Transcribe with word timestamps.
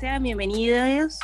Sean 0.00 0.20
bienvenidos 0.24 1.20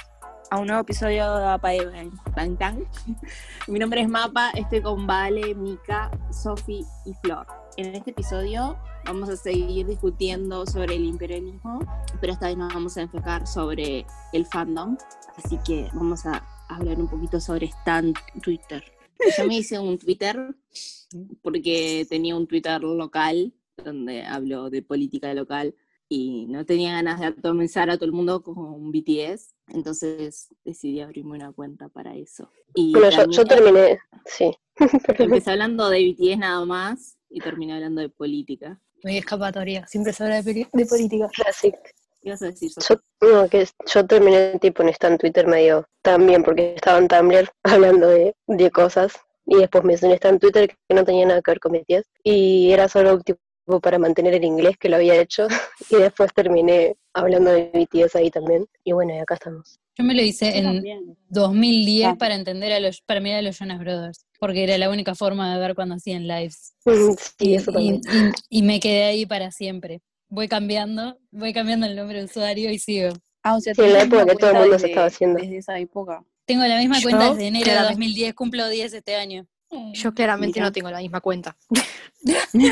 a 0.49 0.61
un 0.61 0.69
nuevo 0.69 0.83
episodio 0.83 1.39
de 1.39 1.45
Mapa 1.45 1.71
de 1.71 2.11
Bang 2.37 2.57
Tang. 2.57 2.85
Mi 3.67 3.81
nombre 3.81 4.01
es 4.01 4.09
Mapa, 4.09 4.53
estoy 4.55 4.81
con 4.81 5.09
Vale, 5.09 5.57
Mika, 5.57 6.09
Sofi 6.31 6.85
y 7.05 7.15
Flor. 7.25 7.49
En 7.77 7.97
este 7.97 8.13
episodio 8.13 8.79
vamos 9.07 9.29
a 9.29 9.37
seguir 9.37 9.89
discutiendo 9.89 10.67
sobre 10.67 10.95
el 10.95 11.05
imperialismo, 11.05 11.81
pero 12.21 12.35
esta 12.35 12.47
vez 12.47 12.57
nos 12.57 12.73
vamos 12.73 12.97
a 12.97 13.01
enfocar 13.01 13.45
sobre 13.49 14.07
el 14.33 14.47
fandom. 14.47 14.97
Así 15.37 15.59
que 15.67 15.91
vamos 15.95 16.27
a 16.27 16.47
hablar 16.69 17.01
un 17.01 17.09
poquito 17.09 17.41
sobre 17.41 17.67
Stan 17.67 18.15
Twitter. 18.41 18.85
Yo 19.37 19.49
me 19.49 19.57
hice 19.57 19.81
un 19.81 19.99
Twitter 19.99 20.55
porque 21.43 22.07
tenía 22.09 22.37
un 22.37 22.47
Twitter 22.47 22.81
local 22.83 23.53
donde 23.77 24.25
hablo 24.25 24.71
de 24.71 24.83
política 24.83 25.33
local 25.35 25.75
y 26.09 26.47
no 26.47 26.67
tenía 26.67 26.93
ganas 26.93 27.21
de 27.21 27.27
atomizar 27.27 27.89
a 27.89 27.97
todo 27.97 28.05
el 28.05 28.13
mundo 28.13 28.43
con 28.43 28.59
un 28.59 28.93
BTS, 28.93 29.55
entonces 29.69 30.49
decidí 30.65 31.01
abrirme 31.01 31.37
una 31.37 31.53
cuenta 31.53 31.89
para 31.89 32.15
eso. 32.15 32.51
Y 32.75 32.93
Bueno, 32.93 33.11
yo, 33.11 33.31
yo 33.31 33.45
terminé, 33.45 33.99
sí. 34.27 34.51
Empecé 35.19 35.51
hablando 35.53 35.89
de 35.89 36.05
BTS 36.05 36.39
nada 36.39 36.65
más 36.67 37.17
y 37.31 37.41
terminé 37.41 37.75
hablando 37.75 38.03
de 38.03 38.11
política. 38.11 38.79
No 39.03 39.11
hay 39.11 39.19
escapatoria, 39.19 39.87
siempre 39.87 40.13
se 40.13 40.23
habla 40.23 40.43
de, 40.43 40.69
de 40.71 40.87
política. 40.87 41.29
Classic. 41.29 41.75
¿Qué 42.23 42.31
vas 42.31 42.43
a 42.43 42.47
decir? 42.47 42.71
Yo, 42.89 42.97
no, 43.29 43.49
que 43.49 43.67
yo 43.87 44.07
terminé 44.07 44.59
tipo 44.61 44.83
en 44.83 44.91
esta 44.91 45.09
en 45.09 45.19
Twitter 45.19 45.47
medio 45.47 45.89
también 46.03 46.45
porque 46.45 46.75
estaba 46.75 46.99
en 46.99 47.09
Tumblr 47.09 47.51
hablando 47.65 48.09
de, 48.09 48.37
de 48.47 48.71
cosas 48.71 49.15
y 49.45 49.57
después 49.57 49.83
me 49.83 49.95
hice 49.95 50.19
en 50.23 50.39
Twitter 50.39 50.69
que 50.69 50.95
no 50.95 51.05
tenía 51.05 51.27
nada 51.27 51.43
que 51.43 51.51
ver 51.51 51.61
con 51.61 51.73
BTS 51.73 52.09
y 52.23 52.71
era 52.71 52.87
solo 52.89 53.19
tipo 53.21 53.41
para 53.81 53.99
mantener 53.99 54.35
el 54.35 54.45
inglés 54.45 54.77
que 54.79 54.89
lo 54.89 54.97
había 54.97 55.15
hecho 55.21 55.47
y 55.91 55.97
después 55.97 56.33
terminé 56.35 56.97
hablando 57.15 57.51
de 57.53 57.71
BTS 57.73 58.17
ahí 58.17 58.31
también 58.31 58.67
y 58.85 58.93
bueno, 58.93 59.15
y 59.15 59.19
acá 59.19 59.35
estamos. 59.35 59.79
Yo 59.97 60.05
me 60.05 60.15
lo 60.15 60.23
hice 60.23 60.57
en 60.57 60.65
también. 60.65 61.17
2010 61.29 62.09
Ah. 62.09 62.17
para 62.19 62.35
entender 62.35 62.73
a 62.73 62.81
los, 62.81 63.03
para 63.03 63.21
mirar 63.21 63.41
a 63.41 63.43
los 63.43 63.59
Jonas 63.59 63.79
Brothers, 63.79 64.25
porque 64.41 64.65
era 64.65 64.79
la 64.79 64.89
única 64.91 65.15
forma 65.15 65.53
de 65.55 65.61
ver 65.61 65.75
cuando 65.75 65.95
hacían 65.97 66.27
lives. 66.27 66.73
Sí, 67.39 67.51
y, 67.51 67.55
eso 67.55 67.71
y- 67.71 67.75
también. 67.75 68.01
y- 68.51 68.59
y 68.59 68.63
me 68.63 68.81
quedé 68.81 69.05
ahí 69.05 69.27
para 69.27 69.51
siempre. 69.51 70.01
Voy 70.29 70.49
cambiando, 70.49 71.19
voy 71.31 71.53
cambiando 71.53 71.87
el 71.87 71.95
nombre 71.95 72.19
de 72.21 72.25
usuario 72.25 72.71
y 72.71 72.79
sigo. 72.79 73.11
Ah, 73.43 73.57
o 73.57 73.61
sea, 73.61 73.75
Sí, 73.75 73.83
en 73.83 73.93
la 73.93 74.03
época 74.03 74.25
que 74.25 74.37
todo 74.37 74.51
el 74.51 74.57
mundo 74.57 74.67
se 74.71 74.73
desde- 74.77 74.89
estaba 74.89 75.07
haciendo. 75.09 75.39
Desde 75.41 75.59
esa 75.59 75.79
época. 75.79 76.25
Tengo 76.47 76.65
la 76.65 76.79
misma 76.79 76.99
Yo, 76.99 77.03
cuenta 77.11 77.31
desde 77.31 77.47
enero 77.49 77.65
de 77.67 77.71
claramente- 77.73 77.93
2010, 77.95 78.35
cumplo 78.35 78.69
10 78.69 78.95
este 78.95 79.15
año. 79.17 79.47
Yo 79.95 80.13
claramente 80.13 80.59
Mira. 80.59 80.67
no 80.67 80.73
tengo 80.73 80.91
la 80.91 80.99
misma 80.99 81.21
cuenta. 81.21 81.57
no, 82.53 82.69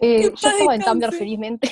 Eh, 0.00 0.22
yo 0.34 0.48
estaba 0.48 0.74
en 0.74 0.82
Tumblr 0.82 1.12
felizmente. 1.12 1.70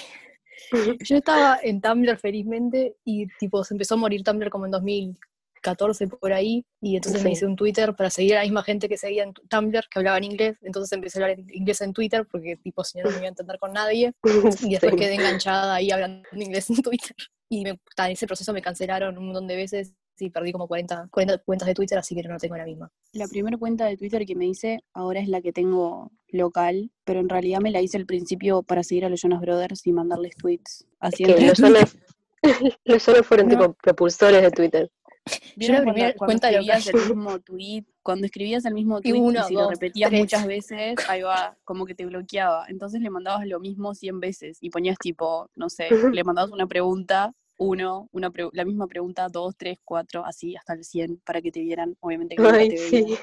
Yo 1.04 1.16
estaba 1.16 1.58
en 1.62 1.82
Tumblr 1.82 2.16
felizmente 2.16 2.96
y 3.04 3.26
tipo 3.38 3.62
se 3.62 3.74
empezó 3.74 3.94
a 3.94 3.98
morir 3.98 4.22
Tumblr 4.24 4.48
como 4.48 4.64
en 4.64 4.70
2014 4.70 6.06
por 6.06 6.32
ahí 6.32 6.64
y 6.80 6.96
entonces 6.96 7.20
Sí. 7.20 7.26
me 7.26 7.32
hice 7.32 7.44
un 7.44 7.56
Twitter 7.56 7.94
para 7.94 8.08
seguir 8.08 8.34
a 8.34 8.38
la 8.38 8.42
misma 8.44 8.62
gente 8.62 8.88
que 8.88 8.96
seguía 8.96 9.24
en 9.24 9.34
Tumblr 9.34 9.86
que 9.90 9.98
hablaba 9.98 10.16
en 10.16 10.24
inglés, 10.24 10.56
entonces 10.62 10.90
empecé 10.92 11.18
a 11.18 11.24
hablar 11.24 11.38
en 11.40 11.46
inglés 11.54 11.82
en 11.82 11.92
Twitter 11.92 12.26
porque 12.30 12.56
tipo 12.56 12.84
si 12.84 12.96
no 12.98 13.04
no 13.04 13.10
me 13.10 13.16
iba 13.16 13.26
a 13.26 13.28
entender 13.28 13.58
con 13.58 13.72
nadie 13.74 14.12
y 14.62 14.70
después 14.70 14.92
Sí. 14.92 14.98
quedé 14.98 15.14
enganchada 15.16 15.74
ahí 15.74 15.90
hablando 15.90 16.26
en 16.32 16.40
inglés 16.42 16.70
en 16.70 16.76
Twitter 16.80 17.16
y 17.50 17.64
me, 17.64 17.70
en 17.70 18.10
ese 18.10 18.26
proceso 18.26 18.54
me 18.54 18.62
cancelaron 18.62 19.18
un 19.18 19.26
montón 19.26 19.46
de 19.46 19.56
veces 19.56 19.92
y 20.18 20.30
perdí 20.30 20.52
como 20.52 20.68
40, 20.68 21.08
40 21.10 21.38
cuentas 21.38 21.66
de 21.66 21.74
Twitter 21.74 21.98
así 21.98 22.14
que 22.14 22.22
no 22.22 22.38
tengo 22.38 22.56
la 22.56 22.64
misma. 22.64 22.90
La 23.12 23.26
primera 23.28 23.56
cuenta 23.56 23.86
de 23.86 23.96
Twitter 23.96 24.24
que 24.24 24.34
me 24.34 24.46
hice 24.46 24.80
ahora 24.92 25.20
es 25.20 25.28
la 25.28 25.40
que 25.40 25.52
tengo 25.52 26.10
local, 26.28 26.90
pero 27.04 27.20
en 27.20 27.28
realidad 27.28 27.60
me 27.60 27.70
la 27.70 27.80
hice 27.80 27.96
al 27.96 28.06
principio 28.06 28.62
para 28.62 28.82
seguir 28.82 29.04
a 29.04 29.08
los 29.08 29.20
Jonas 29.20 29.40
Brothers 29.40 29.86
y 29.86 29.92
mandarles 29.92 30.36
tweets. 30.36 30.86
Así 31.00 31.24
que 31.24 31.32
entre 31.32 31.46
los 31.46 31.58
Jonas, 31.58 31.96
los 32.84 33.04
Jonas 33.04 33.26
fueron 33.26 33.48
No. 33.48 33.58
tipo 33.58 33.72
propulsores 33.74 34.42
de 34.42 34.50
Twitter. 34.50 34.90
Yo 35.24 35.68
la 35.72 35.80
¿Vieron 35.80 35.84
primera 35.84 36.14
cuenta 36.14 36.50
escribías 36.50 36.86
el 36.88 36.94
mismo 36.94 37.38
tweet, 37.40 37.84
cuando 38.02 38.26
escribías 38.26 38.64
el 38.64 38.74
mismo 38.74 39.00
tweet 39.00 39.14
y, 39.14 39.20
uno, 39.20 39.44
si 39.44 39.54
dos, 39.54 39.64
lo 39.64 39.70
repetías 39.70 40.10
tres. 40.10 40.20
muchas 40.20 40.46
veces, 40.46 40.96
ahí 41.08 41.22
va, 41.22 41.56
como 41.64 41.86
que 41.86 41.94
te 41.94 42.04
bloqueaba. 42.06 42.66
Entonces 42.68 43.00
le 43.00 43.08
mandabas 43.08 43.46
lo 43.46 43.60
mismo 43.60 43.94
100 43.94 44.18
veces 44.18 44.58
y 44.60 44.70
ponías 44.70 44.98
tipo, 44.98 45.48
no 45.54 45.70
sé, 45.70 45.88
le 46.20 46.24
mandabas 46.24 46.50
una 46.50 46.66
pregunta, 46.66 47.32
uno, 47.62 48.08
una 48.12 48.30
pre- 48.30 48.50
la 48.52 48.64
misma 48.64 48.86
pregunta, 48.86 49.28
dos, 49.28 49.56
tres, 49.56 49.78
cuatro, 49.84 50.24
así 50.24 50.56
hasta 50.56 50.74
el 50.74 50.84
100 50.84 51.20
para 51.24 51.40
que 51.40 51.50
te 51.50 51.60
vieran, 51.60 51.96
obviamente 52.00 52.36
que 52.36 52.42
Ay, 52.42 52.68
te 52.68 52.76
sí. 52.76 53.16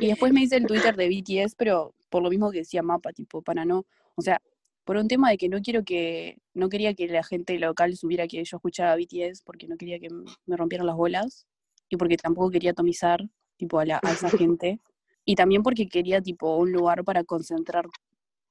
Y 0.00 0.06
después 0.08 0.32
me 0.32 0.42
hice 0.42 0.56
el 0.56 0.66
Twitter 0.66 0.96
de 0.96 1.08
BTS, 1.08 1.54
pero 1.56 1.94
por 2.08 2.22
lo 2.22 2.30
mismo 2.30 2.50
que 2.50 2.58
decía 2.58 2.82
mapa, 2.82 3.12
tipo, 3.12 3.42
para 3.42 3.64
no, 3.64 3.84
o 4.14 4.22
sea, 4.22 4.40
por 4.84 4.96
un 4.96 5.08
tema 5.08 5.30
de 5.30 5.36
que 5.36 5.48
no 5.48 5.60
quiero 5.60 5.84
que, 5.84 6.38
no 6.54 6.68
quería 6.68 6.94
que 6.94 7.08
la 7.08 7.22
gente 7.22 7.58
local 7.58 7.94
supiera 7.96 8.26
que 8.26 8.42
yo 8.44 8.56
escuchaba 8.56 8.96
BTS, 8.96 9.42
porque 9.44 9.68
no 9.68 9.76
quería 9.76 9.98
que 9.98 10.08
me 10.46 10.56
rompieran 10.56 10.86
las 10.86 10.96
bolas, 10.96 11.46
y 11.90 11.96
porque 11.96 12.16
tampoco 12.16 12.50
quería 12.50 12.70
atomizar, 12.70 13.20
tipo, 13.56 13.78
a, 13.78 13.84
la, 13.84 14.00
a 14.02 14.12
esa 14.12 14.30
gente, 14.30 14.80
y 15.24 15.34
también 15.34 15.62
porque 15.62 15.88
quería, 15.88 16.22
tipo, 16.22 16.56
un 16.56 16.72
lugar 16.72 17.04
para 17.04 17.24
concentrar 17.24 17.86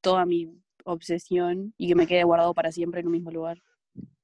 toda 0.01 0.25
mi 0.25 0.51
obsesión 0.85 1.73
y 1.77 1.87
que 1.87 1.95
me 1.95 2.07
quede 2.07 2.23
guardado 2.23 2.53
para 2.53 2.71
siempre 2.71 3.01
en 3.01 3.07
un 3.07 3.13
mismo 3.13 3.31
lugar. 3.31 3.61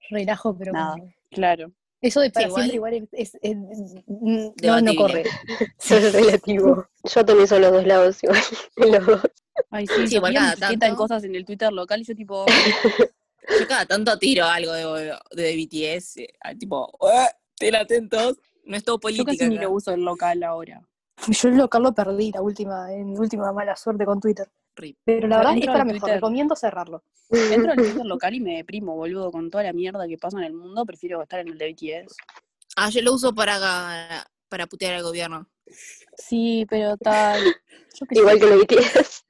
Relajo, 0.10 0.56
pero 0.58 0.72
Nada. 0.74 0.94
como- 0.94 1.14
Claro. 1.32 1.72
Eso 2.02 2.20
de 2.20 2.30
para 2.32 2.48
igual- 2.48 2.64
siempre 2.70 2.76
igual 2.76 3.10
es, 3.14 3.34
es- 3.34 3.40
es- 3.42 4.04
no, 4.08 4.82
no 4.82 4.96
corre. 4.96 5.24
Eso 5.80 5.98
es 5.98 6.14
relativo. 6.14 6.86
Yo 7.04 7.26
también 7.26 7.48
son 7.48 7.62
los 7.62 7.72
dos 7.72 7.86
lados 7.88 8.24
igual. 8.24 8.40
los 8.76 9.06
dos. 9.06 9.22
Ay, 9.70 9.88
sí, 9.88 10.08
Sí, 10.08 10.16
igual 10.16 10.34
cada 10.34 10.56
tanto. 10.56 10.96
cosas 10.96 11.24
en 11.24 11.36
el 11.36 11.46
Twitter 11.46 11.72
local 11.72 12.02
y 12.02 12.04
yo 12.06 12.16
tipo, 12.16 12.46
Yo 13.60 13.68
cada 13.68 13.86
tanto 13.86 14.18
tiro 14.18 14.46
algo 14.46 14.72
de, 14.74 15.14
de 15.32 15.56
BTS, 15.56 16.18
eh, 16.18 16.30
tipo, 16.58 16.90
"Eh, 17.02 17.28
estén 17.54 17.76
atentos. 17.76 18.38
No 18.66 18.78
es 18.78 18.84
todo 18.86 18.96
yo 18.96 19.00
política. 19.02 19.32
casi 19.32 19.50
ni 19.50 19.58
lo 19.58 19.72
uso 19.72 19.92
el 19.94 20.02
local 20.02 20.42
ahora. 20.44 20.82
Yo 21.28 21.50
el 21.50 21.58
local 21.58 21.84
lo 21.84 21.94
perdí 21.94 22.32
la 22.32 22.42
última, 22.42 22.92
en 22.94 23.18
última 23.20 23.52
mala 23.52 23.76
suerte 23.76 24.06
con 24.06 24.20
Twitter. 24.22 24.50
Rip. 24.76 24.98
Pero 25.06 25.28
la 25.28 25.38
verdad 25.38 25.58
es 25.58 25.66
para 25.68 25.86
mejor, 25.86 26.00
Twitter. 26.02 26.16
recomiendo 26.16 26.56
cerrarlo. 26.56 27.04
Entro 27.30 27.72
al 27.72 27.78
Twitter 27.78 28.06
local 28.06 28.34
y 28.34 28.40
me 28.40 28.58
deprimo, 28.58 28.96
boludo, 28.96 29.32
con 29.32 29.50
toda 29.50 29.64
la 29.64 29.74
mierda 29.74 30.08
que 30.08 30.18
pasa 30.18 30.38
en 30.40 30.44
el 30.46 30.54
mundo, 30.54 30.86
prefiero 30.86 31.22
estar 31.22 31.40
en 31.40 31.50
el 31.50 31.58
de 31.58 31.72
BTS. 31.74 32.16
Ah, 32.76 32.90
yo 32.90 33.02
lo 33.02 33.14
uso 33.14 33.34
para, 33.34 34.26
para 34.50 34.68
putear 34.68 34.96
al 34.96 35.04
gobierno. 35.04 35.48
Sí, 36.18 36.66
pero 36.70 36.98
tal. 36.98 37.44
Yo 37.94 38.06
qué 38.08 38.20
Igual 38.20 38.40
que 38.40 38.46
los 38.48 38.62
BTS. 38.62 39.26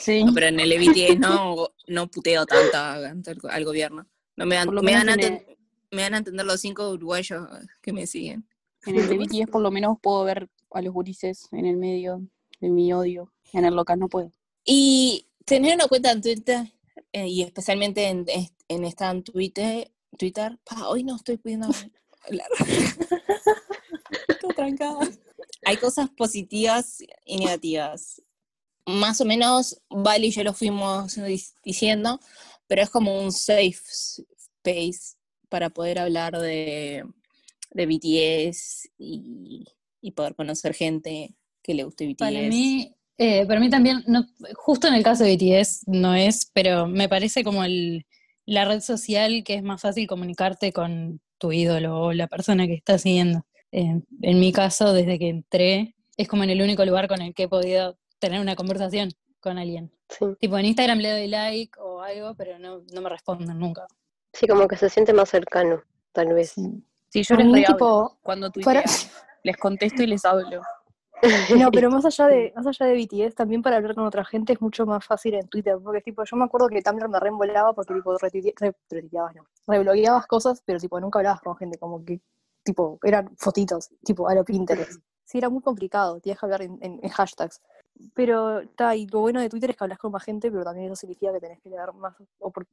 Sí. 0.00 0.22
No, 0.24 0.32
pero 0.32 0.46
en 0.46 0.60
el 0.60 0.70
BTS 0.78 1.18
no, 1.18 1.68
no 1.88 2.06
puteo 2.08 2.46
tanto 2.46 2.76
al, 2.76 3.24
al 3.50 3.64
gobierno. 3.64 4.06
No 4.36 4.46
me 4.46 4.54
dan, 4.54 4.72
me, 4.72 4.92
dan 4.92 5.08
a 5.08 5.14
el- 5.14 5.44
me 5.90 6.02
dan 6.02 6.14
a 6.14 6.18
entender 6.18 6.46
los 6.46 6.60
cinco 6.60 6.90
uruguayos 6.90 7.46
que 7.82 7.92
me 7.92 8.06
siguen. 8.06 8.48
En 8.86 8.96
el 8.96 9.08
de 9.08 9.18
BTS 9.18 9.50
por 9.50 9.62
lo 9.62 9.70
menos 9.72 9.98
puedo 10.00 10.22
ver 10.24 10.48
a 10.72 10.80
los 10.82 10.92
gurises 10.94 11.48
en 11.52 11.66
el 11.66 11.76
medio 11.76 12.20
de 12.60 12.68
mi 12.70 12.92
odio. 12.92 13.32
En 13.52 13.64
el 13.64 13.74
local 13.74 13.98
no 13.98 14.08
puedo. 14.08 14.30
Y 14.64 15.28
tener 15.44 15.74
una 15.74 15.88
cuenta 15.88 16.10
en 16.10 16.22
Twitter, 16.22 16.72
eh, 17.12 17.28
y 17.28 17.42
especialmente 17.42 18.08
en, 18.08 18.24
en 18.68 18.84
esta 18.84 19.10
en 19.10 19.22
Twitter, 19.22 19.90
Twitter, 20.16 20.58
pa, 20.64 20.88
hoy 20.88 21.04
no 21.04 21.16
estoy 21.16 21.36
pudiendo 21.36 21.68
hablar. 22.26 22.48
Estoy 24.28 24.54
trancada. 24.54 25.08
Hay 25.64 25.76
cosas 25.76 26.10
positivas 26.10 26.98
y 27.24 27.36
negativas. 27.38 28.22
Más 28.86 29.20
o 29.20 29.24
menos, 29.24 29.80
Vale 29.88 30.26
y 30.26 30.30
yo 30.30 30.44
lo 30.44 30.52
fuimos 30.52 31.18
diciendo, 31.62 32.20
pero 32.66 32.82
es 32.82 32.90
como 32.90 33.18
un 33.18 33.32
safe 33.32 33.80
space 34.62 35.16
para 35.48 35.70
poder 35.70 35.98
hablar 35.98 36.38
de, 36.38 37.04
de 37.70 37.86
BTS 37.86 38.90
y, 38.98 39.66
y 40.00 40.10
poder 40.12 40.34
conocer 40.34 40.74
gente 40.74 41.34
que 41.62 41.74
le 41.74 41.84
guste 41.84 42.06
BTS. 42.06 42.18
Para 42.18 42.40
mí, 42.42 42.94
eh, 43.18 43.46
para 43.46 43.60
mí 43.60 43.70
también, 43.70 44.02
no, 44.06 44.24
justo 44.54 44.88
en 44.88 44.94
el 44.94 45.02
caso 45.02 45.24
de 45.24 45.36
BTS 45.36 45.84
no 45.86 46.14
es, 46.14 46.50
pero 46.52 46.86
me 46.86 47.08
parece 47.08 47.44
como 47.44 47.64
el, 47.64 48.06
la 48.46 48.64
red 48.64 48.80
social 48.80 49.42
que 49.44 49.54
es 49.54 49.62
más 49.62 49.80
fácil 49.80 50.06
comunicarte 50.06 50.72
con 50.72 51.20
tu 51.38 51.52
ídolo 51.52 52.00
o 52.00 52.12
la 52.12 52.26
persona 52.26 52.66
que 52.66 52.74
estás 52.74 53.02
siguiendo. 53.02 53.44
Eh, 53.72 54.00
en 54.22 54.40
mi 54.40 54.52
caso, 54.52 54.92
desde 54.92 55.18
que 55.18 55.28
entré, 55.28 55.94
es 56.16 56.28
como 56.28 56.44
en 56.44 56.50
el 56.50 56.62
único 56.62 56.84
lugar 56.84 57.08
con 57.08 57.20
el 57.22 57.34
que 57.34 57.44
he 57.44 57.48
podido 57.48 57.98
tener 58.20 58.40
una 58.40 58.54
conversación 58.56 59.10
con 59.40 59.58
alguien. 59.58 59.90
Sí. 60.08 60.24
Tipo, 60.38 60.56
en 60.58 60.66
Instagram 60.66 60.98
le 60.98 61.10
doy 61.10 61.26
like 61.28 61.78
o 61.80 62.00
algo, 62.00 62.34
pero 62.36 62.58
no, 62.58 62.82
no 62.92 63.00
me 63.00 63.08
responden 63.08 63.58
nunca. 63.58 63.86
sí, 64.32 64.46
como 64.46 64.66
que 64.68 64.76
se 64.76 64.88
siente 64.88 65.12
más 65.12 65.28
cercano, 65.28 65.82
tal 66.12 66.32
vez. 66.34 66.54
Sí, 67.10 67.22
yo 67.22 67.34
A 67.34 67.38
les 67.38 67.46
rehablo 67.52 67.66
tipo, 67.74 68.18
cuando 68.22 68.50
tuitean. 68.50 68.76
para- 68.76 68.90
Les 69.42 69.56
contesto 69.56 70.02
y 70.02 70.06
les 70.06 70.24
hablo. 70.24 70.62
No, 71.66 71.70
pero 71.70 71.90
más 71.90 72.04
allá 72.04 72.26
de, 72.26 72.52
más 72.56 72.66
allá 72.66 72.86
de 72.86 72.94
BTS, 72.94 73.34
también 73.34 73.62
para 73.62 73.76
hablar 73.76 73.94
con 73.94 74.04
otra 74.06 74.24
gente 74.24 74.52
es 74.52 74.60
mucho 74.60 74.86
más 74.86 75.04
fácil 75.04 75.34
en 75.34 75.48
Twitter, 75.48 75.76
porque 75.82 76.00
tipo, 76.00 76.24
yo 76.24 76.36
me 76.36 76.44
acuerdo 76.44 76.68
que 76.68 76.82
Tumblr 76.82 77.08
me 77.08 77.20
reembolaba 77.20 77.72
porque 77.72 77.94
tipo 77.94 78.16
retuite- 78.18 78.54
re- 78.58 78.76
retuiteabas, 78.90 79.34
no, 79.36 79.44
reblogueabas 79.66 80.26
cosas, 80.26 80.62
pero 80.64 80.78
tipo 80.78 81.00
nunca 81.00 81.18
hablabas 81.20 81.40
con 81.40 81.56
gente, 81.56 81.78
como 81.78 82.04
que 82.04 82.20
tipo, 82.62 82.98
eran 83.02 83.34
fotitos, 83.36 83.90
tipo 84.04 84.28
a 84.28 84.34
lo 84.34 84.44
Pinterest. 84.44 85.00
Sí, 85.24 85.38
era 85.38 85.48
muy 85.48 85.62
complicado, 85.62 86.20
tenías 86.20 86.38
que 86.38 86.46
hablar 86.46 86.62
en, 86.62 86.78
en- 86.82 87.00
en 87.02 87.08
hashtags. 87.10 87.60
Pero 88.14 88.60
está, 88.60 88.96
y 88.96 89.06
lo 89.06 89.20
bueno 89.20 89.40
de 89.40 89.48
Twitter 89.48 89.70
es 89.70 89.76
que 89.76 89.84
hablas 89.84 89.98
con 89.98 90.10
más 90.12 90.24
gente, 90.24 90.50
pero 90.50 90.64
también 90.64 90.86
eso 90.86 90.96
significa 90.96 91.32
que 91.32 91.40
tenés 91.40 91.60
que 91.60 91.70
leer 91.70 91.92
más, 91.94 92.14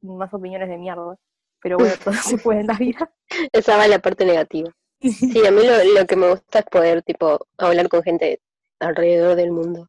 más 0.02 0.34
opiniones 0.34 0.68
de 0.68 0.76
mierda. 0.78 1.16
Pero 1.62 1.78
bueno, 1.78 1.94
todo 2.04 2.14
se 2.14 2.38
puede 2.38 2.60
en 2.60 2.66
la 2.66 2.74
vida. 2.74 3.10
Esa 3.52 3.76
va 3.76 3.86
la 3.86 4.00
parte 4.00 4.24
negativa. 4.24 4.70
Sí, 5.02 5.46
a 5.46 5.50
mí 5.50 5.62
lo, 5.64 6.00
lo 6.00 6.06
que 6.06 6.16
me 6.16 6.30
gusta 6.30 6.60
es 6.60 6.64
poder, 6.66 7.02
tipo, 7.02 7.38
hablar 7.58 7.88
con 7.88 8.02
gente 8.02 8.40
alrededor 8.78 9.36
del 9.36 9.50
mundo. 9.50 9.88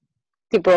Tipo, 0.49 0.71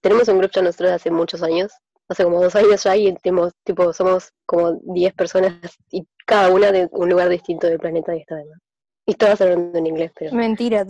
tenemos 0.00 0.28
un 0.28 0.38
grupo 0.38 0.52
ya 0.54 0.62
nosotros 0.62 0.92
hace 0.92 1.10
muchos 1.10 1.42
años, 1.42 1.72
hace 2.08 2.24
como 2.24 2.42
dos 2.42 2.54
años 2.54 2.82
ya, 2.82 2.96
y 2.96 3.12
tenemos, 3.16 3.52
tipo, 3.64 3.92
somos 3.92 4.32
como 4.46 4.72
10 4.82 5.14
personas 5.14 5.54
y 5.90 6.06
cada 6.26 6.50
una 6.50 6.70
de 6.72 6.88
un 6.92 7.08
lugar 7.08 7.28
distinto 7.28 7.66
del 7.66 7.78
planeta 7.78 8.14
y 8.14 8.20
está 8.20 8.36
de 8.36 8.44
más. 8.46 8.58
Y 9.04 9.14
todas 9.14 9.40
hablando 9.40 9.76
en 9.76 9.86
inglés, 9.86 10.12
pero... 10.16 10.32
Mentira, 10.32 10.86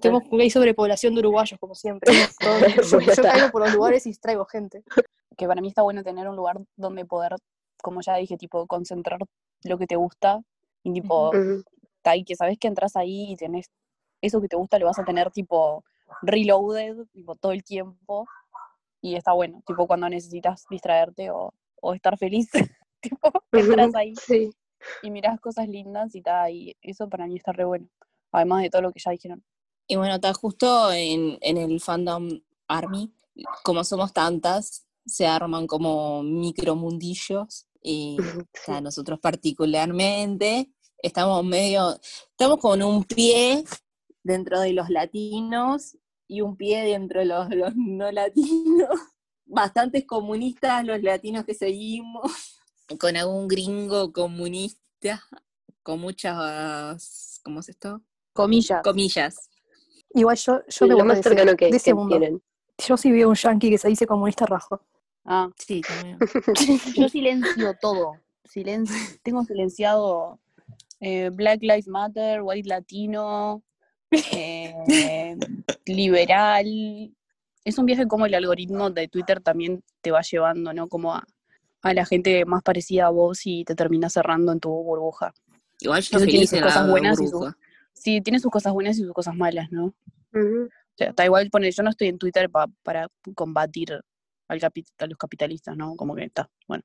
tenemos, 0.00 0.22
hay 0.30 0.50
sobrepoblación 0.50 1.14
de 1.14 1.20
uruguayos, 1.20 1.58
como 1.58 1.74
siempre. 1.74 2.12
Yo, 2.90 3.00
yo 3.00 3.22
caigo 3.22 3.50
por 3.50 3.62
los 3.62 3.74
lugares 3.74 4.06
y 4.06 4.14
traigo 4.14 4.44
gente. 4.44 4.84
Que 5.36 5.46
para 5.46 5.60
mí 5.60 5.68
está 5.68 5.82
bueno 5.82 6.04
tener 6.04 6.28
un 6.28 6.36
lugar 6.36 6.60
donde 6.76 7.04
poder, 7.04 7.34
como 7.82 8.00
ya 8.00 8.14
dije, 8.16 8.36
tipo, 8.36 8.66
concentrar 8.68 9.18
lo 9.64 9.78
que 9.78 9.86
te 9.86 9.96
gusta 9.96 10.40
y 10.84 10.92
tipo, 10.92 11.30
Ujú. 11.30 11.64
Está 11.98 12.10
ahí 12.12 12.24
que 12.24 12.36
sabes 12.36 12.58
que 12.58 12.68
entras 12.68 12.96
ahí 12.96 13.32
y 13.32 13.36
tenés 13.36 13.66
eso 14.22 14.40
que 14.40 14.48
te 14.48 14.56
gusta, 14.56 14.78
lo 14.78 14.86
vas 14.86 14.98
a 14.98 15.04
tener 15.04 15.30
tipo 15.30 15.84
reloaded, 16.22 17.06
tipo, 17.12 17.34
todo 17.36 17.52
el 17.52 17.62
tiempo. 17.62 18.26
Y 19.00 19.14
está 19.14 19.32
bueno, 19.32 19.62
tipo, 19.66 19.86
cuando 19.86 20.08
necesitas 20.08 20.64
distraerte 20.70 21.30
o, 21.30 21.52
o 21.80 21.94
estar 21.94 22.16
feliz, 22.18 22.48
tipo, 23.00 23.30
entras 23.52 23.94
ahí 23.94 24.14
Sí. 24.16 24.50
y 25.02 25.10
miras 25.10 25.38
cosas 25.40 25.68
lindas 25.68 26.14
y 26.14 26.22
tal, 26.22 26.50
y 26.52 26.76
eso 26.82 27.08
para 27.08 27.26
mí 27.26 27.36
está 27.36 27.52
re 27.52 27.64
bueno. 27.64 27.88
Además 28.32 28.62
de 28.62 28.70
todo 28.70 28.82
lo 28.82 28.92
que 28.92 29.00
ya 29.04 29.10
dijeron. 29.12 29.44
Y 29.86 29.96
bueno, 29.96 30.16
está 30.16 30.34
justo 30.34 30.92
en, 30.92 31.38
en 31.40 31.56
el 31.56 31.80
fandom 31.80 32.28
Army, 32.66 33.12
como 33.62 33.84
somos 33.84 34.12
tantas, 34.12 34.84
se 35.06 35.26
arman 35.26 35.66
como 35.66 36.22
micromundillos 36.22 37.66
y 37.80 38.18
o 38.20 38.44
sea, 38.64 38.80
nosotros 38.80 39.18
particularmente 39.20 40.70
estamos 41.02 41.44
medio, 41.44 41.98
estamos 42.30 42.58
con 42.58 42.82
un 42.82 43.04
pie 43.04 43.64
dentro 44.22 44.60
de 44.60 44.72
los 44.72 44.90
latinos 44.90 45.96
y 46.26 46.40
un 46.40 46.56
pie 46.56 46.82
dentro 46.84 47.20
de 47.20 47.26
los, 47.26 47.48
los 47.50 47.74
no 47.76 48.10
latinos. 48.10 48.88
Bastantes 49.46 50.04
comunistas 50.04 50.84
los 50.84 51.02
latinos 51.02 51.44
que 51.44 51.54
seguimos, 51.54 52.60
con 52.98 53.16
algún 53.16 53.48
gringo 53.48 54.12
comunista, 54.12 55.22
con 55.82 56.00
muchas, 56.00 57.40
¿cómo 57.42 57.60
es 57.60 57.70
esto? 57.70 58.02
Comillas. 58.34 58.82
Comillas. 58.82 59.48
Igual 60.14 60.36
yo, 60.36 60.60
yo 60.68 60.86
me 60.86 60.94
Lo 60.94 61.04
más 61.04 61.22
cercano 61.22 61.56
que, 61.56 61.70
de 61.70 61.76
ese 61.76 61.90
que 61.90 61.94
mundo. 61.94 62.18
tienen. 62.18 62.42
Yo 62.86 62.96
si 62.96 63.10
veo 63.10 63.30
un 63.30 63.34
yankee 63.34 63.70
que 63.70 63.78
se 63.78 63.88
dice 63.88 64.06
comunista 64.06 64.44
rajo. 64.46 64.82
Ah, 65.24 65.50
Sí, 65.56 65.80
también. 65.80 66.18
yo 66.96 67.08
silencio 67.08 67.74
todo. 67.80 68.12
Silencio. 68.44 68.96
Tengo 69.22 69.44
silenciado 69.44 70.38
eh, 71.00 71.30
Black 71.30 71.60
Lives 71.62 71.88
Matter, 71.88 72.40
White 72.42 72.68
Latino, 72.68 73.62
eh, 74.32 75.36
liberal. 75.86 76.66
Es 77.64 77.78
un 77.78 77.86
viaje 77.86 78.06
como 78.06 78.26
el 78.26 78.34
algoritmo 78.34 78.90
de 78.90 79.08
Twitter 79.08 79.40
también 79.40 79.82
te 80.00 80.10
va 80.10 80.22
llevando, 80.22 80.72
¿no? 80.72 80.88
Como 80.88 81.14
a, 81.14 81.24
a 81.82 81.94
la 81.94 82.04
gente 82.06 82.44
más 82.44 82.62
parecida 82.62 83.06
a 83.06 83.10
vos 83.10 83.40
y 83.44 83.64
te 83.64 83.74
termina 83.74 84.08
cerrando 84.08 84.52
en 84.52 84.60
tu 84.60 84.70
burbuja. 84.70 85.32
Igual 85.80 86.02
yo 86.02 86.18
tiene 86.30 86.46
sus 86.46 86.58
cosas 86.66 86.82
buenas 86.90 87.20
y 87.20 87.26
sus-. 87.26 87.40
Sí, 87.92 88.20
tiene 88.20 88.38
sus 88.38 88.50
cosas 88.50 88.72
buenas 88.72 88.96
y 88.98 89.02
sus 89.02 89.12
cosas 89.12 89.34
malas, 89.34 89.70
¿no? 89.70 89.86
O 90.64 90.68
sea, 90.96 91.10
está 91.10 91.24
igual 91.24 91.50
poner, 91.50 91.72
yo 91.72 91.82
no 91.82 91.90
estoy 91.90 92.08
en 92.08 92.18
Twitter 92.18 92.48
pa- 92.50 92.68
para 92.82 93.08
combatir 93.34 94.00
al 94.48 94.60
a 94.64 95.06
los 95.06 95.18
capitalistas, 95.18 95.76
¿no? 95.76 95.94
Como 95.94 96.14
que 96.14 96.24
está, 96.24 96.50
bueno. 96.66 96.84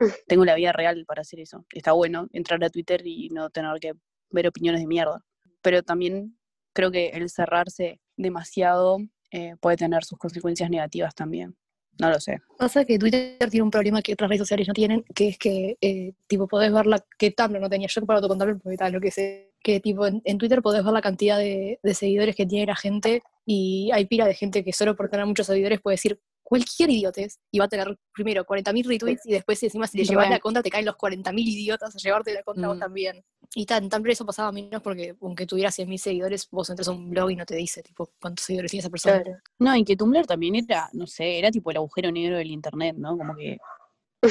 Tengo 0.26 0.44
la 0.44 0.54
vida 0.54 0.72
real 0.72 1.04
para 1.06 1.22
hacer 1.22 1.40
eso. 1.40 1.64
Está 1.72 1.92
bueno 1.92 2.28
entrar 2.32 2.62
a 2.64 2.70
Twitter 2.70 3.02
y 3.04 3.28
no 3.30 3.50
tener 3.50 3.78
que 3.80 3.92
ver 4.30 4.48
opiniones 4.48 4.80
de 4.80 4.86
mierda. 4.86 5.24
Pero 5.60 5.82
también 5.82 6.38
creo 6.72 6.90
que 6.90 7.08
el 7.08 7.28
cerrarse 7.30 8.00
demasiado 8.16 8.98
eh, 9.30 9.54
puede 9.60 9.76
tener 9.76 10.04
sus 10.04 10.18
consecuencias 10.18 10.70
negativas 10.70 11.14
también. 11.14 11.56
No 11.98 12.08
lo 12.08 12.18
sé. 12.20 12.40
Pasa 12.58 12.84
que 12.86 12.98
Twitter 12.98 13.36
tiene 13.50 13.64
un 13.64 13.70
problema 13.70 14.00
que 14.00 14.14
otras 14.14 14.30
redes 14.30 14.40
sociales 14.40 14.66
no 14.66 14.72
tienen, 14.72 15.04
que 15.14 15.28
es 15.28 15.38
que, 15.38 15.76
eh, 15.80 16.14
tipo, 16.26 16.48
podés 16.48 16.72
ver 16.72 16.86
la 16.86 17.04
que 17.18 17.30
Tumblr 17.30 17.60
no 17.60 17.68
tenía. 17.68 17.86
Yo 17.86 18.06
para 18.06 18.18
autocontarlo 18.18 18.58
porque 18.58 18.76
tal, 18.78 18.92
lo 18.92 19.00
que 19.00 19.10
sé, 19.10 19.52
que 19.62 19.78
tipo, 19.78 20.06
en, 20.06 20.22
en 20.24 20.38
Twitter 20.38 20.62
podés 20.62 20.82
ver 20.82 20.92
la 20.92 21.02
cantidad 21.02 21.38
de, 21.38 21.78
de 21.82 21.94
seguidores 21.94 22.34
que 22.34 22.46
tiene 22.46 22.66
la 22.66 22.76
gente 22.76 23.22
y 23.44 23.90
hay 23.92 24.06
pila 24.06 24.26
de 24.26 24.34
gente 24.34 24.64
que 24.64 24.72
solo 24.72 24.96
por 24.96 25.10
tener 25.10 25.26
muchos 25.26 25.46
seguidores 25.46 25.80
puede 25.80 25.94
decir 25.94 26.18
cualquier 26.52 26.90
idiotez 26.90 27.38
y 27.50 27.60
va 27.60 27.64
a 27.64 27.68
tener 27.68 27.96
primero 28.12 28.44
40.000 28.44 28.84
retweets 28.86 29.24
y 29.24 29.32
después 29.32 29.62
encima 29.62 29.86
si 29.86 29.96
le 29.96 30.04
llevas 30.04 30.28
la 30.28 30.38
contra 30.38 30.62
te 30.62 30.68
caen 30.70 30.84
los 30.84 30.96
40.000 30.96 31.34
idiotas 31.38 31.96
a 31.96 31.98
llevarte 31.98 32.34
la 32.34 32.42
contra 32.42 32.68
vos 32.68 32.76
Mm. 32.76 32.80
también. 32.80 33.24
Y 33.54 33.64
tan, 33.64 33.88
Tumblr 33.88 34.10
eso 34.10 34.26
pasaba 34.26 34.52
menos 34.52 34.82
porque 34.82 35.14
aunque 35.22 35.46
tuvieras 35.46 35.74
100.000 35.78 35.96
seguidores, 35.98 36.48
vos 36.50 36.68
entras 36.68 36.88
a 36.88 36.90
un 36.90 37.08
blog 37.08 37.30
y 37.30 37.36
no 37.36 37.46
te 37.46 37.54
dice 37.56 37.82
tipo 37.82 38.10
cuántos 38.20 38.44
seguidores 38.44 38.70
tiene 38.70 38.80
esa 38.80 38.90
persona. 38.90 39.22
Claro. 39.22 39.38
No, 39.60 39.74
y 39.76 39.82
que 39.84 39.96
Tumblr 39.96 40.26
también 40.26 40.54
era, 40.56 40.90
no 40.92 41.06
sé, 41.06 41.38
era 41.38 41.50
tipo 41.50 41.70
el 41.70 41.78
agujero 41.78 42.12
negro 42.12 42.36
del 42.36 42.50
internet, 42.50 42.96
¿no? 42.98 43.16
Como 43.16 43.34
que 43.34 43.56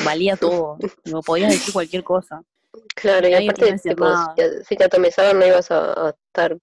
valía 0.05 0.35
todo. 0.37 0.77
No 1.05 1.21
podías 1.23 1.51
decir 1.51 1.73
cualquier 1.73 2.03
cosa. 2.03 2.43
Claro, 2.95 3.27
y 3.27 3.33
aparte, 3.33 3.79
tipo, 3.79 4.05
si 4.15 4.35
te, 4.35 4.63
si 4.63 4.75
te 4.75 4.83
atomizaban 4.83 5.39
no 5.39 5.45
ibas 5.47 5.71
a, 5.71 6.07
a 6.07 6.09
estar, 6.11 6.55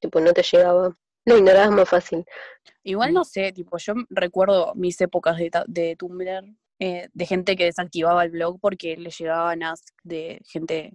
tipo, 0.00 0.18
no 0.20 0.32
te 0.32 0.42
llegaba. 0.42 0.96
Lo 1.26 1.36
ignorabas 1.36 1.70
más 1.72 1.88
fácil. 1.88 2.24
Igual 2.84 3.12
no 3.12 3.24
sé, 3.24 3.52
tipo, 3.52 3.76
yo 3.78 3.94
recuerdo 4.10 4.72
mis 4.76 5.00
épocas 5.00 5.36
de, 5.36 5.50
de 5.66 5.96
Tumblr, 5.96 6.44
eh, 6.78 7.08
de 7.12 7.26
gente 7.26 7.56
que 7.56 7.64
desactivaba 7.64 8.22
el 8.24 8.30
blog 8.30 8.60
porque 8.60 8.96
le 8.96 9.10
llegaban 9.10 9.62
ask 9.64 9.84
de 10.04 10.40
gente 10.46 10.92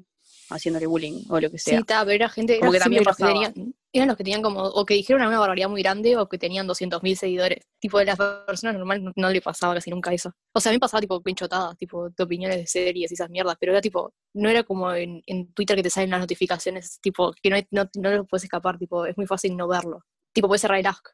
haciéndole 0.49 0.85
bullying 0.85 1.23
o 1.29 1.39
lo 1.39 1.49
que 1.49 1.57
sea. 1.57 1.79
Sí, 1.79 1.85
pero 1.85 2.11
era 2.11 2.29
gente, 2.29 2.59
Como 2.59 2.71
era 2.71 2.79
que 2.79 2.83
también 2.83 3.03
los 3.03 3.17
que 3.17 3.23
pasaba. 3.23 3.51
tenían, 3.51 3.75
eran 3.91 4.07
los 4.07 4.17
que 4.17 4.23
tenían 4.23 4.41
como, 4.41 4.61
o 4.63 4.85
que 4.85 4.93
dijeron 4.93 5.21
una 5.21 5.39
barbaridad 5.39 5.69
muy 5.69 5.81
grande 5.81 6.15
o 6.17 6.29
que 6.29 6.37
tenían 6.37 6.67
200.000 6.67 7.15
seguidores. 7.15 7.67
Tipo, 7.79 7.99
de 7.99 8.05
las 8.05 8.17
personas 8.17 8.75
normales 8.75 9.03
no, 9.03 9.11
no 9.15 9.29
le 9.29 9.41
pasaba 9.41 9.73
casi 9.73 9.89
nunca 9.89 10.13
eso. 10.13 10.31
O 10.53 10.59
sea, 10.59 10.69
a 10.69 10.73
mí 10.73 10.75
me 10.77 10.81
pasaba 10.81 11.01
tipo 11.01 11.21
pinchotadas, 11.21 11.77
tipo 11.77 12.09
de 12.09 12.23
opiniones 12.23 12.57
de 12.57 12.67
series 12.67 13.11
y 13.11 13.15
esas 13.15 13.29
mierdas, 13.29 13.57
pero 13.59 13.71
era 13.73 13.81
tipo, 13.81 14.13
no 14.33 14.49
era 14.49 14.63
como 14.63 14.93
en, 14.93 15.21
en 15.25 15.51
Twitter 15.53 15.75
que 15.75 15.83
te 15.83 15.89
salen 15.89 16.11
las 16.11 16.21
notificaciones, 16.21 16.99
tipo, 17.01 17.33
que 17.41 17.49
no, 17.49 17.57
no, 17.71 17.89
no 17.95 18.11
lo 18.11 18.25
puedes 18.25 18.43
escapar, 18.43 18.77
tipo, 18.77 19.05
es 19.05 19.17
muy 19.17 19.27
fácil 19.27 19.57
no 19.57 19.67
verlo. 19.67 20.03
Tipo, 20.33 20.47
puedes 20.47 20.61
cerrar 20.61 20.79
el 20.79 20.85
ask. 20.85 21.09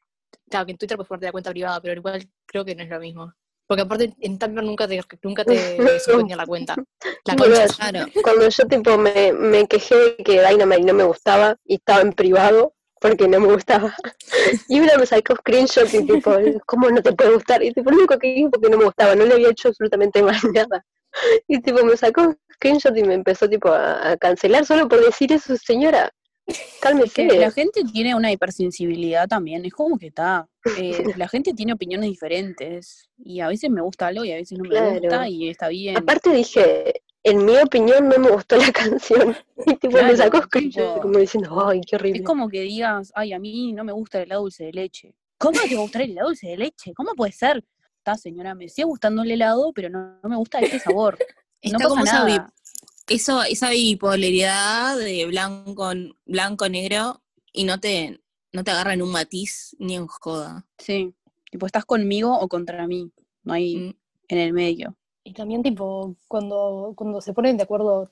Claro, 0.50 0.66
que 0.66 0.72
en 0.72 0.78
Twitter 0.78 0.98
puedes 0.98 1.08
ponerte 1.08 1.25
la 1.25 1.31
cuenta 1.31 1.52
privada, 1.52 1.81
pero 1.81 1.94
igual 1.94 2.30
creo 2.46 2.64
que 2.64 2.75
no 2.75 2.84
es 2.84 2.90
lo 2.90 3.00
mismo. 3.00 3.34
Porque 3.68 3.81
aparte 3.81 4.16
en 4.22 4.40
Tumblr 4.40 4.64
nunca 4.64 4.88
te, 4.88 5.02
nunca 5.24 5.44
te 5.44 5.78
la 6.38 6.46
cuenta. 6.46 6.75
La 7.25 7.36
concha. 7.36 7.68
Claro. 7.68 8.06
Cuando 8.24 8.48
yo, 8.48 8.65
tipo, 8.65 8.98
me, 8.98 9.34
me 9.34 9.68
quejé 9.68 9.96
de 9.96 10.15
que 10.24 10.41
Dynamite 10.41 10.84
no 10.84 10.94
me 10.94 11.03
gustaba 11.03 11.58
y 11.65 11.75
estaba 11.75 12.01
en 12.01 12.13
privado 12.13 12.74
porque 13.01 13.27
no 13.27 13.39
me 13.39 13.48
gustaba. 13.48 13.94
Y 14.70 14.80
una 14.80 14.98
me 14.98 15.06
sacó 15.06 15.36
screenshot 15.36 15.94
y, 15.94 16.06
tipo, 16.06 16.34
¿cómo 16.65 16.89
no 16.89 17.01
te 17.01 17.12
puede 17.12 17.34
gustar? 17.34 17.62
Y, 17.62 17.74
tipo, 17.74 17.89
lo 17.91 17.98
único 17.98 18.18
que 18.18 18.27
dije 18.27 18.50
porque 18.50 18.70
no 18.70 18.77
me 18.77 18.86
gustaba, 18.86 19.13
no 19.15 19.25
le 19.25 19.34
había 19.34 19.50
hecho 19.50 19.68
absolutamente 19.68 20.22
más 20.24 20.44
nada. 20.46 20.86
Y, 21.48 21.60
tipo, 21.62 21.84
me 21.84 21.98
sacó 21.98 22.22
un 22.22 22.38
screenshot 22.53 22.96
y 22.96 23.03
me 23.03 23.15
empezó, 23.15 23.50
tipo, 23.50 23.70
a, 23.70 24.12
a 24.12 24.18
cancelar 24.18 24.65
solo 24.65 24.88
por 24.88 25.03
decir 25.03 25.34
eso, 25.34 25.58
señora. 25.58 26.10
Cálmese. 26.82 27.25
La 27.38 27.51
gente 27.51 27.82
tiene 27.92 28.16
una 28.16 28.32
hipersensibilidad 28.32 29.27
también, 29.27 29.66
es 29.66 29.74
como 29.74 29.98
que 29.98 30.08
está. 30.08 30.48
eh, 30.77 30.92
la 31.18 31.27
gente 31.27 31.54
tiene 31.54 31.74
opiniones 31.74 32.10
diferentes 32.10 33.10
y 33.18 33.39
a 33.42 33.48
veces 33.48 33.70
me 33.70 33.82
gusta 33.82 34.08
algo 34.08 34.24
y 34.24 34.32
a 34.32 34.36
veces 34.36 34.58
no 34.58 34.63
me 34.63 34.70
Claro. 34.70 35.00
gusta 35.00 35.27
y 35.30 35.50
está 35.50 35.68
bien. 35.70 35.98
Aparte 35.98 36.30
dije, 36.32 37.01
en 37.24 37.44
mi 37.46 37.58
opinión 37.58 38.08
no 38.08 38.18
me 38.20 38.30
gustó 38.32 38.56
la 38.58 38.72
canción. 38.74 39.36
Y 39.66 39.75
tipo 39.75 39.89
Claro, 39.89 40.08
me 40.08 40.18
sacó 40.18 40.42
tipo- 40.48 41.00
como 41.01 41.18
diciendo, 41.20 41.68
ay, 41.68 41.82
qué 41.82 41.96
horrible. 41.98 42.20
Es 42.20 42.25
como 42.25 42.48
que 42.50 42.62
digas, 42.62 43.12
ay, 43.16 43.34
a 43.34 43.39
mí 43.39 43.74
no 43.74 43.84
me 43.84 43.92
gusta 43.92 44.20
el 44.20 44.25
helado 44.25 44.42
dulce 44.44 44.66
de 44.66 44.74
leche. 44.74 45.13
¿Cómo 45.38 45.60
no 45.60 45.68
te 45.68 45.75
va 45.75 45.82
a 45.82 45.84
gustar 45.84 46.01
el 46.04 46.12
helado 46.12 46.30
dulce 46.30 46.48
de 46.48 46.58
leche? 46.58 46.94
¿Cómo 46.96 47.13
puede 47.13 47.32
ser? 47.32 47.63
Está, 47.98 48.16
señora, 48.16 48.56
me 48.56 48.70
sigue 48.70 48.86
gustando 48.86 49.22
el 49.24 49.32
helado, 49.32 49.72
pero 49.74 49.89
no, 49.89 50.18
no 50.24 50.30
me 50.30 50.38
gusta 50.38 50.60
este 50.60 50.80
sabor. 50.80 51.18
Está 51.62 51.77
no 51.77 51.84
pasa 51.84 51.89
como 51.89 52.04
esa, 52.06 52.13
nada. 52.24 52.54
Eso, 53.10 53.44
esa 53.44 53.70
bipolaridad 53.70 54.98
de 54.98 55.26
blanco, 55.26 55.92
blanco, 56.26 56.70
negro, 56.70 57.22
y 57.54 57.64
no 57.64 57.80
te, 57.80 58.20
no 58.52 58.64
te 58.64 58.72
agarran 58.72 59.02
un 59.02 59.12
matiz 59.12 59.76
ni 59.80 59.96
en 59.96 60.08
joda. 60.08 60.66
Sí, 60.78 61.14
tipo, 61.52 61.66
estás 61.66 61.86
conmigo 61.86 62.38
o 62.38 62.48
contra 62.48 62.88
mí, 62.88 63.12
no 63.44 63.54
hay 63.54 63.76
Mm. 63.78 63.94
en 64.30 64.38
el 64.40 64.54
medio. 64.54 64.96
Y 65.24 65.34
también, 65.34 65.62
tipo, 65.64 66.16
cuando, 66.28 66.94
cuando 66.96 67.22
se 67.22 67.34
ponen 67.34 67.58
de 67.58 67.64
acuerdo, 67.64 68.12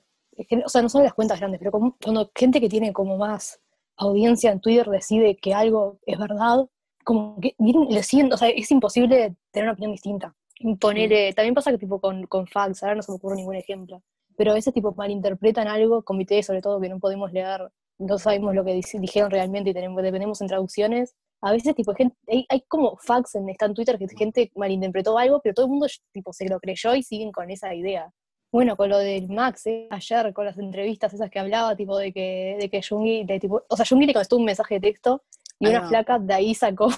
o 0.64 0.68
sea, 0.68 0.82
no 0.82 0.88
son 0.88 1.02
las 1.02 1.14
cuentas 1.14 1.38
grandes, 1.38 1.58
pero 1.58 1.70
como- 1.70 1.96
cuando 2.02 2.30
gente 2.34 2.60
que 2.60 2.68
tiene 2.68 2.92
como 2.92 3.16
más 3.16 3.60
audiencia 3.96 4.52
en 4.52 4.60
Twitter 4.60 4.86
decide 4.88 5.36
que 5.36 5.54
algo 5.54 5.98
es 6.04 6.18
verdad, 6.18 6.66
como 7.04 7.40
que 7.40 7.54
vienen- 7.58 7.88
le 7.88 8.02
siguen, 8.02 8.32
o 8.32 8.36
sea, 8.36 8.48
es 8.48 8.70
imposible 8.70 9.34
tener 9.50 9.64
una 9.68 9.72
opinión 9.72 9.92
distinta. 9.92 10.34
Poner, 10.80 11.34
también 11.34 11.54
pasa 11.54 11.70
que 11.70 11.78
tipo 11.78 12.00
con, 12.00 12.26
con 12.26 12.46
facts, 12.46 12.82
ahora 12.82 12.96
no 12.96 13.02
se 13.02 13.12
me 13.12 13.16
ocurre 13.16 13.36
ningún 13.36 13.54
ejemplo, 13.56 14.02
pero 14.36 14.52
a 14.52 14.54
veces 14.54 14.72
tipo 14.74 14.94
malinterpretan 14.94 15.68
algo, 15.68 16.02
comités 16.02 16.46
sobre 16.46 16.62
todo 16.62 16.80
que 16.80 16.88
no 16.88 16.98
podemos 16.98 17.32
leer, 17.32 17.70
no 17.98 18.18
sabemos 18.18 18.54
lo 18.54 18.64
que 18.64 18.80
dijeron 18.94 19.30
realmente 19.30 19.70
y 19.70 19.74
tenemos, 19.74 20.02
dependemos 20.02 20.40
en 20.40 20.48
traducciones, 20.48 21.14
a 21.40 21.52
veces 21.52 21.74
tipo 21.74 21.94
gente, 21.94 22.16
hay, 22.28 22.46
hay 22.48 22.60
como 22.62 22.96
facts 22.96 23.34
en, 23.34 23.48
está 23.48 23.66
en 23.66 23.74
Twitter 23.74 23.98
que 23.98 24.08
gente 24.08 24.50
malinterpretó 24.54 25.18
algo, 25.18 25.40
pero 25.42 25.54
todo 25.54 25.66
el 25.66 25.70
mundo 25.72 25.86
tipo 26.12 26.32
se 26.32 26.48
lo 26.48 26.58
creyó 26.60 26.94
y 26.94 27.02
siguen 27.02 27.32
con 27.32 27.50
esa 27.50 27.74
idea. 27.74 28.10
Bueno, 28.52 28.76
con 28.76 28.88
lo 28.88 28.98
del 28.98 29.28
Max, 29.28 29.66
¿eh? 29.66 29.88
ayer 29.90 30.32
con 30.32 30.46
las 30.46 30.56
entrevistas 30.58 31.12
esas 31.12 31.30
que 31.30 31.38
hablaba, 31.38 31.76
tipo 31.76 31.98
de 31.98 32.12
que, 32.12 32.56
de 32.60 32.70
que 32.70 32.80
Jungi, 32.82 33.24
de, 33.24 33.38
tipo, 33.38 33.62
o 33.68 33.76
sea, 33.76 33.84
Jungi 33.84 34.06
le 34.06 34.12
contestó 34.14 34.36
un 34.36 34.44
mensaje 34.44 34.76
de 34.76 34.80
texto 34.80 35.22
y 35.58 35.66
Ahí 35.66 35.72
una 35.72 35.80
va. 35.80 35.88
flaca 35.88 36.18
de 36.18 36.34
ahí 36.34 36.54
sacó, 36.54 36.88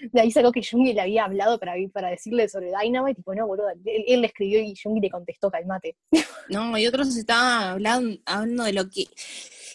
de 0.00 0.20
ahí 0.20 0.30
sacó 0.30 0.52
que 0.52 0.62
Jungi 0.68 0.92
le 0.92 1.00
había 1.00 1.24
hablado 1.24 1.58
para, 1.58 1.74
para 1.92 2.10
decirle 2.10 2.48
sobre 2.48 2.70
Dynamite, 2.80 3.16
tipo, 3.16 3.34
no, 3.34 3.46
boludo, 3.46 3.68
él, 3.70 4.04
él 4.06 4.20
le 4.20 4.26
escribió 4.26 4.60
y 4.60 4.74
Jungi 4.80 5.00
le 5.00 5.10
contestó, 5.10 5.50
calmate. 5.50 5.96
No, 6.50 6.76
y 6.76 6.86
otros 6.86 7.16
estaban 7.16 7.62
hablando, 7.72 8.18
hablando 8.26 8.64
de 8.64 8.72
lo 8.74 8.90
que, 8.90 9.06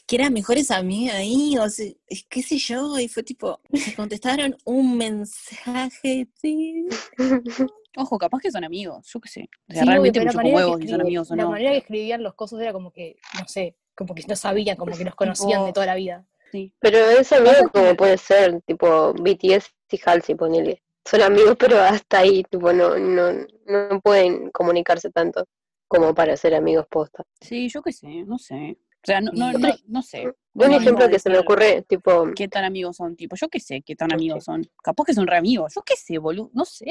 que 0.06 0.16
eran 0.16 0.32
mejores 0.34 0.70
amigos 0.70 1.16
ahí, 1.16 1.58
o 1.58 1.68
sea, 1.70 1.88
es- 2.08 2.26
qué 2.30 2.44
sé 2.44 2.58
yo, 2.60 3.00
y 3.00 3.08
fue 3.08 3.24
tipo, 3.24 3.60
se 3.74 3.96
contestaron 3.96 4.56
un 4.66 4.96
mensaje, 4.98 6.28
sí. 6.36 6.86
Ojo, 7.98 8.18
capaz 8.20 8.40
que 8.40 8.52
son 8.52 8.64
amigos, 8.64 9.08
yo 9.12 9.20
qué 9.20 9.30
sé. 9.30 9.50
O 9.68 9.74
sea, 9.74 9.82
Sí, 9.82 9.90
realmente 9.90 10.20
pero 10.20 10.22
me 10.22 10.26
la 10.26 10.32
chupo 10.32 10.44
manera, 10.44 10.58
huevos 10.58 10.78
que 10.78 10.84
si 10.86 10.90
son 10.92 11.02
amigos 11.02 11.32
o 11.32 11.36
la 11.36 11.44
no. 11.44 11.50
manera 11.52 11.72
que 11.72 11.78
escribían 11.78 12.24
los 12.24 12.36
cosas 12.36 12.62
era 12.62 12.72
como 12.72 12.92
que, 12.92 13.18
no 13.40 13.48
sé, 13.48 13.76
como 13.96 14.14
que 14.14 14.24
no 14.28 14.36
sabían, 14.36 14.78
como 14.78 14.96
que 14.96 15.04
nos 15.04 15.16
conocían 15.16 15.66
de 15.66 15.74
toda 15.74 15.88
la 15.88 15.96
vida. 15.96 16.26
Sí. 16.52 16.72
Pero 16.80 16.98
es 17.10 17.30
Pasa 17.30 17.64
como 17.74 17.96
puede 17.96 18.18
ser, 18.18 18.62
tipo 18.62 19.14
BTS 19.14 19.72
y 19.98 20.02
Halsey, 20.04 20.36
ponele. 20.36 20.84
Son 21.06 21.22
amigos, 21.22 21.56
pero 21.58 21.80
hasta 21.80 22.20
ahí, 22.20 22.44
tipo, 22.44 22.72
no, 22.74 22.98
no, 22.98 23.32
no 23.66 24.02
pueden 24.02 24.52
comunicarse 24.52 25.10
tanto 25.10 25.46
como 25.88 26.14
para 26.14 26.38
ser 26.38 26.54
amigos 26.54 26.86
posta. 26.90 27.24
Sí, 27.42 27.68
yo 27.70 27.82
qué 27.82 27.92
sé, 27.92 28.24
no 28.26 28.38
sé. 28.38 28.78
O 29.02 29.06
sea, 29.06 29.22
no, 29.22 29.32
no, 29.34 29.54
no, 29.54 29.70
no 29.88 30.02
sé. 30.02 30.32
Un 30.54 30.74
ejemplo 30.74 31.08
que 31.10 31.20
se 31.20 31.30
me 31.30 31.40
ocurre, 31.40 31.84
tipo, 31.84 32.26
¿Qué 32.36 32.50
tan 32.50 32.66
amigos 32.66 32.98
son? 32.98 33.16
Tipo, 33.16 33.36
yo 33.38 33.48
qué 33.48 33.60
sé 33.60 33.82
qué 33.82 33.96
tan 33.96 34.14
amigos 34.14 34.44
son. 34.44 34.70
Capaz 34.84 35.06
que 35.06 35.14
son 35.14 35.26
re 35.26 35.38
amigos. 35.38 35.74
Yo 35.74 35.82
qué 35.84 35.96
sé, 35.96 36.18
boludo. 36.18 36.52
No 36.54 36.66
sé, 36.66 36.86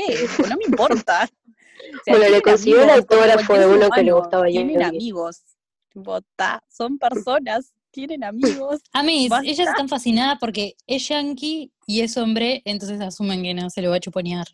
no 0.48 0.56
me 0.56 0.64
importa. 0.68 1.24
O 1.24 2.04
sea, 2.04 2.16
Bueno, 2.16 2.30
le 2.30 2.40
consiguió 2.40 2.82
el 2.82 2.90
autógrafo 2.90 3.58
de 3.58 3.66
uno 3.66 3.90
que 3.90 4.02
le 4.02 4.12
gustaba 4.12 4.46
a 4.46 4.48
Tienen 4.48 4.82
amigos. 4.82 5.42
Tipo, 5.90 6.20
ta, 6.34 6.64
son 6.68 6.98
personas, 6.98 7.74
tienen 7.90 8.24
amigos. 8.24 8.80
Amis, 8.92 9.28
Basta. 9.28 9.48
ellas 9.50 9.68
están 9.68 9.88
fascinadas 9.88 10.38
porque 10.40 10.76
es 10.86 11.08
yankee 11.08 11.72
y 11.86 12.00
es 12.00 12.16
hombre, 12.16 12.62
entonces 12.64 13.00
asumen 13.00 13.42
que 13.42 13.54
no 13.54 13.70
se 13.70 13.82
lo 13.82 13.90
va 13.90 13.96
a 13.96 14.00
chuponear. 14.00 14.46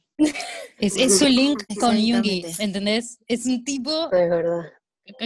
Es, 0.79 0.97
es 0.97 1.19
su 1.19 1.27
link 1.29 1.63
con 1.81 1.97
Exactamente. 1.97 2.53
¿entendés? 2.63 3.19
Es 3.27 3.47
un 3.47 3.65
tipo 3.65 4.05
es 4.13 4.31
verdad. 4.31 4.63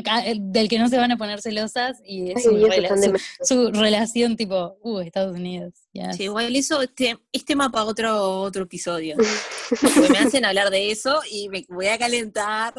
ca- 0.02 0.24
del 0.36 0.68
que 0.68 0.78
no 0.78 0.88
se 0.88 0.96
van 0.96 1.12
a 1.12 1.16
poner 1.18 1.40
celosas 1.42 2.00
y 2.04 2.30
es 2.30 2.36
Ay, 2.38 2.42
su, 2.42 2.50
rela- 2.56 3.20
su- 3.42 3.70
relación 3.72 4.36
tipo, 4.36 4.76
uh, 4.82 5.00
Estados 5.00 5.36
Unidos. 5.36 5.74
yes. 5.92 6.16
Sí, 6.16 6.24
igual 6.24 6.54
eso, 6.56 6.80
este, 6.82 7.18
es 7.32 7.44
tema 7.44 7.70
para 7.70 7.84
otro, 7.84 8.40
otro 8.40 8.62
episodio. 8.64 9.16
Porque 9.82 10.08
me 10.10 10.18
hacen 10.18 10.44
hablar 10.46 10.70
de 10.70 10.90
eso 10.90 11.20
y 11.30 11.48
me 11.50 11.64
voy 11.68 11.88
a 11.88 11.98
calentar 11.98 12.74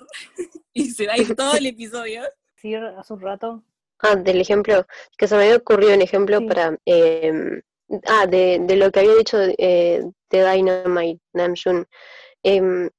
y 0.74 0.90
se 0.90 1.06
va 1.06 1.14
a 1.14 1.18
ir 1.20 1.36
todo 1.36 1.54
el 1.56 1.68
episodio. 1.68 2.24
Sí, 2.62 2.74
hace 2.74 3.14
un 3.14 3.22
rato. 3.22 3.64
Ah, 4.02 4.16
del 4.16 4.40
ejemplo, 4.42 4.86
que 5.18 5.28
se 5.28 5.36
me 5.36 5.44
había 5.44 5.58
ocurrido 5.58 5.94
un 5.94 6.02
ejemplo 6.02 6.40
Sí. 6.40 6.46
para, 6.46 6.78
eh, 6.86 7.62
ah, 8.08 8.26
de, 8.28 8.60
de 8.62 8.76
lo 8.78 8.92
que 8.92 9.00
había 9.02 9.16
dicho 9.16 9.38
eh, 9.58 10.02
de 10.30 10.52
Dynamite 10.52 11.22
Namjoon, 11.34 11.86
em, 12.44 12.90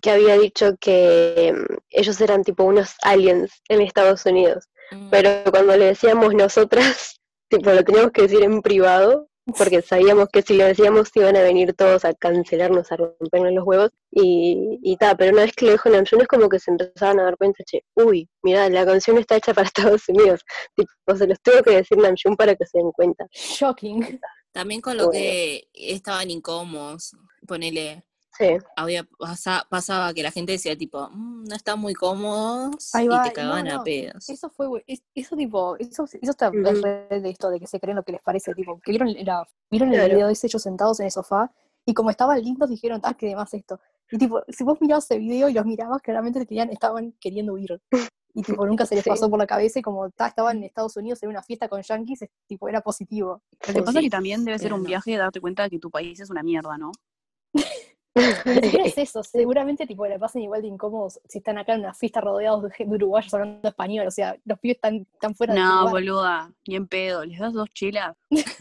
que 0.00 0.10
había 0.12 0.38
dicho 0.38 0.76
que 0.80 1.48
em, 1.48 1.66
ellos 1.90 2.20
eran 2.20 2.44
tipo 2.44 2.62
unos 2.64 2.94
aliens 3.02 3.50
en 3.68 3.80
Estados 3.80 4.24
Unidos, 4.26 4.64
Mm. 4.90 5.10
pero 5.10 5.30
cuando 5.50 5.76
le 5.76 5.86
decíamos 5.86 6.34
nosotras, 6.34 7.20
tipo 7.50 7.70
lo 7.72 7.84
teníamos 7.84 8.12
que 8.12 8.22
decir 8.22 8.42
en 8.42 8.62
privado, 8.62 9.28
porque 9.56 9.82
sabíamos 9.82 10.28
que 10.32 10.42
si 10.42 10.54
lo 10.54 10.64
decíamos 10.64 11.10
iban 11.14 11.36
a 11.36 11.42
venir 11.42 11.74
todos 11.74 12.04
a 12.04 12.14
cancelarnos, 12.14 12.90
a 12.92 12.96
rompernos 12.96 13.52
los 13.52 13.64
huevos, 13.66 13.90
y, 14.10 14.78
y 14.82 14.96
tal, 14.96 15.16
pero 15.16 15.32
una 15.32 15.42
vez 15.42 15.52
que 15.54 15.66
lo 15.66 15.72
dijo 15.72 15.88
Namjoon 15.88 16.22
es 16.22 16.28
como 16.28 16.48
que 16.48 16.58
se 16.58 16.70
empezaban 16.70 17.20
a 17.20 17.24
dar 17.24 17.36
cuenta, 17.36 17.62
che, 17.64 17.82
uy, 17.94 18.28
mira, 18.42 18.68
la 18.68 18.84
canción 18.84 19.18
está 19.18 19.36
hecha 19.36 19.54
para 19.54 19.66
Estados 19.92 20.08
Unidos, 20.08 20.40
tipo, 20.74 20.92
se 21.16 21.26
los 21.26 21.40
tuvo 21.40 21.62
que 21.62 21.76
decir 21.76 21.98
Namjoon 21.98 22.36
para 22.36 22.54
que 22.54 22.66
se 22.66 22.78
den 22.78 22.92
cuenta. 22.92 23.26
Shocking. 23.32 24.20
También 24.52 24.80
con 24.80 24.96
lo 24.96 25.06
Bueno. 25.06 25.20
que 25.20 25.68
estaban 25.72 26.30
incómodos, 26.30 27.14
ponele, 27.46 28.04
Sí, 28.38 28.56
había 28.76 29.04
pasa- 29.18 29.66
pasaba 29.68 30.14
que 30.14 30.22
la 30.22 30.30
gente 30.30 30.52
decía 30.52 30.76
tipo, 30.78 31.08
"Mm, 31.10 31.44
no 31.44 31.54
están 31.56 31.80
muy 31.80 31.92
cómodos 31.94 32.94
Ahí 32.94 33.06
y 33.06 33.08
va, 33.08 33.22
te 33.22 33.28
no, 33.30 33.34
cagaban 33.34 33.68
a 33.68 33.82
pedos. 33.82 34.28
Eso 34.28 34.48
fue, 34.50 34.84
eso 35.14 35.36
tipo, 35.36 35.76
eso, 35.78 36.04
eso 36.04 36.30
está 36.30 36.50
es 36.54 36.82
re 36.82 37.20
de 37.20 37.30
esto 37.30 37.50
de 37.50 37.58
que 37.60 37.66
se 37.66 37.80
creen 37.80 37.96
lo 37.96 38.02
que 38.04 38.12
les 38.12 38.22
parece, 38.22 38.54
tipo, 38.54 38.78
que 38.80 38.92
vieron, 38.92 39.08
era, 39.08 39.46
vieron 39.70 39.92
el 39.92 40.08
video 40.10 40.26
de 40.28 40.32
ese 40.34 40.46
ellos 40.46 40.62
sentados 40.62 41.00
en 41.00 41.06
el 41.06 41.12
sofá 41.12 41.52
y 41.84 41.94
como 41.94 42.10
estaban 42.10 42.40
lindos 42.40 42.68
dijeron, 42.70 43.00
ah, 43.04 43.14
que 43.14 43.26
demás 43.26 43.52
esto. 43.54 43.80
Y 44.10 44.18
tipo, 44.18 44.42
si 44.48 44.64
vos 44.64 44.78
mirabas 44.80 45.04
ese 45.04 45.18
video 45.18 45.48
y 45.48 45.52
los 45.52 45.66
mirabas, 45.66 46.00
claramente 46.00 46.44
tenían, 46.46 46.70
estaban 46.70 47.12
queriendo 47.20 47.54
huir. 47.54 47.80
Y 48.34 48.42
tipo, 48.42 48.64
nunca 48.66 48.86
se 48.86 48.94
les 48.94 49.02
Sí. 49.04 49.10
pasó 49.10 49.28
por 49.28 49.38
la 49.38 49.46
cabeza 49.46 49.80
y 49.80 49.82
como 49.82 50.08
ta, 50.10 50.28
estaban 50.28 50.58
en 50.58 50.64
Estados 50.64 50.96
Unidos 50.96 51.22
en 51.24 51.30
una 51.30 51.42
fiesta 51.42 51.68
con 51.68 51.82
yankees, 51.82 52.22
es- 52.22 52.30
tipo, 52.46 52.68
era 52.68 52.80
positivo. 52.82 53.42
Lo 53.52 53.58
que 53.66 53.72
Sí, 53.72 53.80
pasa 53.80 53.98
sí, 53.98 54.04
que 54.04 54.10
también 54.10 54.44
debe 54.44 54.58
ser 54.58 54.66
pero 54.66 54.76
un 54.76 54.82
no. 54.82 54.86
viaje 54.88 55.10
de 55.10 55.16
darte 55.16 55.40
cuenta 55.40 55.64
de 55.64 55.70
que 55.70 55.78
tu 55.78 55.90
país 55.90 56.20
es 56.20 56.30
una 56.30 56.42
mierda, 56.42 56.78
¿no? 56.78 56.92
Ni 58.44 58.60
siquiera 58.62 58.84
es 58.86 58.98
eso, 58.98 59.22
seguramente 59.22 59.86
tipo 59.86 60.06
le 60.06 60.18
pasan 60.18 60.42
igual 60.42 60.62
de 60.62 60.68
incómodos 60.68 61.20
si 61.28 61.38
están 61.38 61.58
acá 61.58 61.74
en 61.74 61.80
una 61.80 61.94
fiesta 61.94 62.20
rodeados 62.20 62.62
de, 62.64 62.84
de 62.84 62.94
uruguayos 62.94 63.32
hablando 63.34 63.68
español, 63.68 64.06
o 64.06 64.10
sea, 64.10 64.36
los 64.44 64.58
pibes 64.58 64.76
están, 64.76 65.06
están 65.12 65.34
fuera 65.34 65.54
de 65.54 65.60
su 65.60 65.66
No, 65.66 65.88
boluda, 65.90 66.52
ni 66.66 66.76
en 66.76 66.86
pedo. 66.88 67.24
Les 67.24 67.38
das 67.38 67.52
dos 67.52 67.68
chelas, 67.72 68.16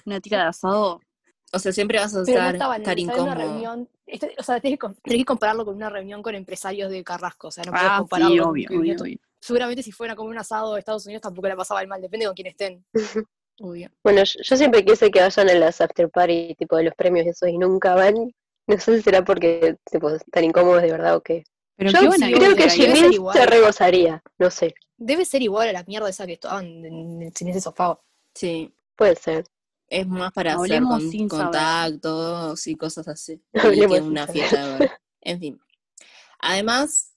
una 0.06 0.20
tica 0.22 0.38
de 0.38 0.44
asado. 0.50 1.00
O 1.54 1.60
sea, 1.60 1.72
siempre 1.72 1.98
vas 1.98 2.14
a 2.14 2.26
Pero 2.26 2.40
no 2.42 2.50
estar, 2.50 2.56
estaban, 2.56 2.82
estar 2.82 2.98
una 3.00 3.14
incómodo. 3.14 3.36
reunión, 3.36 3.90
esto- 4.06 4.28
o 4.38 4.44
sea, 4.44 4.60
tenés 4.60 4.74
que, 4.74 4.80
com- 4.80 4.94
tenés 5.02 5.20
que 5.22 5.26
compararlo 5.26 5.64
con 5.64 5.76
una 5.78 5.90
reunión 5.90 6.22
con 6.22 6.36
empresarios 6.36 6.92
de 6.92 7.02
Carrasco, 7.06 7.48
o 7.48 7.52
sea, 7.52 7.64
no 7.64 7.72
podés 7.72 7.86
Ah, 7.88 7.96
compararlo 8.00 8.34
sí, 8.36 8.40
obvio, 8.42 8.70
obvio, 8.78 8.96
obvio. 9.00 9.18
Seguramente 9.40 9.82
si 9.82 9.94
fuera 9.94 10.14
como 10.14 10.30
un 10.30 10.38
asado 10.38 10.74
de 10.74 10.80
Estados 10.80 11.06
Unidos 11.06 11.22
tampoco 11.22 11.48
la 11.48 11.56
pasaba 11.56 11.82
el 11.82 11.88
mal, 11.88 12.02
depende 12.02 12.26
con 12.26 12.36
quién 12.36 12.48
estén. 12.48 12.86
Obvio. 13.62 13.90
Bueno, 14.04 14.24
yo, 14.26 14.40
yo 14.44 14.58
siempre 14.58 14.84
quise 14.84 15.10
que 15.10 15.22
vayan 15.22 15.50
a 15.50 15.54
las 15.54 15.80
after 15.80 16.10
party, 16.10 16.54
tipo 16.60 16.76
de 16.76 16.84
los 16.84 16.94
premios 16.96 17.26
y 17.26 17.30
eso, 17.30 17.48
y 17.48 17.58
nunca 17.58 17.96
van. 17.96 18.32
No 18.68 18.78
sé 18.80 18.98
si 18.98 19.02
será 19.04 19.24
porque 19.24 19.78
tipo, 19.90 20.10
están 20.10 20.44
incómodos 20.44 20.82
de 20.82 20.92
verdad 20.92 21.16
o 21.16 21.22
qué. 21.24 21.44
Pero 21.78 21.92
Yo 21.92 22.10
creo 22.38 22.56
que 22.56 22.70
Jimin 22.70 23.12
se 23.34 23.46
regozaría, 23.46 24.22
no 24.40 24.50
sé, 24.52 24.74
Debe 25.00 25.26
ser 25.26 25.44
igual 25.44 25.70
a 25.70 25.74
la 25.74 25.84
mierda 25.84 26.10
esa 26.10 26.26
que 26.26 26.34
estaban 26.34 26.66
en, 26.66 26.86
en- 27.22 27.34
en 27.40 27.48
ese 27.50 27.62
sofá. 27.62 28.00
Sí, 28.34 28.74
puede 28.96 29.16
ser. 29.16 29.46
es 29.90 30.08
más 30.08 30.34
para 30.34 30.52
hacer 30.56 30.62
Hablemos 30.78 31.00
con- 31.02 31.12
sin 31.12 31.30
saber. 31.30 31.44
contactos 31.46 32.68
y 32.68 32.76
cosas 32.76 33.08
así. 33.08 33.40
Y 33.54 33.80
que 33.88 34.02
una 34.02 34.26
fiesta 34.28 34.66
de 34.66 34.72
verdad. 34.80 34.98
En 35.22 35.40
fin. 35.40 35.62
Además, 36.40 37.14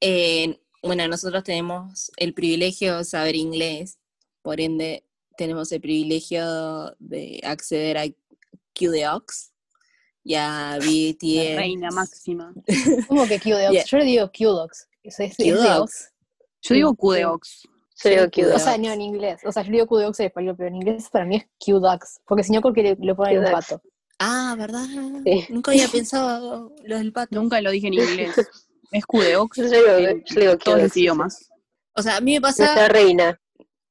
eh, 0.00 0.60
bueno, 0.82 1.06
nosotros 1.08 1.44
tenemos 1.44 2.10
el 2.16 2.34
privilegio 2.34 2.98
de 2.98 3.04
saber 3.04 3.36
inglés, 3.36 3.98
por 4.42 4.60
ende 4.60 5.04
tenemos 5.36 5.70
el 5.72 5.80
privilegio 5.80 6.94
de 6.98 7.40
acceder 7.44 7.96
a 7.98 8.04
QDocs 8.74 9.52
y 10.24 10.34
a 10.34 10.78
La 10.78 10.78
BTS. 10.78 11.56
reina 11.56 11.90
máxima. 11.90 12.52
¿Cómo 13.08 13.26
que 13.26 13.38
QDocs? 13.38 13.70
Yeah. 13.72 13.84
Yo 13.84 13.98
le 13.98 14.04
digo 14.04 14.30
QDocs. 14.32 14.88
Es, 15.02 15.20
es, 15.20 15.30
es 15.32 15.36
de 15.36 15.52
QDocs. 15.52 15.78
Ox. 15.80 16.12
Yo 16.62 16.74
digo. 16.74 16.94
QDocs. 16.94 17.68
Yo 18.02 18.10
digo 18.10 18.30
que 18.30 18.46
O 18.46 18.58
sea, 18.58 18.76
no 18.78 18.90
en 18.90 19.00
inglés. 19.02 19.40
O 19.44 19.52
sea, 19.52 19.62
yo 19.62 19.70
le 19.70 19.76
digo 19.78 19.86
QDocs 19.86 20.20
en 20.20 20.26
español, 20.26 20.54
pero 20.56 20.68
en 20.68 20.76
inglés 20.76 21.08
para 21.10 21.24
mí 21.26 21.36
es 21.36 21.44
QDocs. 21.64 22.20
Porque 22.26 22.42
si 22.42 22.52
no, 22.52 22.60
creo 22.62 22.74
que 22.74 22.82
le, 22.82 22.96
le 22.98 23.14
ponen 23.14 23.38
un 23.38 23.44
QDocs. 23.44 23.66
pato. 23.68 23.82
Ah, 24.18 24.54
¿verdad? 24.58 24.86
Sí. 25.24 25.46
Nunca 25.50 25.72
había 25.72 25.88
pensado 25.88 26.72
lo 26.84 26.98
del 26.98 27.12
pato. 27.12 27.34
Nunca 27.36 27.60
lo 27.60 27.70
dije 27.70 27.88
en 27.88 27.94
inglés. 27.94 28.34
Es 28.92 29.04
QDocs 29.06 29.56
Yo 29.56 29.64
digo, 29.64 30.08
en 30.08 30.24
yo 30.24 30.40
digo 30.40 30.56
todos 30.56 30.82
los 30.82 30.96
idiomas. 30.96 31.50
O 31.96 32.02
sea, 32.02 32.16
a 32.18 32.20
mí 32.20 32.34
me 32.34 32.40
Nuestra 32.40 32.66
pasa, 32.68 32.88
reina. 32.88 33.40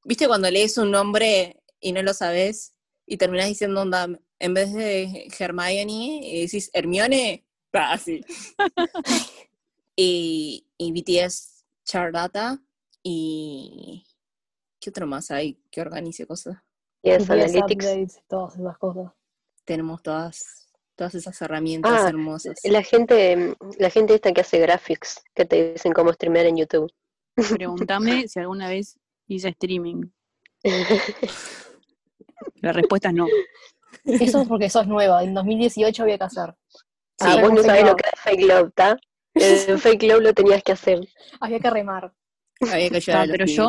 ¿viste 0.06 0.28
cuando 0.28 0.50
lees 0.50 0.78
un 0.78 0.92
nombre 0.92 1.62
y 1.82 1.92
no 1.92 2.02
lo 2.04 2.14
sabes 2.14 2.74
y 3.06 3.18
terminás 3.18 3.48
diciendo 3.48 3.82
onda, 3.82 4.08
en 4.40 4.54
vez 4.54 4.74
de 4.74 5.28
Hermione, 5.40 6.20
y 6.24 6.42
decís 6.42 6.70
Hermione? 6.74 7.46
Ah, 7.76 7.98
sí. 7.98 8.22
y, 9.96 10.68
y 10.78 10.92
BTS 10.92 11.66
Chardata 11.84 12.62
y... 13.02 14.06
¿Qué 14.80 14.92
otro 14.92 15.08
más 15.08 15.32
hay 15.32 15.56
que 15.72 15.82
organice 15.82 16.28
cosas? 16.28 16.58
Yes, 17.02 17.24
BTS 17.24 17.30
Analytics. 17.32 17.86
updates, 17.86 18.22
todas 18.28 18.56
esas 18.60 18.78
cosas. 18.78 19.12
Tenemos 19.66 20.04
todas, 20.04 20.68
todas 20.96 21.16
esas 21.16 21.42
herramientas 21.42 22.04
Ah, 22.04 22.10
hermosas. 22.10 22.60
La 22.66 22.84
gente, 22.84 23.56
la 23.80 23.90
gente 23.90 24.14
esta 24.14 24.32
que 24.34 24.42
hace 24.42 24.60
graphics, 24.60 25.24
que 25.34 25.46
te 25.46 25.74
dicen 25.74 25.94
cómo 25.94 26.14
streamear 26.14 26.46
en 26.46 26.58
YouTube. 26.58 26.92
Pregúntame 27.36 28.28
si 28.28 28.40
alguna 28.40 28.70
vez 28.70 29.00
hice 29.28 29.50
streaming. 29.50 30.12
La 32.62 32.72
respuesta 32.72 33.10
es 33.10 33.16
no. 33.16 33.28
Eso 34.06 34.42
es 34.42 34.48
porque 34.48 34.70
sos 34.70 34.88
nueva. 34.88 35.24
En 35.24 35.34
2018 35.34 36.04
había 36.04 36.18
que 36.18 36.24
hacer. 36.24 36.56
ah, 37.20 37.34
Sí, 37.34 37.42
vos 37.42 37.54
no 37.54 37.64
sabés 37.64 37.86
lo 37.86 37.96
que 37.96 38.10
es 38.12 38.20
fake 38.20 38.42
love, 38.42 38.68
¿está? 38.70 38.98
El 39.34 39.80
fake 39.80 40.04
love 40.04 40.22
lo 40.22 40.34
tenías 40.34 40.64
que 40.64 40.72
hacer. 40.74 41.00
Había 41.40 41.60
que 41.60 41.70
remar. 41.70 42.14
Había 42.62 42.90
que 42.90 42.98
ayudar 42.98 43.24
Ah, 43.24 43.32
pero 43.32 43.46
yo 43.46 43.68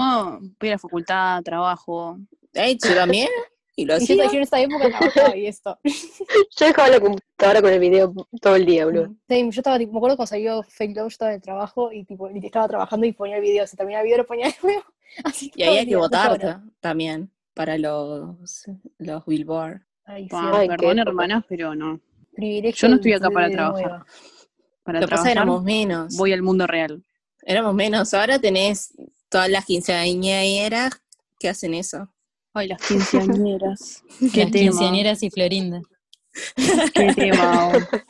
voy 0.60 0.68
a 0.68 0.72
la 0.72 0.78
facultad, 0.78 1.42
trabajo. 1.42 2.18
¿yo 2.52 2.94
también? 2.94 3.28
Y 3.76 3.86
lo 3.86 3.94
hacía. 3.96 4.26
yo 4.26 4.32
en 4.34 4.42
esa 4.42 4.60
época 4.60 4.88
trabajaba 4.88 5.36
y 5.36 5.46
esto. 5.46 5.78
Yo 6.56 6.66
dejaba 6.66 6.88
la 6.90 7.00
computadora 7.00 7.60
con 7.60 7.72
el 7.72 7.80
video 7.80 8.14
todo 8.40 8.54
el 8.54 8.64
día, 8.64 8.84
boludo. 8.84 9.16
Sí, 9.28 9.42
yo 9.42 9.60
estaba, 9.60 9.78
tipo, 9.78 9.90
me 9.92 9.98
acuerdo 9.98 10.16
cuando 10.16 10.28
salió 10.28 10.62
Fake 10.62 10.94
Love, 10.94 11.04
yo 11.04 11.08
estaba 11.08 11.30
en 11.32 11.36
el 11.36 11.42
trabajo 11.42 11.90
y 11.90 12.04
tipo, 12.04 12.30
y 12.30 12.46
estaba 12.46 12.68
trabajando 12.68 13.04
y 13.04 13.12
ponía 13.12 13.36
el 13.36 13.42
video, 13.42 13.66
se 13.66 13.76
terminaba 13.76 14.02
el 14.02 14.06
video, 14.06 14.18
lo 14.18 14.26
ponía 14.26 14.46
de 14.46 14.54
nuevo. 14.62 14.84
Así 15.24 15.50
Y 15.56 15.64
había 15.64 15.84
que 15.84 15.96
votar 15.96 16.60
también 16.78 17.32
para 17.52 17.76
los, 17.76 18.66
los 18.98 19.26
Billboard. 19.26 19.82
Ay, 20.06 20.24
sí, 20.28 20.36
Ay, 20.36 20.68
perdón, 20.68 20.98
hermanas, 20.98 21.44
pero 21.48 21.74
no. 21.74 22.00
privilegio 22.34 22.82
Yo 22.82 22.88
no 22.88 22.96
estoy 22.96 23.12
acá 23.14 23.30
para 23.30 23.50
trabajar. 23.50 23.82
nueva. 23.82 24.06
Para 24.82 25.00
Lo 25.00 25.06
que 25.06 25.10
pasa 25.10 25.22
es 25.22 25.28
que 25.28 25.32
trabajar, 25.32 25.32
éramos 25.32 25.64
menos. 25.64 26.16
voy 26.16 26.32
al 26.32 26.42
mundo 26.42 26.66
real. 26.66 27.02
Éramos 27.42 27.74
menos. 27.74 28.12
Ahora 28.14 28.38
tenés 28.38 28.92
todas 29.30 29.48
las 29.48 29.64
quinceañeras 29.64 30.92
que 31.38 31.48
hacen 31.48 31.74
eso. 31.74 32.08
Ay, 32.52 32.68
las 32.68 32.80
quinceañeras. 32.86 34.02
Qué 34.32 34.42
Las 34.44 34.52
tema. 34.52 34.70
quinceañeras 34.70 35.22
y 35.22 35.30
Florinda. 35.30 35.80
Qué 36.94 37.12
tema. 37.14 37.72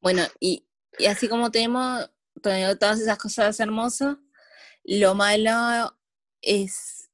Bueno, 0.00 0.22
y, 0.38 0.64
y 0.98 1.06
así 1.06 1.28
como 1.28 1.50
tenemos 1.50 2.08
to- 2.42 2.78
todas 2.78 3.00
esas 3.00 3.18
cosas 3.18 3.58
hermosas, 3.58 4.16
lo 4.84 5.14
malo 5.14 5.96
es 6.40 7.10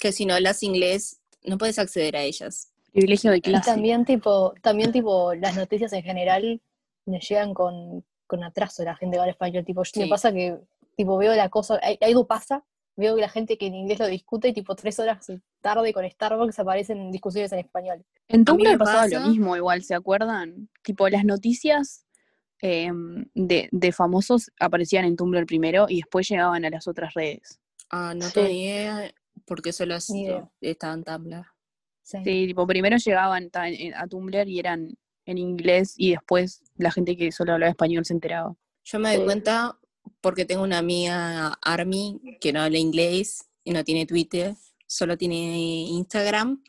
que 0.00 0.12
si 0.12 0.24
no 0.24 0.34
hablas 0.34 0.62
inglés, 0.62 1.19
no 1.44 1.58
puedes 1.58 1.78
acceder 1.78 2.16
a 2.16 2.22
ellas. 2.22 2.72
Privilegio 2.92 3.30
de 3.30 3.38
Y 3.38 3.40
clase. 3.42 3.70
también 3.70 4.04
tipo, 4.04 4.52
también 4.62 4.92
tipo 4.92 5.34
las 5.34 5.56
noticias 5.56 5.92
en 5.92 6.02
general 6.02 6.60
me 7.06 7.20
llegan 7.20 7.54
con, 7.54 8.04
con 8.26 8.42
atraso 8.44 8.82
la 8.84 8.96
gente 8.96 9.16
que 9.16 9.20
habla 9.20 9.32
español. 9.32 9.64
Tipo, 9.64 9.82
yo- 9.84 9.90
me 10.00 10.04
Sí. 10.04 10.10
pasa 10.10 10.32
que 10.32 10.58
tipo 10.96 11.16
veo 11.16 11.34
la 11.34 11.48
cosa, 11.48 11.80
algo 12.00 12.26
pasa, 12.26 12.64
veo 12.96 13.14
que 13.14 13.20
la 13.22 13.28
gente 13.28 13.56
que 13.56 13.66
en 13.66 13.74
inglés 13.74 13.98
lo 14.00 14.06
discute 14.06 14.48
y 14.48 14.52
tipo 14.52 14.74
tres 14.74 14.98
horas 14.98 15.26
tarde 15.62 15.92
con 15.92 16.08
Starbucks 16.10 16.58
aparecen 16.58 17.10
discusiones 17.10 17.52
en 17.52 17.60
español. 17.60 18.04
En 18.28 18.44
Tumblr 18.44 18.76
pasaba 18.78 19.02
pasa- 19.04 19.20
lo 19.20 19.28
mismo, 19.28 19.56
igual, 19.56 19.82
¿se 19.82 19.94
acuerdan? 19.94 20.68
Tipo, 20.82 21.08
las 21.08 21.24
noticias 21.24 22.04
em, 22.62 23.24
de, 23.34 23.68
de 23.72 23.92
famosos 23.92 24.50
aparecían 24.60 25.04
en 25.06 25.16
Tumblr 25.16 25.46
primero 25.46 25.86
y 25.88 25.96
después 25.96 26.28
llegaban 26.28 26.64
a 26.66 26.70
las 26.70 26.86
otras 26.88 27.14
redes. 27.14 27.58
Ah, 27.90 28.12
no 28.14 28.26
Sí. 28.28 28.40
idea, 28.40 29.10
porque 29.50 29.72
solo 29.72 29.96
es- 29.96 30.12
estaba 30.60 30.94
en 30.94 31.02
Tumblr. 31.02 31.44
Sí. 32.02 32.18
Sí, 32.24 32.46
tipo, 32.46 32.64
primero 32.68 32.96
llegaban 32.98 33.50
a 33.52 34.06
Tumblr 34.06 34.48
y 34.48 34.60
eran 34.60 34.96
en 35.26 35.38
inglés 35.38 35.94
y 35.96 36.10
después 36.12 36.62
la 36.76 36.92
gente 36.92 37.16
que 37.16 37.32
solo 37.32 37.52
hablaba 37.54 37.70
español 37.70 38.04
se 38.04 38.12
enteraba. 38.12 38.54
Yo 38.84 39.00
me 39.00 39.08
doy 39.10 39.18
Sí. 39.18 39.24
cuenta 39.24 39.76
porque 40.20 40.44
tengo 40.44 40.62
una 40.62 40.78
amiga 40.78 41.58
Army 41.62 42.20
que 42.40 42.52
no 42.52 42.62
habla 42.62 42.78
inglés 42.78 43.48
y 43.64 43.72
no 43.72 43.82
tiene 43.82 44.06
Twitter, 44.06 44.54
solo 44.86 45.18
tiene 45.18 45.58
Instagram 45.58 46.62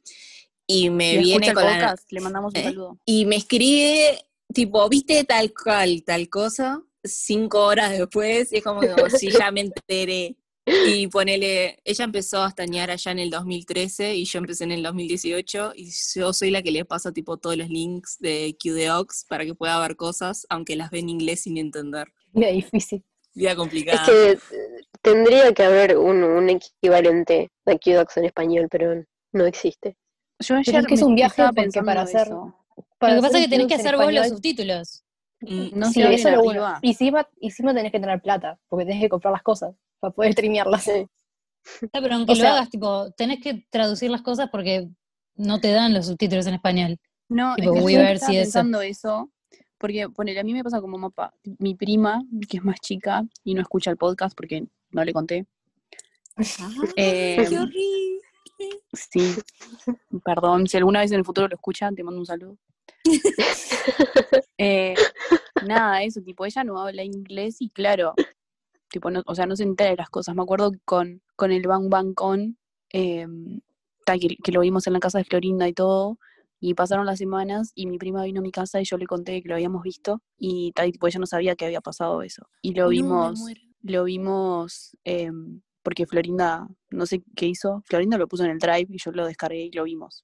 y 0.66 0.90
me 0.90 1.14
Y 1.14 1.18
viene 1.20 1.54
con 1.54 1.64
la, 1.66 1.96
le 2.10 2.20
mandamos 2.20 2.54
un 2.56 2.60
¿Eh? 2.60 2.64
saludo. 2.64 2.98
y 3.06 3.26
me 3.26 3.36
escribe 3.36 4.26
tipo, 4.54 4.90
¿viste 4.90 5.24
tal 5.24 5.54
cual, 5.54 6.04
tal 6.04 6.30
cosa? 6.30 6.82
Cinco 7.04 7.64
horas 7.66 7.92
después 7.92 8.52
y 8.54 8.58
es 8.58 8.64
como, 8.64 8.82
como 8.82 9.08
si 9.10 9.30
ya 9.32 9.52
me 9.52 9.62
enteré. 9.62 10.36
Y 10.66 11.08
ponele, 11.08 11.80
ella 11.84 12.06
empezó 12.06 12.44
a 12.44 12.48
estañar 12.50 12.92
allá 12.92 13.12
en 13.12 13.20
el 13.20 13.30
2013 13.32 14.16
y 14.16 14.26
yo 14.26 14.40
empecé 14.40 14.64
en 14.64 14.72
el 14.72 14.84
2018 14.84 15.74
y 15.76 15.90
yo 16.16 16.34
soy 16.34 16.52
la 16.52 16.62
que 16.62 16.72
le 16.72 16.86
pasa 16.86 17.12
tipo 17.12 17.38
todos 17.38 17.58
los 17.58 17.68
links 17.70 18.18
de 18.20 18.56
QDocs 18.62 19.26
para 19.28 19.44
que 19.46 19.56
pueda 19.56 19.80
ver 19.80 19.96
cosas, 19.96 20.46
aunque 20.50 20.76
las 20.76 20.92
ve 20.92 21.00
en 21.00 21.10
inglés 21.10 21.42
sin 21.42 21.58
entender. 21.58 22.08
Era 22.36 22.50
difícil. 22.50 23.04
Vida 23.34 23.52
Es 23.52 23.56
complicada. 23.56 24.06
que 24.06 24.32
eh, 24.34 24.38
tendría 25.02 25.52
que 25.54 25.64
haber 25.64 25.98
un, 25.98 26.24
un 26.24 26.50
equivalente 26.50 27.50
de 27.66 27.80
QDocs 27.80 28.18
en 28.18 28.26
español, 28.26 28.68
pero 28.70 29.04
no 29.32 29.46
existe. 29.46 29.98
Yo 30.40 30.56
ayer 30.56 30.76
es 30.76 30.86
que 30.88 30.94
es 30.96 31.02
me 31.02 31.08
un 31.08 31.16
viaje 31.16 31.32
estaba 31.34 31.50
porque 31.50 31.62
pensando 31.64 31.86
para 31.88 32.02
hacer- 32.04 32.28
eso. 32.28 32.56
Para 33.00 33.16
Lo 33.16 33.22
que 33.22 33.28
pasa 33.28 33.38
es 33.40 33.46
que 33.46 33.50
tenés 33.50 33.68
que 33.68 33.76
hacer 33.76 33.98
vos 33.98 34.14
los 34.14 34.28
subtítulos. 34.28 35.04
Mm, 35.42 35.70
No 35.74 35.88
sí, 35.88 35.94
se 35.94 36.04
abren 36.04 36.20
eso 36.20 36.30
es 36.30 36.36
lo 36.36 36.44
bueno. 36.44 36.74
Y 36.84 36.90
encima, 36.90 37.28
encima 37.42 37.74
tenés 37.74 37.92
que 37.92 38.00
tener 38.00 38.22
plata, 38.22 38.60
porque 38.70 38.86
tenés 38.86 39.02
que 39.02 39.10
comprar 39.10 39.32
las 39.34 39.42
cosas 39.42 39.74
para 40.02 40.14
poder 40.14 40.34
streamearlas. 40.34 40.90
Ah, 41.94 42.00
pero 42.02 42.16
aunque 42.16 42.32
O 42.34 42.36
lo 42.36 42.42
sea- 42.42 42.54
hagas, 42.56 42.70
tipo, 42.70 43.12
tenés 43.12 43.40
que 43.40 43.66
traducir 43.70 44.10
las 44.12 44.22
cosas 44.24 44.50
porque 44.52 44.90
no 45.36 45.60
te 45.62 45.72
dan 45.72 45.94
los 45.94 46.08
subtítulos 46.08 46.48
en 46.48 46.56
español. 46.56 46.98
No, 47.30 47.56
Tipo 47.56 47.76
es 47.76 47.86
que 47.86 47.94
yo 47.94 48.00
estaba 48.02 48.34
eso. 48.34 48.42
pensando 48.42 48.82
eso, 48.82 49.32
porque 49.78 50.10
ponele, 50.10 50.40
a 50.40 50.44
mí 50.44 50.54
me 50.54 50.64
pasa 50.64 50.82
como 50.82 50.98
mapa. 50.98 51.34
Mi 51.60 51.76
prima, 51.76 52.22
que 52.50 52.58
es 52.58 52.64
más 52.64 52.80
chica 52.82 53.24
y 53.44 53.54
no 53.54 53.62
escucha 53.62 53.92
el 53.92 53.98
podcast 53.98 54.36
porque 54.36 54.66
no 54.90 55.06
le 55.06 55.14
conté. 55.14 55.46
¡Qué 56.36 57.36
Em, 57.36 57.58
horrible! 57.60 58.20
Sí, 58.94 59.36
perdón, 60.24 60.68
si 60.68 60.78
alguna 60.78 61.00
vez 61.02 61.12
en 61.12 61.18
el 61.20 61.26
futuro 61.26 61.48
lo 61.48 61.56
escuchan, 61.56 61.96
te 61.96 62.04
mando 62.04 62.20
un 62.20 62.26
saludo. 62.26 62.58
Eh, 64.58 64.94
nada, 65.66 66.04
eso, 66.04 66.22
tipo, 66.22 66.46
ella 66.46 66.64
no 66.64 66.80
habla 66.80 67.04
inglés 67.04 67.58
y 67.62 67.70
claro, 67.70 68.14
tipo, 68.92 69.10
no, 69.12 69.24
o 69.26 69.36
sea, 69.36 69.46
no 69.48 69.56
se 69.56 69.64
entera 69.64 69.92
de 69.92 69.98
las 69.98 70.10
cosas. 70.10 70.36
Me 70.36 70.44
acuerdo 70.44 70.72
con, 70.86 71.22
con 71.36 71.52
el 71.52 71.68
Bang 71.68 71.90
Bang 71.90 72.14
Con, 72.14 72.58
ta, 74.06 74.18
que, 74.18 74.38
que 74.44 74.52
lo 74.52 74.62
vimos 74.62 74.88
en 74.88 74.94
la 74.94 75.00
casa 75.00 75.18
de 75.20 75.26
Florinda 75.26 75.68
y 75.68 75.74
todo, 75.74 76.18
y 76.60 76.76
pasaron 76.76 77.06
las 77.06 77.18
semanas 77.18 77.72
y 77.74 77.88
mi 77.88 77.98
prima 77.98 78.24
vino 78.24 78.40
a 78.40 78.44
mi 78.44 78.52
casa 78.52 78.80
y 78.80 78.86
yo 78.86 78.98
le 78.98 79.08
conté 79.08 79.42
que 79.42 79.50
lo 79.50 79.56
habíamos 79.56 79.82
visto 79.82 80.22
y 80.38 80.72
tal, 80.74 80.90
y 80.90 80.92
tipo, 80.92 81.08
ella 81.08 81.20
no 81.20 81.26
sabía 81.26 81.56
que 81.56 81.66
había 81.66 81.82
pasado 81.82 82.22
eso. 82.22 82.48
Y 82.62 82.74
lo 82.74 82.84
No, 82.84 82.90
vimos, 82.90 83.42
lo 83.82 84.04
vimos 84.04 84.96
em, 85.04 85.62
porque 85.82 86.06
Florinda, 86.06 86.68
no 86.92 87.06
sé 87.08 87.24
qué 87.36 87.48
hizo, 87.48 87.82
Florinda 87.86 88.18
lo 88.18 88.28
puso 88.28 88.44
en 88.46 88.52
el 88.52 88.60
drive 88.60 88.88
y 88.90 88.98
yo 89.04 89.12
lo 89.12 89.26
descargué 89.26 89.66
y 89.66 89.72
lo 89.72 89.86
vimos. 89.86 90.24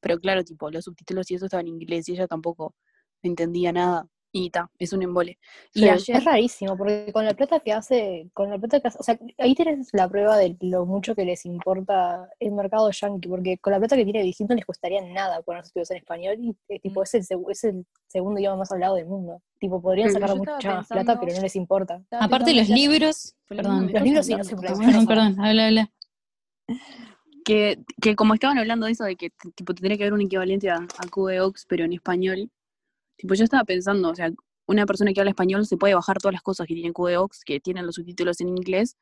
Pero 0.00 0.18
claro, 0.20 0.44
tipo, 0.44 0.70
los 0.70 0.84
subtítulos 0.84 1.30
y 1.30 1.34
eso 1.34 1.46
estaban 1.46 1.66
en 1.66 1.74
inglés 1.74 2.08
y 2.08 2.12
ella 2.12 2.28
tampoco 2.28 2.74
entendía 3.22 3.72
nada. 3.72 4.06
Y 4.36 4.50
ta, 4.50 4.68
es 4.80 4.92
un 4.92 5.00
embole. 5.00 5.38
Y 5.74 5.82
Sí. 5.82 5.88
ayer, 5.88 6.16
Es 6.16 6.24
rarísimo, 6.24 6.76
porque 6.76 7.12
con 7.12 7.24
la 7.24 7.34
plata 7.34 7.60
que 7.60 7.72
hace, 7.72 8.28
con 8.34 8.50
la 8.50 8.58
plata 8.58 8.80
que 8.80 8.88
hace, 8.88 8.98
o 8.98 9.02
sea, 9.04 9.16
ahí 9.38 9.54
tienes 9.54 9.90
la 9.92 10.08
prueba 10.08 10.36
de 10.36 10.56
lo 10.60 10.86
mucho 10.86 11.14
que 11.14 11.24
les 11.24 11.46
importa 11.46 12.28
el 12.40 12.50
mercado 12.50 12.90
yankee, 12.90 13.28
porque 13.28 13.58
con 13.58 13.72
la 13.72 13.78
plata 13.78 13.94
que 13.96 14.02
tiene 14.02 14.24
Vigil 14.24 14.48
no 14.48 14.56
les 14.56 14.64
costaría 14.66 15.00
nada 15.02 15.40
poner 15.42 15.60
los 15.60 15.68
estudios 15.68 15.88
en 15.92 15.98
español 15.98 16.36
y 16.40 16.56
eh, 16.68 16.80
tipo, 16.80 17.04
es, 17.04 17.14
el, 17.14 17.22
segu- 17.22 17.48
es 17.48 17.62
el 17.62 17.86
segundo 18.08 18.40
idioma 18.40 18.56
más 18.56 18.72
hablado 18.72 18.96
del 18.96 19.06
mundo. 19.06 19.40
Tipo, 19.60 19.80
podrían 19.80 20.08
Mm. 20.10 20.12
sacar 20.14 20.34
mucha 20.36 20.74
más 20.74 20.88
plata, 20.88 21.20
pero 21.20 21.32
no 21.32 21.40
les 21.40 21.54
importa. 21.54 22.02
Aparte 22.10 22.52
los 22.54 22.68
libros, 22.68 23.36
perdón, 23.46 23.86
¿me 23.86 23.92
Los 23.92 24.02
libros 24.02 24.26
sí 24.26 24.34
no 24.34 24.42
se 24.42 24.56
perdón, 24.56 25.06
perdón, 25.06 25.40
habla, 25.40 25.66
habla. 25.68 25.90
que, 27.44 27.78
que 28.02 28.16
como 28.16 28.34
estaban 28.34 28.58
hablando 28.58 28.86
de 28.86 28.92
eso, 28.92 29.04
de 29.04 29.14
que 29.14 29.30
tipo 29.54 29.74
tendría 29.74 29.96
que 29.96 30.02
haber 30.02 30.14
un 30.14 30.22
equivalente 30.22 30.70
a, 30.70 30.78
a 30.78 31.06
QEOX, 31.08 31.66
pero 31.68 31.84
en 31.84 31.92
español, 31.92 32.50
tipo 33.16 33.34
yo 33.34 33.44
estaba 33.44 33.64
pensando, 33.64 34.10
o 34.10 34.14
sea, 34.14 34.30
una 34.66 34.86
persona 34.86 35.12
que 35.12 35.20
habla 35.20 35.30
español 35.30 35.66
se 35.66 35.76
puede 35.76 35.94
bajar 35.94 36.18
todas 36.18 36.32
las 36.32 36.42
cosas 36.42 36.66
que 36.66 36.74
tiene 36.74 36.92
QEOX, 36.92 37.44
que 37.44 37.60
tienen 37.60 37.86
los 37.86 37.96
subtítulos 37.96 38.40
en 38.40 38.48
inglés, 38.48 38.96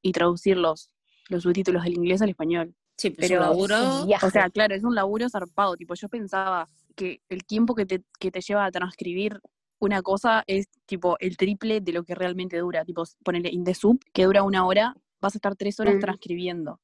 y 0.00 0.12
traducir 0.12 0.56
los, 0.56 0.90
los 1.28 1.42
subtítulos 1.42 1.82
del 1.82 1.94
inglés 1.94 2.22
al 2.22 2.28
español. 2.30 2.74
Sí, 2.96 3.10
pero, 3.10 3.28
Pero- 3.28 3.42
su 3.44 3.50
laburo. 3.50 3.76
Es 3.76 4.00
un 4.02 4.06
viaje. 4.06 4.26
O 4.26 4.30
sea, 4.30 4.50
claro, 4.50 4.74
es 4.74 4.84
un 4.84 4.94
laburo 4.94 5.28
zarpado, 5.28 5.76
tipo 5.76 5.94
yo 5.94 6.08
pensaba 6.08 6.68
que 6.94 7.20
el 7.28 7.44
tiempo 7.44 7.74
que 7.74 7.86
te, 7.86 8.02
que 8.18 8.30
te 8.30 8.40
lleva 8.40 8.64
a 8.64 8.70
transcribir 8.70 9.40
una 9.80 10.02
cosa 10.02 10.42
es 10.48 10.66
tipo 10.86 11.16
el 11.20 11.36
triple 11.36 11.80
de 11.80 11.92
lo 11.92 12.02
que 12.04 12.14
realmente 12.16 12.56
dura, 12.58 12.84
tipo 12.84 13.04
ponele 13.24 13.50
in 13.50 13.62
the 13.64 13.74
sub, 13.74 14.00
que 14.12 14.24
dura 14.24 14.42
una 14.42 14.66
hora, 14.66 14.96
vas 15.20 15.34
a 15.34 15.38
estar 15.38 15.54
tres 15.56 15.78
horas 15.78 15.96
Mm. 15.96 16.00
transcribiendo, 16.00 16.80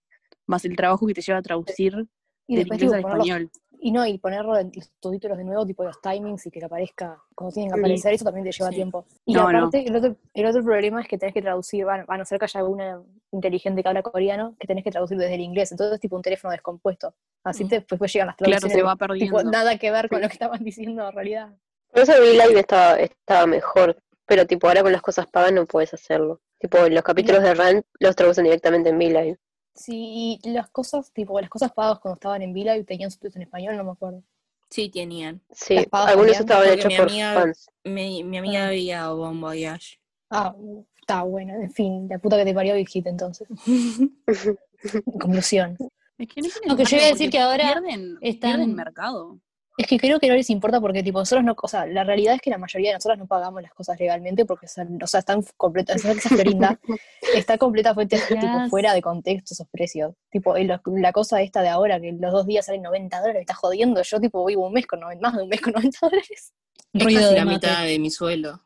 más 0.46 0.64
el 0.64 0.76
trabajo 0.76 1.04
que 1.06 1.14
te 1.14 1.20
lleva 1.22 1.38
a 1.38 1.42
traducir 1.42 2.06
y 2.46 2.57
después 2.57 2.78
tipo, 2.80 2.94
español. 2.94 3.50
y 3.80 3.92
no, 3.92 4.07
y 4.07 4.18
ponerlo 4.18 4.57
en 4.59 4.72
los 4.74 4.90
subtítulos 5.02 5.37
de 5.38 5.44
nuevo, 5.44 5.66
tipo 5.66 5.85
los 5.85 6.00
timings 6.00 6.46
y 6.46 6.50
que 6.50 6.64
aparezca 6.64 7.18
cuando 7.35 7.52
tienen 7.52 7.70
que 7.70 7.76
Sí. 7.76 7.80
aparecer, 7.80 8.14
eso 8.14 8.24
también 8.24 8.44
te 8.44 8.52
lleva 8.52 8.70
Sí. 8.70 8.76
tiempo. 8.76 9.04
Y 9.26 9.35
No, 9.35 9.50
no. 9.52 9.59
aparte, 9.59 9.87
El, 9.87 9.96
otro, 9.96 10.16
el 10.33 10.46
otro 10.46 10.62
problema 10.64 11.00
es 11.02 11.09
que 11.09 11.18
tenés 11.18 11.35
que 11.35 11.42
traducir, 11.42 11.85
bueno, 11.85 12.04
a 12.09 12.16
no 12.18 12.24
ser 12.24 12.38
que 12.38 12.44
haya 12.46 12.61
alguna 12.61 13.02
inteligente 13.33 13.83
que 13.83 13.88
habla 13.88 14.02
coreano, 14.02 14.57
que 14.59 14.66
tenés 14.66 14.85
que 14.85 14.90
traducir 14.90 15.18
desde 15.18 15.35
el 15.35 15.40
inglés, 15.40 15.70
entonces 15.72 15.94
es 15.94 16.00
tipo 16.00 16.16
un 16.16 16.22
teléfono 16.22 16.52
descompuesto. 16.52 17.14
Así 17.44 17.64
Mm. 17.64 17.68
te, 17.68 17.74
después 17.80 18.12
llegan 18.12 18.28
las 18.28 18.37
Claro, 18.37 18.50
traducciones. 18.52 18.76
se 18.76 18.83
va 18.83 18.92
tipo, 18.94 19.07
perdiendo. 19.07 19.50
nada 19.50 19.76
que 19.78 19.90
ver 19.90 20.09
con 20.09 20.18
Sí. 20.18 20.22
lo 20.22 20.28
que 20.28 20.33
estaban 20.35 20.64
diciendo 20.64 21.09
en 21.09 21.14
realidad. 21.14 21.48
Por 21.92 22.02
eso 22.02 22.12
vi 22.22 22.33
Live 22.33 22.59
estaba, 22.61 22.96
estaba 22.98 23.46
mejor, 23.46 23.96
pero 24.26 24.46
tipo 24.46 24.66
ahora 24.66 24.83
con 24.83 24.92
las 24.92 25.02
cosas 25.02 25.26
pagas 25.26 25.52
no 25.52 25.66
puedes 25.66 25.92
hacerlo. 25.92 26.40
Tipo 26.59 26.78
los 26.88 27.02
capítulos 27.02 27.42
de 27.42 27.54
Rant 27.54 27.85
los 28.00 28.16
traducen 28.16 28.44
directamente 28.44 28.88
en 28.88 28.96
V-Live. 28.96 29.38
Sí, 29.74 30.38
y 30.42 30.50
las 30.50 30.68
cosas, 30.70 31.10
tipo, 31.12 31.40
las 31.40 31.50
cosas 31.50 31.72
pagas 31.72 31.98
cuando 31.98 32.14
estaban 32.14 32.42
en 32.42 32.52
Vila 32.52 32.76
y 32.76 32.84
tenían 32.84 33.10
subtítulos 33.10 33.37
en 33.37 33.42
español, 33.42 33.76
no 33.76 33.84
me 33.84 33.90
acuerdo. 33.92 34.22
Sí, 34.70 34.88
tenían. 34.88 35.40
Sí, 35.52 35.76
algunos 35.90 36.38
estaban 36.40 36.68
hechos 36.70 36.87
mi 36.87 36.96
por 36.96 37.08
amiga- 37.08 37.34
fans. 37.34 37.70
Mi, 37.84 38.24
mi 38.24 38.38
amiga 38.38 38.66
Ah. 38.66 38.68
veía 38.70 39.08
Bon 39.10 39.40
Voyage. 39.40 39.98
Ah, 40.30 40.54
está 40.98 41.22
bueno, 41.22 41.54
en 41.54 41.70
fin, 41.72 42.06
la 42.08 42.18
puta 42.18 42.37
que 42.37 42.44
te 42.44 42.54
parió 42.54 42.74
Big 42.74 42.88
Hit 42.88 43.06
entonces. 43.06 43.46
Conclusión. 45.04 45.76
Es 46.18 46.28
que 46.28 46.40
no, 46.42 46.48
tiene 46.48 46.66
No, 46.68 46.76
que 46.76 46.84
yo 46.84 46.96
iba 46.96 47.06
a 47.06 47.10
decir 47.10 47.30
que 47.30 47.38
ahora 47.38 47.72
pierden, 47.72 48.18
están- 48.20 48.50
pierden 48.52 48.74
mercado. 48.74 49.38
Es 49.76 49.88
que 49.88 49.98
creo 49.98 50.20
que 50.20 50.28
no 50.28 50.34
les 50.34 50.50
importa 50.50 50.80
porque, 50.80 51.02
tipo, 51.02 51.18
nosotros 51.18 51.44
no, 51.44 51.56
o 51.60 51.66
sea, 51.68 51.84
la 51.84 52.04
realidad 52.04 52.34
es 52.34 52.40
que 52.40 52.48
la 52.50 52.58
mayoría 52.58 52.90
de 52.90 52.94
nosotros 52.94 53.18
no 53.18 53.26
pagamos 53.26 53.60
las 53.60 53.74
cosas 53.74 53.98
legalmente 53.98 54.44
porque, 54.44 54.68
son- 54.68 55.02
o 55.02 55.06
sea, 55.08 55.18
están 55.18 55.42
completas, 55.56 56.04
esa 56.04 56.28
Florinda 56.28 56.78
está 57.34 57.58
completamente 57.58 58.16
tipo, 58.28 58.68
fuera 58.70 58.94
de 58.94 59.02
contexto 59.02 59.52
esos 59.54 59.66
precios. 59.68 60.14
Tipo, 60.30 60.54
el- 60.56 60.78
la 60.87 61.12
cosa 61.12 61.42
esta 61.42 61.60
de 61.62 61.70
ahora, 61.70 62.00
que 62.00 62.12
los 62.12 62.30
dos 62.32 62.46
días 62.46 62.66
salen 62.66 62.82
90 62.82 63.18
dólares, 63.18 63.34
me 63.37 63.40
está 63.40 63.54
jodiendo. 63.54 64.00
Yo, 64.02 64.20
tipo, 64.20 64.44
vivo 64.44 64.64
un 64.66 64.72
mes 64.74 64.87
con 64.87 65.00
90, 65.00 65.20
más 65.28 65.37
de 65.37 65.42
un 65.42 65.48
mes 65.48 65.60
con 65.60 65.72
90 65.72 65.98
dólares. 66.02 66.52
Es 66.92 67.02
Ruido 67.02 67.20
casi 67.22 67.32
de 67.34 67.38
la 67.40 67.44
mate. 67.44 67.66
mitad 67.66 67.84
de 67.84 67.98
mi 67.98 68.10
sueldo. 68.10 68.60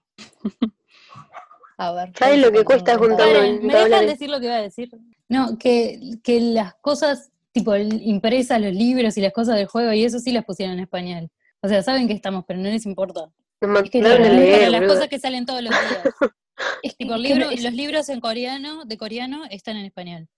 A 1.79 1.93
ver. 1.93 2.13
¿Sabes 2.19 2.41
lo 2.41 2.51
que 2.53 2.65
cuesta 2.65 2.95
90 2.97 2.99
juntar 2.99 3.27
dólares? 3.29 3.41
Paren, 3.41 3.67
¿me 3.67 3.73
90 3.73 3.77
dejan 3.79 3.91
dólares? 3.91 4.11
decir 4.11 4.31
lo 4.31 4.41
que 4.41 4.47
iba 4.47 4.55
a 4.57 4.61
decir? 4.63 4.91
No, 5.29 5.59
que, 5.59 6.01
que 6.23 6.41
las 6.41 6.75
cosas, 6.83 7.31
tipo 7.59 7.75
el- 7.75 8.01
impresas, 8.07 8.61
los 8.61 8.73
libros 8.75 9.17
y 9.17 9.21
las 9.21 9.33
cosas 9.33 9.57
del 9.57 9.67
juego 9.67 9.93
y 9.93 10.05
eso 10.05 10.19
sí 10.19 10.33
las 10.33 10.45
pusieron 10.45 10.75
en 10.75 10.81
español. 10.85 11.29
O 11.61 11.69
sea, 11.69 11.83
saben 11.83 12.07
que 12.07 12.15
estamos, 12.15 12.45
pero 12.47 12.59
no 12.61 12.69
les 12.69 12.87
importa. 12.87 13.31
Es 13.61 13.91
que 13.91 14.01
claro, 14.01 14.23
leer, 14.23 14.71
las 14.71 14.83
cosas 14.83 15.09
que 15.09 15.19
salen 15.19 15.45
todos 15.47 15.63
los 15.63 15.71
días. 15.71 16.03
Es 16.83 16.97
Tipo, 16.97 17.15
el 17.15 17.25
es 17.25 17.29
que 17.29 17.35
libro- 17.35 17.47
no- 17.51 17.53
es- 17.53 17.63
los 17.63 17.73
libros 17.73 18.09
en 18.09 18.21
coreano, 18.21 18.85
de 18.85 18.97
coreano, 18.99 19.43
están 19.51 19.77
en 19.77 19.85
español. 19.87 20.29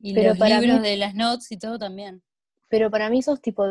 Y 0.00 0.12
Pero 0.12 0.30
los 0.30 0.38
para 0.38 0.60
libros 0.60 0.80
mí- 0.80 0.88
de 0.88 0.96
las 0.96 1.14
notes 1.14 1.50
y 1.52 1.56
todo 1.58 1.78
también. 1.78 2.20
Pero 2.70 2.90
para 2.90 3.08
mí 3.08 3.22
sos 3.22 3.40
tipo, 3.40 3.64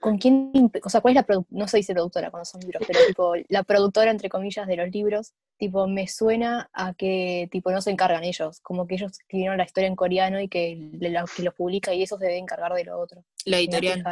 ¿con 0.00 0.18
quién? 0.18 0.52
O 0.84 0.88
sea, 0.88 1.00
¿cuál 1.00 1.12
es 1.12 1.16
la 1.16 1.26
produ- 1.26 1.46
No 1.50 1.66
se 1.66 1.78
dice 1.78 1.92
productora 1.92 2.30
cuando 2.30 2.44
son 2.44 2.60
libros, 2.60 2.82
pero 2.86 3.00
tipo, 3.08 3.32
la 3.48 3.62
productora, 3.64 4.10
entre 4.12 4.28
comillas, 4.28 4.66
de 4.66 4.76
los 4.76 4.90
libros, 4.90 5.32
tipo, 5.58 5.88
me 5.88 6.06
suena 6.06 6.70
a 6.72 6.94
que, 6.94 7.48
tipo, 7.50 7.70
no 7.72 7.80
se 7.80 7.90
encargan 7.90 8.22
ellos, 8.24 8.60
como 8.60 8.86
que 8.86 8.94
ellos 8.94 9.12
escribieron 9.12 9.58
la 9.58 9.64
historia 9.64 9.88
en 9.88 9.96
coreano 9.96 10.40
y 10.40 10.48
que, 10.48 10.90
la- 11.00 11.24
que 11.36 11.42
los 11.42 11.54
publica 11.54 11.92
y 11.94 12.02
eso 12.04 12.16
se 12.16 12.26
debe 12.26 12.38
encargar 12.38 12.72
de 12.74 12.84
lo 12.84 12.98
otro. 13.00 13.24
La 13.44 13.58
editorial. 13.58 14.04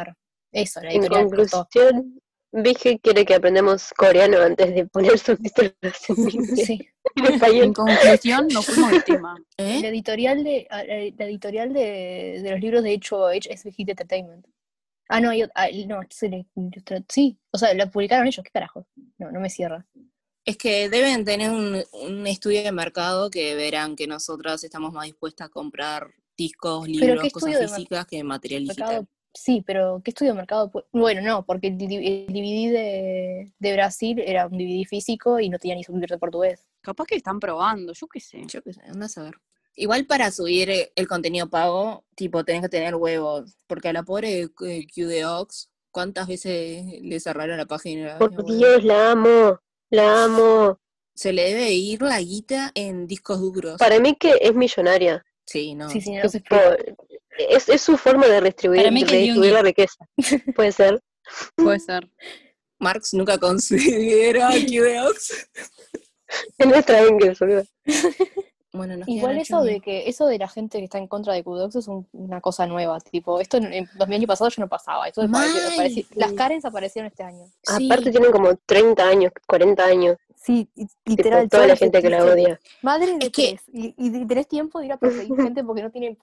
Eso, 0.51 0.81
la 0.81 0.91
En 0.91 1.01
editorial. 1.01 1.29
justo. 1.33 1.57
conclusión, 1.71 2.19
Vige 2.51 2.99
quiere 2.99 3.25
que 3.25 3.35
aprendamos 3.35 3.93
coreano 3.93 4.39
antes 4.41 4.73
de 4.73 4.85
poner 4.87 5.17
subtítulos 5.19 6.09
en, 6.09 6.29
inglés, 6.29 6.65
Sí. 6.65 6.87
en 7.63 7.73
conclusión, 7.73 8.47
nos 8.47 8.65
fuimos 8.65 9.03
tema. 9.05 9.35
¿Eh? 9.57 9.79
La 9.81 9.87
editorial 9.89 10.43
de, 10.43 10.67
ah, 10.69 10.83
la 10.83 11.25
editorial 11.25 11.73
de, 11.73 12.39
de 12.41 12.51
los 12.51 12.59
libros 12.59 12.83
de 12.83 12.93
H.O.H. 12.93 13.51
es 13.51 13.63
Big 13.63 13.75
Hit 13.75 13.89
Entertainment. 13.89 14.45
Ah, 15.09 15.21
no, 15.21 15.31
ot- 15.31 15.51
ah, 15.55 15.67
no, 15.87 16.01
sí, 17.07 17.37
o 17.51 17.57
sea, 17.57 17.73
la 17.73 17.89
publicaron 17.89 18.27
ellos, 18.27 18.43
¿qué 18.43 18.51
carajo? 18.51 18.87
No, 19.17 19.31
no 19.31 19.39
me 19.39 19.49
cierra. 19.49 19.85
Es 20.43 20.57
que 20.57 20.89
deben 20.89 21.25
tener 21.25 21.51
un, 21.51 21.83
un 21.91 22.27
estudio 22.27 22.63
de 22.63 22.71
mercado 22.71 23.29
que 23.29 23.55
verán 23.55 23.95
que 23.95 24.07
nosotras 24.07 24.63
estamos 24.63 24.93
más 24.93 25.05
dispuestas 25.05 25.47
a 25.47 25.49
comprar 25.49 26.13
discos, 26.37 26.87
libros, 26.87 27.23
¿qué 27.23 27.31
cosas 27.31 27.59
de 27.59 27.67
físicas 27.67 28.05
que 28.05 28.23
material 28.23 28.63
digital. 28.63 29.07
Sí, 29.37 29.63
pero 29.65 30.01
¿qué 30.03 30.11
estudio 30.11 30.31
de 30.31 30.37
mercado? 30.37 30.71
Bueno, 30.91 31.21
no, 31.21 31.45
porque 31.45 31.67
el, 31.67 31.77
DVD 31.77 32.71
de, 32.71 33.53
de 33.59 33.73
Brasil 33.73 34.19
era 34.25 34.47
un 34.47 34.57
DVD 34.57 34.83
físico 34.85 35.39
y 35.39 35.49
no 35.49 35.59
tenía 35.59 35.75
ni 35.75 35.83
subtítulos 35.83 36.09
de 36.09 36.17
portugués. 36.17 36.65
Capaz 36.81 37.05
que 37.05 37.15
están 37.15 37.39
probando, 37.39 37.93
yo 37.93 38.07
qué 38.07 38.19
sé. 38.19 38.43
Yo 38.47 38.63
qué 38.63 38.73
sé, 38.73 38.81
anda 38.87 39.05
a 39.05 39.09
saber. 39.09 39.35
Igual 39.75 40.07
para 40.07 40.31
subir 40.31 40.71
eh, 40.71 40.91
el 40.95 41.07
contenido 41.07 41.49
pago, 41.49 42.03
tipo, 42.15 42.43
tenés 42.43 42.63
que 42.63 42.69
tener 42.69 42.95
huevos. 42.95 43.55
Porque 43.67 43.89
a 43.89 43.93
la 43.93 44.01
pobre 44.01 44.41
eh, 44.41 44.49
Q 44.93 45.05
de 45.05 45.25
Ox, 45.25 45.69
¿cuántas 45.91 46.27
veces 46.27 46.83
le 47.01 47.19
cerraron 47.19 47.57
la 47.57 47.67
página? 47.67 48.17
Por 48.17 48.43
Dios, 48.43 48.83
la 48.83 49.11
amo, 49.11 49.59
la 49.91 50.23
amo. 50.23 50.79
Se 51.13 51.31
le 51.31 51.43
debe 51.43 51.71
ir 51.73 52.01
la 52.01 52.19
guita 52.19 52.71
en 52.73 53.05
discos 53.05 53.39
duros. 53.39 53.77
Para 53.77 53.99
mí 53.99 54.15
que 54.15 54.33
es 54.41 54.55
millonaria. 54.55 55.23
Sí, 55.45 55.75
no. 55.75 55.89
Sí, 55.89 56.01
sí, 56.01 56.11
no. 56.11 56.23
Es, 57.37 57.69
es 57.69 57.81
su 57.81 57.97
forma 57.97 58.27
de 58.27 58.39
redistribuir, 58.39 58.81
Para 58.81 58.91
mí 58.91 59.01
que 59.01 59.05
es 59.05 59.11
redistribuir 59.11 59.53
la 59.53 59.61
riqueza. 59.61 60.07
Puede 60.55 60.71
ser. 60.71 61.01
Puede 61.55 61.79
ser. 61.79 62.09
Marx 62.79 63.13
nunca 63.13 63.37
consideró 63.37 64.45
a 64.45 64.51
Q 64.51 64.81
de 64.83 65.01
Ox. 65.01 65.49
Es 66.57 66.67
nuestra 66.67 67.01
Engels, 67.01 67.39
boludo. 67.39 67.63
Bueno, 68.73 69.03
Igual 69.07 69.37
eso 69.39 69.63
de 69.63 69.79
que 69.79 70.07
eso 70.07 70.27
de 70.27 70.37
la 70.37 70.47
gente 70.47 70.77
que 70.77 70.83
está 70.83 70.97
en 70.99 71.07
contra 71.07 71.33
de 71.33 71.43
Kudox 71.43 71.75
es 71.77 71.87
un- 71.87 72.07
una 72.11 72.41
cosa 72.41 72.67
nueva, 72.67 72.99
tipo, 72.99 73.39
esto 73.39 73.57
en, 73.57 73.73
en 73.73 73.89
2000 73.95 74.17
años 74.17 74.27
pasados 74.27 74.55
ya 74.55 74.61
no 74.61 74.69
pasaba, 74.69 75.05
pareció- 75.75 76.05
las 76.15 76.33
Karens 76.33 76.65
aparecieron 76.65 77.07
este 77.09 77.23
año. 77.23 77.45
Sí. 77.63 77.85
Aparte 77.87 78.11
tienen 78.11 78.31
como 78.31 78.55
30 78.67 79.07
años, 79.07 79.31
40 79.47 79.83
años. 79.85 80.17
Sí, 80.35 80.69
y- 80.75 80.85
Tipo, 80.85 80.93
literal. 81.05 81.49
toda 81.49 81.65
la 81.65 81.75
gente 81.75 82.01
que 82.01 82.09
la 82.09 82.23
odia. 82.23 82.59
Madre 82.83 83.17
de 83.17 83.25
Es 83.25 83.31
que- 83.31 83.47
tres. 83.57 83.61
Y, 83.73 83.95
y 83.97 84.25
tenés 84.27 84.47
tiempo 84.47 84.79
de 84.79 84.85
ir 84.87 84.91
a 84.93 84.97
perseguir 84.97 85.27
gente 85.51 85.63
porque 85.63 85.81
no 85.81 85.89
tienen 85.89 86.17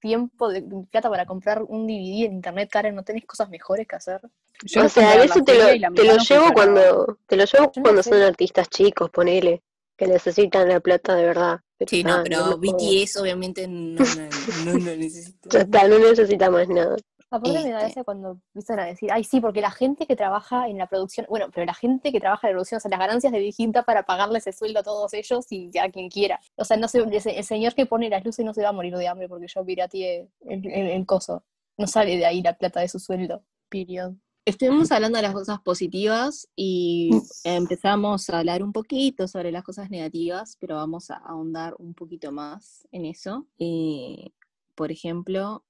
tiempo 0.00 0.48
de 0.48 0.62
plata 0.90 1.08
para 1.10 1.26
comprar 1.26 1.62
un 1.62 1.86
DVD 1.86 2.26
en 2.26 2.34
internet, 2.34 2.68
Karen, 2.70 2.94
no 2.94 3.04
tenés 3.04 3.24
cosas 3.24 3.48
mejores 3.48 3.86
que 3.86 3.96
hacer. 3.96 4.20
Yo 4.64 4.82
o 4.82 4.84
a 4.84 4.88
sea, 4.88 5.16
ver 5.16 5.26
eso 5.26 5.42
te 5.42 5.54
lo, 5.54 5.94
te 5.94 6.04
lo 6.04 6.16
no 6.16 6.22
llevo 6.22 6.52
cuando 6.52 7.18
te 7.26 7.36
lo 7.36 7.44
llevo 7.44 7.72
no 7.76 7.82
cuando 7.82 8.02
sé. 8.02 8.10
son 8.10 8.22
artistas 8.22 8.68
chicos, 8.68 9.10
ponele, 9.10 9.62
que 9.96 10.06
necesitan 10.06 10.68
la 10.68 10.80
plata 10.80 11.14
de 11.14 11.24
verdad. 11.24 11.60
Sí, 11.86 12.04
no, 12.04 12.14
ah, 12.14 12.20
pero 12.22 12.60
puedo. 12.60 12.76
BTS 12.76 13.16
obviamente 13.16 13.66
no, 13.66 13.98
no, 14.04 14.72
no, 14.72 14.78
no 14.78 14.96
necesita. 14.96 15.48
Ya 15.50 15.60
está, 15.60 15.88
no 15.88 15.98
necesita 15.98 16.50
más 16.50 16.68
nada. 16.68 16.96
Aparte 17.32 17.48
me 17.50 17.70
da 17.70 17.78
Este. 17.78 17.84
gracia 17.84 18.04
cuando 18.04 18.40
empiezan 18.54 18.80
a 18.80 18.84
decir, 18.84 19.10
ay, 19.10 19.24
sí, 19.24 19.40
porque 19.40 19.60
la 19.60 19.70
gente 19.70 20.06
que 20.06 20.14
trabaja 20.16 20.68
en 20.68 20.78
la 20.78 20.86
producción, 20.86 21.26
bueno, 21.28 21.46
pero 21.52 21.64
la 21.66 21.74
gente 21.74 22.12
que 22.12 22.20
trabaja 22.20 22.46
en 22.46 22.52
la 22.52 22.56
producción, 22.56 22.76
o 22.76 22.80
sea, 22.80 22.90
las 22.90 23.00
ganancias 23.00 23.32
de 23.32 23.38
Vigilta 23.38 23.82
para 23.84 24.04
pagarle 24.04 24.38
ese 24.38 24.52
sueldo 24.52 24.80
a 24.80 24.82
todos 24.82 25.12
ellos 25.14 25.46
y 25.50 25.70
a 25.78 25.90
quien 25.90 26.10
quiera. 26.10 26.38
O 26.56 26.64
sea, 26.64 26.76
no 26.76 26.88
sé, 26.88 26.98
el, 26.98 27.12
el 27.12 27.44
señor 27.44 27.74
que 27.74 27.86
pone 27.86 28.10
las 28.10 28.24
luces 28.24 28.44
no 28.44 28.52
se 28.54 28.62
va 28.62 28.68
a 28.68 28.72
morir 28.72 28.96
de 28.96 29.08
hambre 29.08 29.28
porque 29.28 29.46
yo 29.48 29.64
pirateé 29.64 30.28
el, 30.46 30.66
el, 30.66 30.86
el 30.90 31.06
coso. 31.06 31.44
No 31.78 31.86
sale 31.86 32.16
de 32.16 32.26
ahí 32.26 32.42
la 32.42 32.56
plata 32.56 32.80
de 32.80 32.88
su 32.88 32.98
sueldo. 32.98 33.42
Period. 33.70 34.12
Estuvimos 34.44 34.90
hablando 34.90 35.16
de 35.16 35.22
las 35.22 35.34
cosas 35.34 35.60
positivas 35.60 36.48
y 36.56 37.10
empezamos 37.44 38.28
a 38.28 38.40
hablar 38.40 38.64
un 38.64 38.72
poquito 38.72 39.28
sobre 39.28 39.52
las 39.52 39.62
cosas 39.62 39.88
negativas, 39.88 40.56
pero 40.60 40.74
vamos 40.74 41.10
a 41.12 41.14
ahondar 41.14 41.76
un 41.78 41.94
poquito 41.94 42.32
más 42.32 42.86
en 42.90 43.06
eso. 43.06 43.46
Y, 43.56 44.34
por 44.74 44.90
ejemplo, 44.90 45.64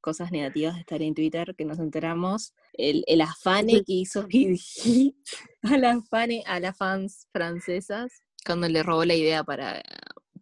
cosas 0.00 0.32
negativas 0.32 0.74
de 0.74 0.80
estar 0.80 1.02
en 1.02 1.14
Twitter 1.14 1.54
que 1.56 1.64
nos 1.64 1.78
enteramos, 1.78 2.54
el, 2.72 3.04
el 3.06 3.20
afane 3.20 3.82
que 3.84 3.92
hizo 3.92 4.22
Virgil 4.26 5.16
a 5.62 5.76
las, 5.76 5.98
fane- 6.08 6.42
a 6.46 6.58
las 6.60 6.76
fans 6.76 7.28
francesas 7.32 8.22
cuando 8.46 8.68
le 8.68 8.82
robó 8.82 9.04
la 9.04 9.14
idea 9.14 9.44
para, 9.44 9.82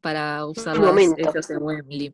para 0.00 0.46
usar 0.46 0.76
los 0.76 1.50
en 1.50 1.62
Wembley. 1.62 2.12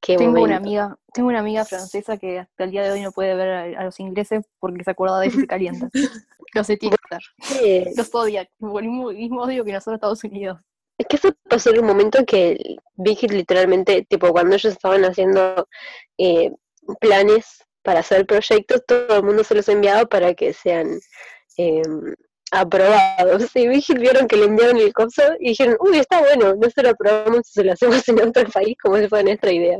Qué 0.00 0.16
Tengo 0.16 0.40
una 0.40 0.56
amiga, 0.56 0.98
tengo 1.12 1.28
una 1.28 1.40
amiga 1.40 1.64
francesa 1.64 2.16
que 2.16 2.38
hasta 2.38 2.64
el 2.64 2.70
día 2.70 2.82
de 2.84 2.90
hoy 2.92 3.02
no 3.02 3.12
puede 3.12 3.34
ver 3.34 3.48
a, 3.76 3.80
a 3.80 3.84
los 3.84 4.00
ingleses 4.00 4.46
porque 4.58 4.82
se 4.82 4.92
acuerda 4.92 5.20
de 5.20 5.26
ellos 5.26 5.38
y 5.38 5.40
se 5.42 5.46
calienta. 5.46 5.90
Los 6.52 6.68
Los 7.96 8.12
odia. 8.12 8.48
Por 8.58 8.82
el 8.82 8.88
mismo 8.90 9.42
odio 9.42 9.64
que 9.64 9.72
nosotros 9.72 9.94
Estados 9.96 10.24
Unidos. 10.24 10.58
Es 11.00 11.06
que 11.06 11.16
eso 11.16 11.34
pasó 11.48 11.70
en 11.70 11.80
un 11.80 11.86
momento 11.86 12.26
que 12.26 12.76
Hit 13.02 13.30
literalmente, 13.30 14.04
tipo, 14.06 14.32
cuando 14.32 14.54
ellos 14.54 14.74
estaban 14.74 15.02
haciendo 15.06 15.66
eh, 16.18 16.50
planes 17.00 17.64
para 17.82 18.00
hacer 18.00 18.26
proyectos, 18.26 18.84
todo 18.86 19.16
el 19.16 19.22
mundo 19.22 19.42
se 19.42 19.54
los 19.54 19.66
enviaba 19.70 20.04
para 20.04 20.34
que 20.34 20.52
sean 20.52 21.00
eh, 21.56 21.80
aprobados. 22.50 23.56
Y 23.56 23.66
Big 23.66 23.82
Hit 23.82 23.98
vieron 23.98 24.28
que 24.28 24.36
le 24.36 24.44
enviaron 24.44 24.76
el 24.76 24.92
coso 24.92 25.22
y 25.38 25.48
dijeron, 25.48 25.78
uy, 25.80 26.00
está 26.00 26.20
bueno, 26.20 26.54
no 26.54 26.68
se 26.68 26.82
lo 26.82 26.90
aprobamos 26.90 27.46
si 27.46 27.52
se 27.54 27.64
lo 27.64 27.72
hacemos 27.72 28.06
en 28.06 28.20
otro 28.20 28.50
país, 28.50 28.76
como 28.82 28.98
si 28.98 29.08
fuera 29.08 29.24
nuestra 29.24 29.50
idea. 29.52 29.78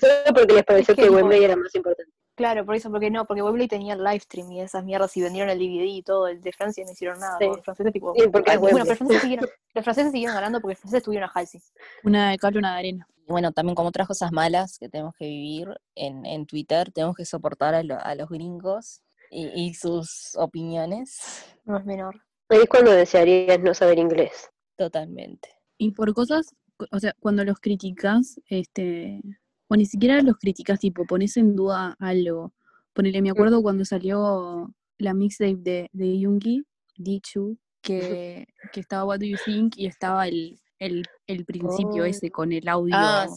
Solo 0.00 0.34
porque 0.34 0.54
les 0.54 0.64
pareció 0.64 0.96
que 0.96 1.02
que. 1.02 1.10
Wembley 1.10 1.44
era 1.44 1.56
más 1.56 1.74
importante. 1.74 2.17
Claro, 2.38 2.64
por 2.64 2.74
eso, 2.76 2.90
porque 2.90 3.10
no, 3.10 3.26
porque 3.26 3.42
Wembley 3.42 3.68
tenía 3.68 3.92
el 3.94 4.02
live 4.02 4.20
stream 4.20 4.50
y 4.52 4.60
esas 4.62 4.82
mierdas 4.84 5.14
y 5.16 5.20
vendieron 5.20 5.50
el 5.50 5.58
DVD 5.58 5.84
y 5.84 6.02
todo, 6.02 6.28
el 6.28 6.40
de 6.40 6.52
Francia 6.52 6.84
no 6.86 6.92
hicieron 6.92 7.18
nada, 7.20 7.36
Sí. 7.38 7.46
los 7.48 7.62
franceses 7.62 7.92
tipo, 7.92 8.14
Sí, 8.16 8.22
porque 8.32 8.52
es 8.52 8.58
bueno, 8.58 8.76
pero 8.78 8.88
los 8.88 8.96
franceses 8.96 9.22
siguieron, 9.22 9.48
los 9.74 9.84
franceses 9.84 10.12
siguieron 10.12 10.34
ganando 10.36 10.60
porque 10.60 10.72
los 10.74 10.78
franceses 10.80 11.02
tuvieron 11.04 11.28
a 11.28 11.32
Halsey. 11.34 11.60
Una 12.04 12.30
de 12.30 12.38
cal, 12.38 12.56
una 12.56 12.72
de 12.74 12.78
arena. 12.78 13.06
Y 13.26 13.32
bueno, 13.32 13.52
también 13.52 13.74
como 13.74 13.88
otras 13.88 14.06
cosas 14.06 14.32
malas 14.32 14.78
que 14.78 14.88
tenemos 14.88 15.14
que 15.18 15.26
vivir 15.26 15.68
en, 15.94 16.24
en 16.24 16.46
Twitter, 16.46 16.90
tenemos 16.92 17.14
que 17.16 17.24
soportar 17.26 17.74
a, 17.74 17.82
lo- 17.82 18.00
a 18.00 18.14
los 18.14 18.28
gringos 18.30 19.02
y, 19.30 19.48
y 19.54 19.74
sus 19.74 20.34
opiniones 20.36 21.44
No 21.64 21.76
es 21.76 21.84
menor. 21.84 22.22
Ahí 22.48 22.60
es 22.60 22.68
cuando 22.68 22.92
desearías 22.92 23.58
no 23.60 23.74
saber 23.74 23.98
inglés. 23.98 24.48
totalmente. 24.76 25.50
Y 25.76 25.90
por 25.90 26.14
cosas, 26.14 26.54
o 26.92 26.98
sea, 27.00 27.12
cuando 27.20 27.44
los 27.44 27.58
criticas, 27.60 28.40
este, 28.48 29.20
o 29.68 29.76
ni 29.76 29.86
siquiera 29.86 30.20
los 30.22 30.36
criticas, 30.38 30.80
tipo, 30.80 31.04
pones 31.06 31.36
en 31.36 31.54
duda 31.56 31.96
algo. 31.98 32.52
Ponele, 32.94 33.22
me 33.22 33.30
acuerdo 33.30 33.62
cuando 33.62 33.84
salió 33.84 34.72
la 34.98 35.14
mixtape 35.14 35.56
de, 35.56 35.90
de 35.92 36.18
Yoongi, 36.18 36.64
Dichu, 36.96 37.56
que, 37.82 38.46
que 38.72 38.80
estaba 38.80 39.04
What 39.04 39.20
Do 39.20 39.26
You 39.26 39.36
Think 39.44 39.76
y 39.76 39.86
estaba 39.86 40.26
el, 40.26 40.58
el, 40.78 41.04
el 41.26 41.44
principio 41.44 42.02
Oh. 42.02 42.06
ese 42.06 42.30
con 42.30 42.52
el 42.52 42.66
audio, 42.68 42.96
el 42.96 43.28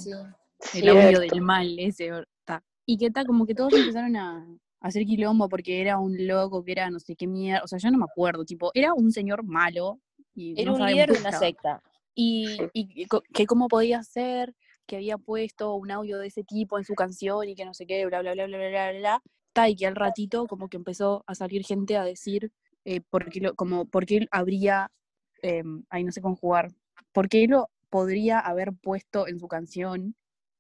Cierto. 0.60 0.92
audio 1.00 1.20
del 1.20 1.42
mal 1.42 1.78
ese. 1.80 2.10
ta. 2.46 2.64
Y 2.86 2.98
que 2.98 3.12
tal, 3.12 3.26
como 3.28 3.46
que 3.46 3.54
todos 3.56 3.74
empezaron 3.74 4.16
a, 4.16 4.38
a 4.80 4.88
hacer 4.88 5.06
quilombo 5.06 5.48
porque 5.50 5.82
era 5.82 6.00
un 6.00 6.16
loco, 6.28 6.64
que 6.64 6.72
era 6.72 6.90
no 6.90 7.00
sé 7.00 7.16
qué 7.16 7.28
mierda, 7.28 7.64
o 7.64 7.68
sea, 7.68 7.78
yo 7.78 7.92
no 7.92 7.98
me 8.00 8.06
acuerdo, 8.06 8.46
tipo, 8.46 8.72
era 8.74 8.94
un 8.94 9.12
señor 9.12 9.44
malo. 9.44 10.00
Y 10.34 10.60
Era 10.60 10.72
no 10.72 10.78
un 10.78 10.86
líder 10.86 11.12
de 11.12 11.20
una 11.20 11.34
secta. 11.34 11.84
Y, 12.16 12.58
y 12.74 13.06
que 13.34 13.46
cómo 13.46 13.68
podía 13.68 14.02
ser 14.02 14.56
que 14.86 14.98
había 14.98 15.18
puesto 15.18 15.76
un 15.76 15.92
audio 15.92 16.18
de 16.18 16.28
ese 16.28 16.44
tipo 16.44 16.78
en 16.78 16.84
su 16.86 16.96
canción 16.96 17.48
y 17.48 17.56
que 17.56 17.66
no 17.66 17.74
sé 17.74 17.86
qué, 17.86 18.06
bla, 18.06 18.22
bla, 18.22 18.34
bla, 18.34 18.46
bla, 18.48 18.58
bla, 18.58 18.70
bla, 18.70 18.92
bla. 19.00 19.22
ta, 19.54 19.70
y 19.70 19.76
que 19.76 19.88
al 19.88 19.96
ratito 19.96 20.48
como 20.48 20.70
que 20.70 20.78
empezó 20.78 21.24
a 21.28 21.36
salir 21.36 21.64
gente 21.66 21.98
a 21.98 22.04
decir 22.04 22.52
eh, 22.86 23.02
por 23.02 23.30
qué 23.30 23.42
lo, 23.42 23.56
como 23.56 23.86
por 23.86 24.06
qué 24.06 24.28
habría, 24.32 24.92
eh, 25.44 25.64
ay 25.90 26.04
no 26.04 26.12
sé 26.12 26.22
conjugar, 26.22 26.72
por 27.12 27.30
qué 27.30 27.44
él 27.44 27.52
lo 27.52 27.70
podría 27.90 28.40
haber 28.40 28.74
puesto 28.74 29.28
en 29.28 29.40
su 29.40 29.48
canción, 29.48 30.16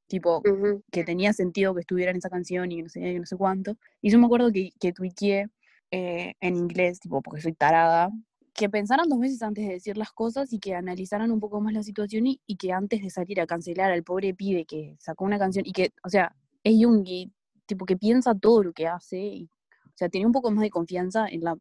tipo, 0.07 0.43
que 0.91 1.03
tenía 1.03 1.33
sentido 1.33 1.73
que 1.73 1.81
estuviera 1.81 2.11
en 2.11 2.17
esa 2.17 2.29
canción 2.29 2.71
y 2.71 2.77
que 2.77 2.83
no 2.83 2.89
sé, 2.89 2.99
que 2.99 3.19
no 3.19 3.25
sé 3.25 3.37
cuánto. 3.37 3.77
Y 4.01 4.11
yo 4.11 4.19
me 4.19 4.25
acuerdo 4.25 4.51
que, 4.51 4.71
que 4.79 4.91
tuiteé 4.91 5.47
eh, 5.91 6.33
en 6.41 6.55
inglés, 6.57 6.99
tipo, 6.99 7.21
porque 7.21 7.41
soy 7.41 7.53
tarada, 7.53 8.09
que 8.53 8.69
pensaran 8.69 9.07
dos 9.09 9.19
veces 9.19 9.41
antes 9.41 9.65
de 9.65 9.73
decir 9.73 9.97
las 9.97 10.11
cosas 10.11 10.51
y 10.53 10.59
que 10.59 10.75
analizaran 10.75 11.31
un 11.31 11.39
poco 11.39 11.61
más 11.61 11.73
la 11.73 11.83
situación 11.83 12.27
y, 12.27 12.41
y 12.45 12.57
que 12.57 12.73
antes 12.73 13.01
de 13.01 13.09
salir 13.09 13.39
a 13.41 13.47
cancelar 13.47 13.91
al 13.91 14.03
pobre 14.03 14.33
pibe 14.33 14.65
que 14.65 14.95
sacó 14.99 15.25
una 15.25 15.39
canción 15.39 15.65
y 15.65 15.71
que, 15.71 15.93
o 16.03 16.09
sea, 16.09 16.35
es 16.63 16.79
Yoongi, 16.79 17.31
tipo, 17.65 17.85
que 17.85 17.97
piensa 17.97 18.35
todo 18.35 18.63
lo 18.63 18.73
que 18.73 18.87
hace 18.87 19.19
y, 19.19 19.49
o 19.85 19.93
sea, 19.95 20.09
tiene 20.09 20.25
un 20.27 20.33
poco 20.33 20.51
más 20.51 20.61
de 20.61 20.69
confianza 20.69 21.27
en, 21.27 21.41
la, 21.41 21.57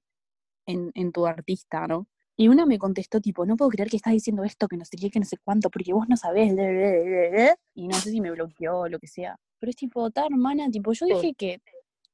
en, 0.66 0.90
en 0.94 1.12
tu 1.12 1.26
artista, 1.26 1.86
¿no? 1.86 2.06
Y 2.36 2.48
una 2.48 2.64
me 2.64 2.78
contestó, 2.78 3.20
tipo, 3.20 3.44
no 3.44 3.54
puedo 3.54 3.70
creer 3.70 3.90
que 3.90 3.98
estás 3.98 4.14
diciendo 4.14 4.44
esto, 4.44 4.66
que 4.66 4.78
no 4.78 4.84
sé 4.86 4.96
qué, 4.96 5.10
que 5.10 5.20
no 5.20 5.26
sé 5.26 5.36
cuánto, 5.44 5.68
porque 5.68 5.92
vos 5.92 6.08
no 6.08 6.16
sabés. 6.16 6.54
ble, 6.54 6.72
ble, 6.72 7.02
ble, 7.02 7.30
ble". 7.30 7.54
Y 7.74 7.86
no 7.86 7.94
sé 7.94 8.10
si 8.10 8.20
me 8.22 8.30
bloqueó 8.30 8.78
o 8.78 8.88
lo 8.88 8.98
que 8.98 9.08
sea. 9.08 9.36
Pero 9.58 9.68
es 9.68 9.76
tipo, 9.76 10.10
ta 10.10 10.24
hermana, 10.24 10.70
tipo, 10.70 10.90
yo 10.92 11.04
dije 11.04 11.34
que, 11.34 11.60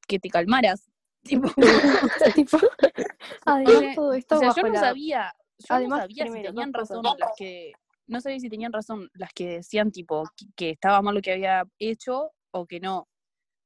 que 0.08 0.18
te 0.18 0.28
calmaras. 0.28 0.90
Tipo, 1.28 1.48
O 2.16 2.18
sea, 2.18 2.32
tipo, 2.34 2.58
además 3.46 3.94
todo 3.94 4.12
esto 4.12 4.34
o 4.36 4.38
sea, 4.38 4.48
bajo 4.48 4.60
yo 4.60 4.66
no 4.68 4.72
la- 4.74 4.80
sabía, 4.80 5.34
yo 5.58 5.66
Además, 5.74 5.98
no 5.98 6.02
sabía 6.02 6.26
si 6.26 6.42
tenían 6.42 6.72
cosas. 6.72 6.88
razón 6.96 7.16
las 7.18 7.30
que, 7.36 7.72
no 8.06 8.20
sabía 8.20 8.40
si 8.40 8.48
tenían 8.50 8.72
razón 8.72 9.10
las 9.14 9.32
que 9.32 9.48
decían 9.48 9.90
tipo 9.90 10.24
que, 10.36 10.46
que 10.54 10.70
estaba 10.70 11.00
mal 11.02 11.14
lo 11.14 11.22
que 11.22 11.32
había 11.32 11.64
hecho 11.78 12.30
o 12.52 12.66
que 12.66 12.80
no. 12.80 13.08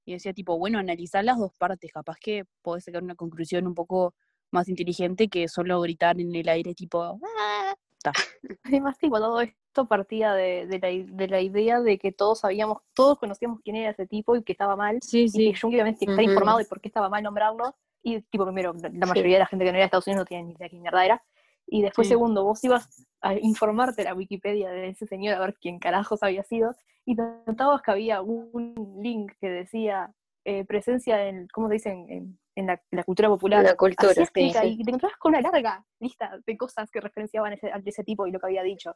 Y 0.07 0.13
decía 0.15 0.33
tipo, 0.33 0.59
bueno, 0.59 0.79
analizar 0.79 1.25
las 1.25 1.39
dos 1.39 1.53
partes, 1.59 1.93
capaz 1.93 2.17
que 2.21 2.45
podés 2.63 2.85
sacar 2.85 3.03
una 3.03 3.15
conclusión 3.15 3.67
un 3.67 3.75
poco 3.75 4.15
más 4.51 4.69
inteligente 4.69 5.29
que 5.29 5.47
solo 5.47 5.81
gritar 5.81 6.19
en 6.21 6.35
el 6.35 6.49
aire 6.49 6.75
tipo, 6.75 7.21
"Ah". 7.39 7.75
Además, 8.65 8.97
tipo, 8.99 9.19
todo 9.19 9.41
esto 9.43 9.60
partía 9.75 10.33
de, 10.35 10.67
de 10.67 10.79
la, 10.79 10.89
de 11.15 11.29
la 11.29 11.41
idea 11.41 11.81
de 11.81 11.99
que 11.99 12.13
todos 12.13 12.41
sabíamos, 12.41 12.79
todos 12.95 13.19
conocíamos 13.19 13.61
quién 13.63 13.77
era 13.77 13.91
ese 13.91 14.07
tipo 14.07 14.37
y 14.37 14.43
que 14.43 14.53
estaba 14.53 14.77
mal, 14.77 14.99
Sí, 15.03 15.27
y 15.33 15.53
que 15.53 15.59
Jung 15.59 15.73
obviamente 15.73 16.05
estar 16.05 16.23
Ujú. 16.23 16.31
informado 16.31 16.59
de 16.59 16.65
por 16.65 16.81
qué 16.81 16.89
estaba 16.89 17.09
mal 17.09 17.23
nombrarlo, 17.23 17.75
y 18.03 18.21
tipo, 18.23 18.45
primero, 18.45 18.73
la 18.75 18.91
Sí. 18.91 18.97
mayoría 18.99 19.35
de 19.35 19.39
la 19.41 19.47
gente 19.47 19.65
que 19.65 19.71
no 19.73 19.77
era 19.77 19.83
de 19.83 19.87
Estados 19.87 20.07
Unidos 20.07 20.23
no 20.23 20.27
tiene 20.27 20.45
ni 20.45 20.53
idea 20.55 20.69
quién 20.69 20.83
mierda 20.83 21.05
era, 21.05 21.23
y 21.67 21.83
después, 21.83 22.09
Sí. 22.09 22.13
segundo, 22.15 22.45
vos 22.45 22.63
ibas 22.65 23.07
a 23.21 23.35
informarte 23.35 24.03
la 24.05 24.15
Wikipedia 24.15 24.71
de 24.71 24.89
ese 24.89 25.07
señor 25.07 25.35
a 25.37 25.41
ver 25.41 25.55
quién 25.61 25.79
carajos 25.79 26.23
había 26.23 26.43
sido, 26.43 26.75
y 27.05 27.15
te 27.17 27.23
notabas 27.47 27.83
que 27.83 27.91
había 27.91 28.21
un 28.23 28.75
link 29.03 29.33
que 29.41 29.49
decía 29.49 30.13
eh, 30.45 30.65
presencia 30.65 31.27
en, 31.29 31.49
¿cómo 31.53 31.69
se 31.69 31.75
dice? 31.75 31.91
En, 31.91 32.11
en- 32.11 32.39
en 32.57 32.67
la, 32.67 32.73
en 32.75 32.97
la 32.97 33.05
cultura 33.05 33.29
popular. 33.29 33.63
La 33.65 33.77
cultura, 33.77 34.13
sí, 34.13 34.25
sí. 34.35 34.77
y 34.79 34.85
te 34.85 34.91
encontrabas 34.91 35.17
con 35.19 35.31
una 35.35 35.41
larga 35.41 35.85
lista 36.01 36.39
de 36.47 36.57
cosas 36.57 36.91
que 36.91 37.01
referenciaban 37.01 37.53
ese, 37.53 37.71
a 37.71 37.81
ese 37.85 38.05
tipo 38.05 38.27
y 38.27 38.33
lo 38.33 38.41
que 38.41 38.47
había 38.47 38.63
dicho. 38.63 38.95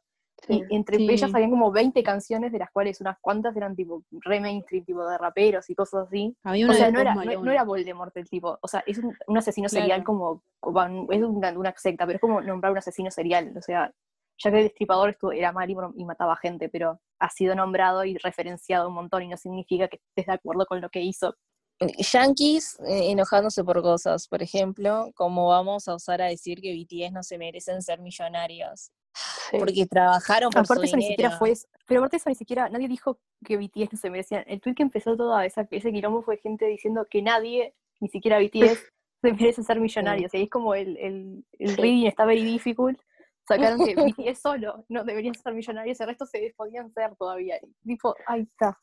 Y 0.48 0.62
entre 0.74 0.96
Sí. 0.96 1.08
ellas 1.10 1.32
habían 1.32 1.50
como 1.50 1.70
20 1.70 2.02
canciones, 2.02 2.50
de 2.52 2.58
las 2.58 2.70
cuales 2.72 3.00
unas 3.00 3.18
cuantas 3.20 3.56
eran 3.56 3.76
tipo 3.76 4.02
re 4.22 4.40
mainstream, 4.40 4.84
tipo 4.84 5.06
de 5.08 5.16
raperos 5.16 5.70
y 5.70 5.74
cosas 5.74 6.08
así. 6.08 6.36
Había 6.42 6.68
O 6.68 6.72
sea, 6.72 6.90
no 6.90 7.00
era, 7.00 7.14
no, 7.14 7.24
no 7.42 7.50
era 7.50 7.62
Voldemort 7.64 8.16
el 8.16 8.28
tipo. 8.28 8.58
O 8.60 8.68
sea, 8.68 8.82
es 8.86 8.98
un, 8.98 9.16
un 9.26 9.38
asesino 9.38 9.68
serial 9.68 10.02
Claro. 10.02 10.04
como, 10.04 10.42
como- 10.60 11.12
es 11.12 11.22
una, 11.22 11.50
una 11.58 11.72
secta, 11.76 12.04
pero 12.06 12.16
es 12.16 12.20
como 12.20 12.40
nombrar 12.40 12.72
un 12.72 12.78
asesino 12.78 13.10
serial. 13.10 13.54
O 13.56 13.62
sea, 13.62 13.92
ya 14.42 14.50
que 14.50 14.56
el 14.58 14.64
destripador 14.64 15.10
estuvo, 15.10 15.30
era 15.30 15.52
mal 15.52 15.70
y, 15.70 15.76
y 15.96 16.04
mataba 16.04 16.34
gente, 16.36 16.68
pero 16.68 17.00
ha 17.20 17.30
sido 17.30 17.54
nombrado 17.54 18.04
y 18.04 18.18
referenciado 18.18 18.88
un 18.88 18.94
montón 18.94 19.22
y 19.22 19.28
no 19.28 19.36
significa 19.36 19.86
que 19.86 19.98
estés 20.08 20.26
de 20.26 20.32
acuerdo 20.32 20.66
con 20.66 20.80
lo 20.80 20.90
que 20.90 21.00
hizo. 21.00 21.36
Yankees 21.80 22.78
eh, 22.86 23.10
enojándose 23.10 23.64
por 23.64 23.82
cosas, 23.82 24.28
por 24.28 24.42
ejemplo, 24.42 25.10
como 25.14 25.48
vamos 25.48 25.88
a 25.88 25.94
usar 25.94 26.22
a 26.22 26.26
decir 26.26 26.60
que 26.60 26.72
BTS 26.74 27.12
no 27.12 27.22
se 27.22 27.38
merecen 27.38 27.82
ser 27.82 28.00
millonarios, 28.00 28.90
Sí. 29.50 29.58
porque 29.58 29.86
trabajaron 29.86 30.50
por 30.50 30.62
Aparte 30.62 30.80
su 30.82 30.86
eso 30.86 30.96
ni 30.96 31.06
siquiera 31.06 31.30
fue 31.38 31.52
eso. 31.52 31.68
Pero 31.86 32.00
aparte 32.00 32.16
eso 32.16 32.28
ni 32.28 32.34
siquiera, 32.34 32.68
nadie 32.68 32.88
dijo 32.88 33.18
que 33.44 33.56
BTS 33.56 33.92
no 33.92 33.98
se 33.98 34.10
merecían. 34.10 34.44
El 34.46 34.60
tweet 34.60 34.74
que 34.74 34.82
empezó 34.82 35.16
toda 35.16 35.44
esa, 35.46 35.66
ese 35.70 35.92
quilombo 35.92 36.22
fue 36.22 36.38
gente 36.38 36.66
diciendo 36.66 37.06
que 37.08 37.22
nadie, 37.22 37.74
ni 38.00 38.08
siquiera 38.08 38.38
BTS, 38.38 38.52
se 39.22 39.32
merece 39.32 39.62
ser 39.62 39.80
millonarios. 39.80 40.32
Y 40.34 40.38
ahí 40.38 40.42
es 40.44 40.50
como 40.50 40.74
el, 40.74 40.96
el, 40.96 41.44
el 41.58 41.68
Sí. 41.70 41.76
reading 41.76 42.06
está 42.06 42.24
very 42.24 42.42
difficult. 42.44 42.98
Sacaron 43.46 43.84
que 43.84 43.94
BTS 44.34 44.40
solo 44.40 44.84
no 44.88 45.04
deberían 45.04 45.34
ser 45.34 45.52
millonarios, 45.54 46.00
el 46.00 46.06
resto 46.08 46.26
se 46.26 46.52
podían 46.56 46.90
ser 46.92 47.14
todavía. 47.16 47.56
Y 47.62 47.88
tipo, 47.88 48.14
ahí 48.26 48.42
está. 48.42 48.78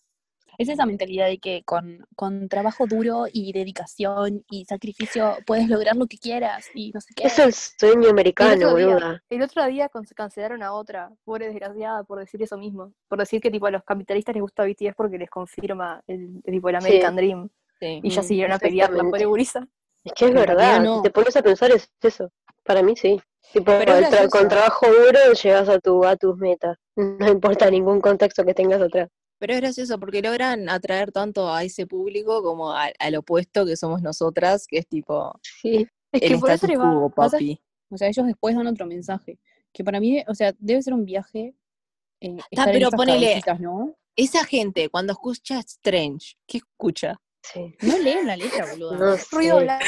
Es 0.57 0.69
esa 0.69 0.85
mentalidad 0.85 1.27
de 1.27 1.39
que 1.39 1.63
con, 1.63 2.05
con 2.15 2.47
trabajo 2.49 2.85
duro 2.87 3.25
y 3.31 3.53
dedicación 3.53 4.43
y 4.49 4.65
sacrificio 4.65 5.37
puedes 5.45 5.67
lograr 5.69 5.95
lo 5.95 6.07
que 6.07 6.17
quieras 6.17 6.67
y 6.75 6.91
no 6.91 7.01
sé 7.01 7.13
qué. 7.15 7.27
Es 7.27 7.39
el 7.39 7.53
sueño 7.53 8.09
americano, 8.09 8.53
otro 8.67 8.75
día- 8.75 8.87
boluda. 8.87 9.23
El 9.29 9.41
otro 9.41 9.65
día 9.67 9.89
con- 9.89 10.03
cancelaron 10.15 10.61
a 10.63 10.73
otra, 10.73 11.11
pobre 11.23 11.47
desgraciada, 11.47 12.03
por 12.03 12.19
decir 12.19 12.41
eso 12.43 12.57
mismo. 12.57 12.93
Por 13.07 13.19
decir 13.19 13.41
que 13.41 13.49
tipo 13.49 13.65
a 13.65 13.71
los 13.71 13.83
capitalistas 13.83 14.35
les 14.35 14.41
gusta 14.41 14.63
BTS 14.65 14.93
porque 14.95 15.17
les 15.17 15.29
confirma 15.29 16.01
el, 16.07 16.41
el 16.43 16.53
tipo 16.53 16.69
el 16.69 16.79
Sí. 16.81 16.85
American 16.87 17.15
Dream. 17.15 17.49
Sí. 17.79 17.99
Y 18.03 18.09
ya 18.09 18.21
siguieron 18.21 18.51
a 18.53 18.59
pelear 18.59 18.91
la 18.91 19.03
pobre 19.03 19.25
gurisa. 19.25 19.67
Es 20.03 20.13
que 20.13 20.25
es 20.25 20.33
verdad, 20.33 20.81
no. 20.81 20.97
si 20.97 21.03
te 21.03 21.09
pones 21.11 21.35
a 21.35 21.41
pensar 21.41 21.71
es 21.71 21.89
eso. 22.01 22.31
Para 22.63 22.83
mí 22.83 22.95
sí. 22.95 23.19
Tipo, 23.53 23.71
el 23.71 23.79
tra- 23.81 23.97
gracioso. 23.97 24.29
con 24.29 24.47
trabajo 24.47 24.85
duro 24.87 25.33
llegas 25.41 25.67
a 25.69 25.79
tu 25.79 26.05
a 26.05 26.15
tus 26.15 26.37
metas. 26.37 26.77
No 26.95 27.27
importa 27.27 27.69
ningún 27.71 27.99
contexto 27.99 28.43
que 28.45 28.53
tengas 28.53 28.81
atrás. 28.81 29.09
Pero 29.41 29.53
es 29.55 29.59
gracioso 29.61 29.99
porque 29.99 30.21
logran 30.21 30.69
atraer 30.69 31.11
tanto 31.11 31.51
a 31.51 31.63
ese 31.63 31.87
público 31.87 32.43
como 32.43 32.71
a- 32.73 32.91
al 32.99 33.15
opuesto 33.15 33.65
que 33.65 33.75
somos 33.75 34.03
nosotras, 34.03 34.67
que 34.67 34.77
es 34.77 34.87
tipo 34.87 35.33
Sí. 35.41 35.87
Es 36.11 36.21
el 36.21 36.29
que 36.33 36.37
por 36.37 36.51
eso 36.51 36.67
les 36.67 36.77
va. 36.79 37.09
papi. 37.09 37.59
O 37.89 37.97
sea, 37.97 38.07
ellos 38.07 38.27
después 38.27 38.55
dan 38.55 38.67
otro 38.67 38.85
mensaje. 38.85 39.39
Que 39.73 39.83
para 39.83 39.99
mí, 39.99 40.23
o 40.27 40.35
sea, 40.35 40.53
debe 40.59 40.81
ser 40.83 40.93
un 40.93 41.05
viaje. 41.05 41.55
eh, 42.23 42.37
estar 42.51 42.67
en 42.67 42.73
pero 42.75 42.87
esas 42.89 42.99
ponele- 42.99 43.59
¿no? 43.59 43.95
Esa 44.15 44.43
gente, 44.45 44.89
cuando 44.89 45.13
escucha 45.13 45.57
Strange, 45.61 46.35
¿qué 46.45 46.59
escucha? 46.59 47.19
Sí. 47.41 47.73
No 47.81 47.97
leen 47.97 48.27
la 48.27 48.37
letra, 48.37 48.67
boludo. 48.69 48.93
No 48.95 49.15
Ruido 49.31 49.59
blanco, 49.59 49.85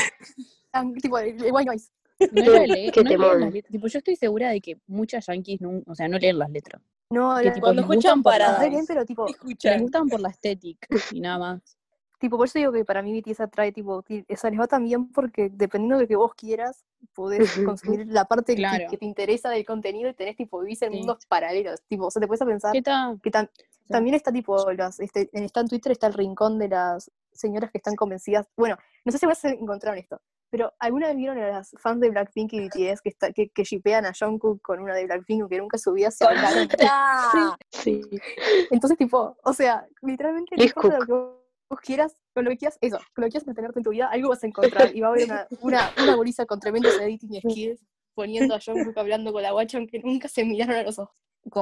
tipo 1.04 1.18
white 1.18 1.66
noise. 1.68 1.92
No, 2.20 2.28
no 2.44 3.40
las 3.40 3.52
letras. 3.54 3.72
Tipo, 3.72 3.88
yo 3.88 3.98
estoy 4.00 4.16
segura 4.16 4.50
de 4.50 4.62
que 4.62 4.78
muchas 4.88 5.26
yankees 5.28 5.62
no, 5.62 5.82
o 5.86 5.96
sea, 5.96 6.08
no 6.08 6.18
leen 6.18 6.38
las 6.40 6.50
letras. 6.50 6.82
No, 7.10 7.38
Que 7.38 7.46
la- 7.46 7.54
tipo, 7.54 7.66
Cuando 7.66 7.82
escuchan 7.84 8.24
paradas. 8.24 8.70
bien, 8.70 8.86
pero 8.88 9.06
tipo, 9.06 9.26
Les 9.28 9.36
Escuchan. 9.36 9.82
gustan 9.82 10.08
por 10.10 10.20
la 10.20 10.30
estética 10.30 10.88
y 11.12 11.22
nada 11.22 11.38
más. 11.38 11.78
tipo, 12.20 12.38
por 12.38 12.48
eso 12.48 12.58
digo 12.58 12.72
que 12.72 12.86
para 12.86 13.02
mí 13.02 13.20
BTS 13.22 13.42
atrae, 13.42 13.72
tipo, 13.74 14.04
sea, 14.38 14.50
les 14.50 14.60
va 14.60 14.66
tan 14.68 14.86
bien 14.86 15.12
porque 15.12 15.50
dependiendo 15.52 15.98
de 15.98 16.04
lo 16.04 16.08
que 16.08 16.16
vos 16.16 16.34
quieras, 16.36 16.86
podés 17.14 17.40
consumir 17.78 18.08
la 18.08 18.24
parte 18.26 18.54
que- 18.56 18.62
Claro. 18.62 18.86
que, 18.90 18.98
te 18.98 19.06
interesa 19.06 19.50
del 19.50 19.66
contenido 19.66 20.10
y 20.10 20.14
tenés, 20.14 20.38
tipo, 20.38 20.60
vivís 20.62 20.82
en 20.84 20.92
Sí. 20.94 20.98
mundos 21.00 21.26
paralelos. 21.28 21.82
Tipo, 21.90 22.06
o 22.06 22.12
sea, 22.12 22.22
te 22.22 22.28
puedes 22.28 22.42
a 22.42 22.46
pensar 22.46 22.72
¿Qué 22.72 22.82
tal? 22.82 23.20
que 23.22 23.30
tam- 23.30 23.50
también 23.90 24.16
está, 24.16 24.32
tipo, 24.32 24.72
las, 24.72 25.00
este, 25.02 25.30
en, 25.34 25.44
está 25.44 25.60
en 25.60 25.68
Twitter 25.68 25.92
está 25.92 26.08
el 26.08 26.14
rincón 26.14 26.58
de 26.58 26.70
las 26.70 27.12
señoras 27.34 27.70
que 27.72 27.78
están 27.80 27.96
convencidas. 27.96 28.48
Bueno, 28.56 28.78
no 29.04 29.12
sé 29.12 29.18
si 29.18 29.28
ustedes 29.28 29.60
encontraron 29.60 30.00
esto, 30.00 30.22
pero 30.54 30.72
¿alguna 30.78 31.08
vez 31.08 31.18
vieron 31.18 31.40
a 31.40 31.48
las 31.48 31.72
fans 31.80 32.00
de 32.00 32.12
Blackpink 32.12 32.54
y 32.54 32.68
BTS 32.68 33.02
que, 33.02 33.10
está, 33.10 33.34
que, 33.34 33.50
que 33.50 33.64
shipean 33.64 34.06
a 34.06 34.14
Jungkook 34.14 34.62
con 34.62 34.82
una 34.82 34.94
de 34.94 35.06
Blackpink 35.06 35.50
que 35.50 35.58
nunca 35.58 35.78
en 35.78 35.82
su 35.82 35.94
vida 35.94 36.12
se 36.12 36.28
hablaron? 36.28 36.70
Sí. 37.72 38.02
Entonces, 38.70 38.96
tipo, 39.00 39.36
o 39.44 39.54
sea, 39.54 39.88
literalmente 40.04 40.56
no 40.56 40.64
importa 40.64 41.00
lo 41.00 41.06
que 41.08 41.12
vos 41.12 41.80
quieras, 41.82 42.16
con 42.36 42.46
lo 42.46 42.52
que 42.52 42.58
quieras, 42.58 42.78
eso, 42.82 43.00
con 43.16 43.24
lo 43.24 43.26
que 43.26 43.32
quieras 43.32 43.48
mantenerte 43.48 43.80
en 43.80 43.84
tu 43.84 43.90
vida, 43.90 44.10
algo 44.12 44.30
vas 44.30 44.44
a 44.44 44.48
encontrar. 44.48 44.96
Y 44.96 45.02
va 45.02 45.08
a 45.08 45.10
haber 45.10 45.26
una, 45.26 45.48
una, 45.62 45.92
una 46.04 46.14
gurisa 46.14 46.46
con 46.46 46.60
tremendos 46.60 47.02
editing 47.02 47.42
skills 47.50 47.84
poniendo 48.14 48.54
a 48.54 48.60
Jungkook 48.64 48.96
hablando 48.96 49.34
con 49.34 49.42
la 49.42 49.54
guacha 49.54 49.80
aunque 49.80 49.98
nunca 50.04 50.28
se 50.28 50.46
miraron 50.46 50.76
a 50.76 50.84
los 50.84 51.00
ojos. 51.00 51.16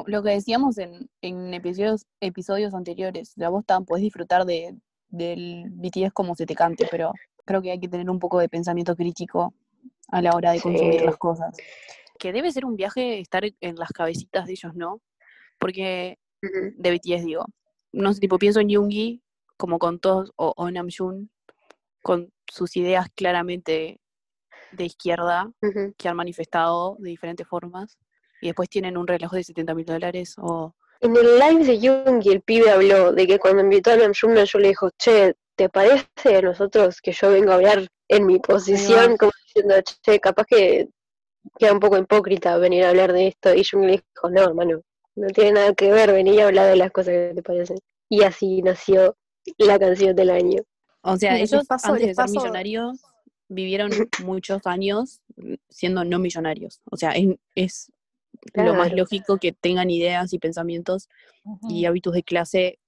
Lo 0.08 0.22
que 0.22 0.32
decíamos 0.32 0.78
en, 0.78 1.10
en 1.22 1.54
episodios, 1.54 2.08
episodios 2.20 2.74
anteriores, 2.74 3.32
la 3.38 3.48
vos 3.48 3.66
tan 3.66 3.86
podés 3.86 4.04
disfrutar 4.04 4.44
de, 4.44 4.76
del 5.12 5.66
BTS 5.70 6.14
como 6.14 6.36
se 6.36 6.46
te 6.46 6.56
cante, 6.56 6.88
pero 6.90 7.12
creo 7.46 7.62
que 7.62 7.72
hay 7.72 7.80
que 7.80 7.88
tener 7.88 8.10
un 8.10 8.20
poco 8.20 8.40
de 8.40 8.50
pensamiento 8.50 8.96
crítico 8.96 9.54
a 10.10 10.22
la 10.22 10.32
hora 10.36 10.52
de 10.52 10.62
consumir 10.62 11.00
Sí. 11.00 11.06
las 11.06 11.18
cosas. 11.18 11.56
Que 12.20 12.32
debe 12.34 12.52
ser 12.52 12.66
un 12.66 12.76
viaje 12.76 13.20
estar 13.20 13.44
en 13.46 13.76
las 13.76 13.90
cabecitas 13.92 14.46
de 14.46 14.52
ellos, 14.54 14.76
¿no? 14.76 15.02
Porque 15.60 16.18
de 16.42 16.92
BTS 16.92 17.26
digo, 17.26 17.46
no 17.92 18.14
sé, 18.14 18.20
tipo 18.20 18.38
pienso 18.38 18.60
en 18.60 18.70
Yoongi 18.70 19.22
como 19.58 19.78
con 19.80 20.00
todos, 20.00 20.32
o, 20.38 20.54
o 20.56 20.72
Namjoon, 20.72 21.30
con 22.02 22.32
sus 22.52 22.76
ideas 22.78 23.08
claramente 23.16 24.00
de 24.72 24.86
izquierda, 24.86 25.52
que 25.98 26.10
han 26.10 26.16
manifestado 26.16 26.96
de 27.00 27.10
diferentes 27.10 27.48
formas, 27.48 27.98
y 28.42 28.48
después 28.48 28.70
tienen 28.70 28.98
un 28.98 29.06
reloj 29.06 29.34
de 29.34 29.44
70 29.44 29.76
mil 29.76 29.86
dólares, 29.86 30.36
o 30.40 30.74
En 31.00 31.16
el 31.16 31.38
live 31.38 31.64
de 31.66 31.78
Jung 31.80 32.22
el 32.26 32.42
pibe 32.42 32.72
habló 32.72 33.12
de 33.12 33.28
que 33.28 33.38
cuando 33.38 33.62
invitó 33.62 33.92
a 33.92 33.98
Namjoon 33.98 34.36
yo 34.46 34.60
le 34.60 34.70
dijo, 34.70 34.90
che, 34.98 35.36
¿te 35.62 35.70
parece 35.70 36.36
a 36.38 36.42
nosotros 36.42 37.00
que 37.02 37.12
yo 37.12 37.30
vengo 37.30 37.52
a 37.52 37.56
hablar 37.56 37.88
en 38.08 38.26
mi 38.26 38.40
posición? 38.40 39.16
Como 39.18 39.32
diciendo, 39.46 39.76
che, 40.02 40.20
capaz 40.20 40.46
que 40.46 40.88
queda 41.60 41.74
un 41.74 41.80
poco 41.80 41.98
hipócrita 41.98 42.58
venir 42.58 42.84
a 42.86 42.90
hablar 42.90 43.14
de 43.14 43.28
esto. 43.28 43.54
Y 43.54 43.64
Jung 43.64 43.86
le 43.86 43.92
dijo, 43.92 44.30
no, 44.32 44.42
hermano, 44.42 44.82
no 45.16 45.28
tiene 45.28 45.52
nada 45.54 45.74
que 45.76 45.92
ver, 45.92 46.12
vení 46.14 46.40
a 46.40 46.48
hablar 46.48 46.68
de 46.70 46.78
las 46.78 46.92
cosas 46.92 47.14
que 47.14 47.32
te 47.36 47.44
parecen. 47.44 47.78
Y 48.10 48.24
así 48.24 48.62
nació 48.64 49.16
la 49.58 49.78
canción 49.78 50.16
del 50.16 50.32
año. 50.32 50.62
O 51.02 51.16
sea, 51.18 51.38
ellos 51.38 51.68
paso- 51.68 51.94
antes 51.94 52.08
de 52.08 52.16
ser 52.16 52.26
millonarios 52.42 53.02
vivieron 53.48 53.90
muchos 54.26 54.66
años 54.66 55.22
siendo 55.70 56.04
no 56.04 56.18
millonarios. 56.20 56.82
O 56.90 56.98
sea, 56.98 57.12
es, 57.12 57.36
es 57.56 57.92
lo 58.56 58.74
más 58.74 58.94
lógico 58.94 59.38
que 59.38 59.52
tengan 59.52 59.90
ideas 59.92 60.34
y 60.34 60.40
pensamientos 60.40 61.08
y 61.70 61.86
hábitos 61.86 62.14
de 62.14 62.24
clase 62.24 62.80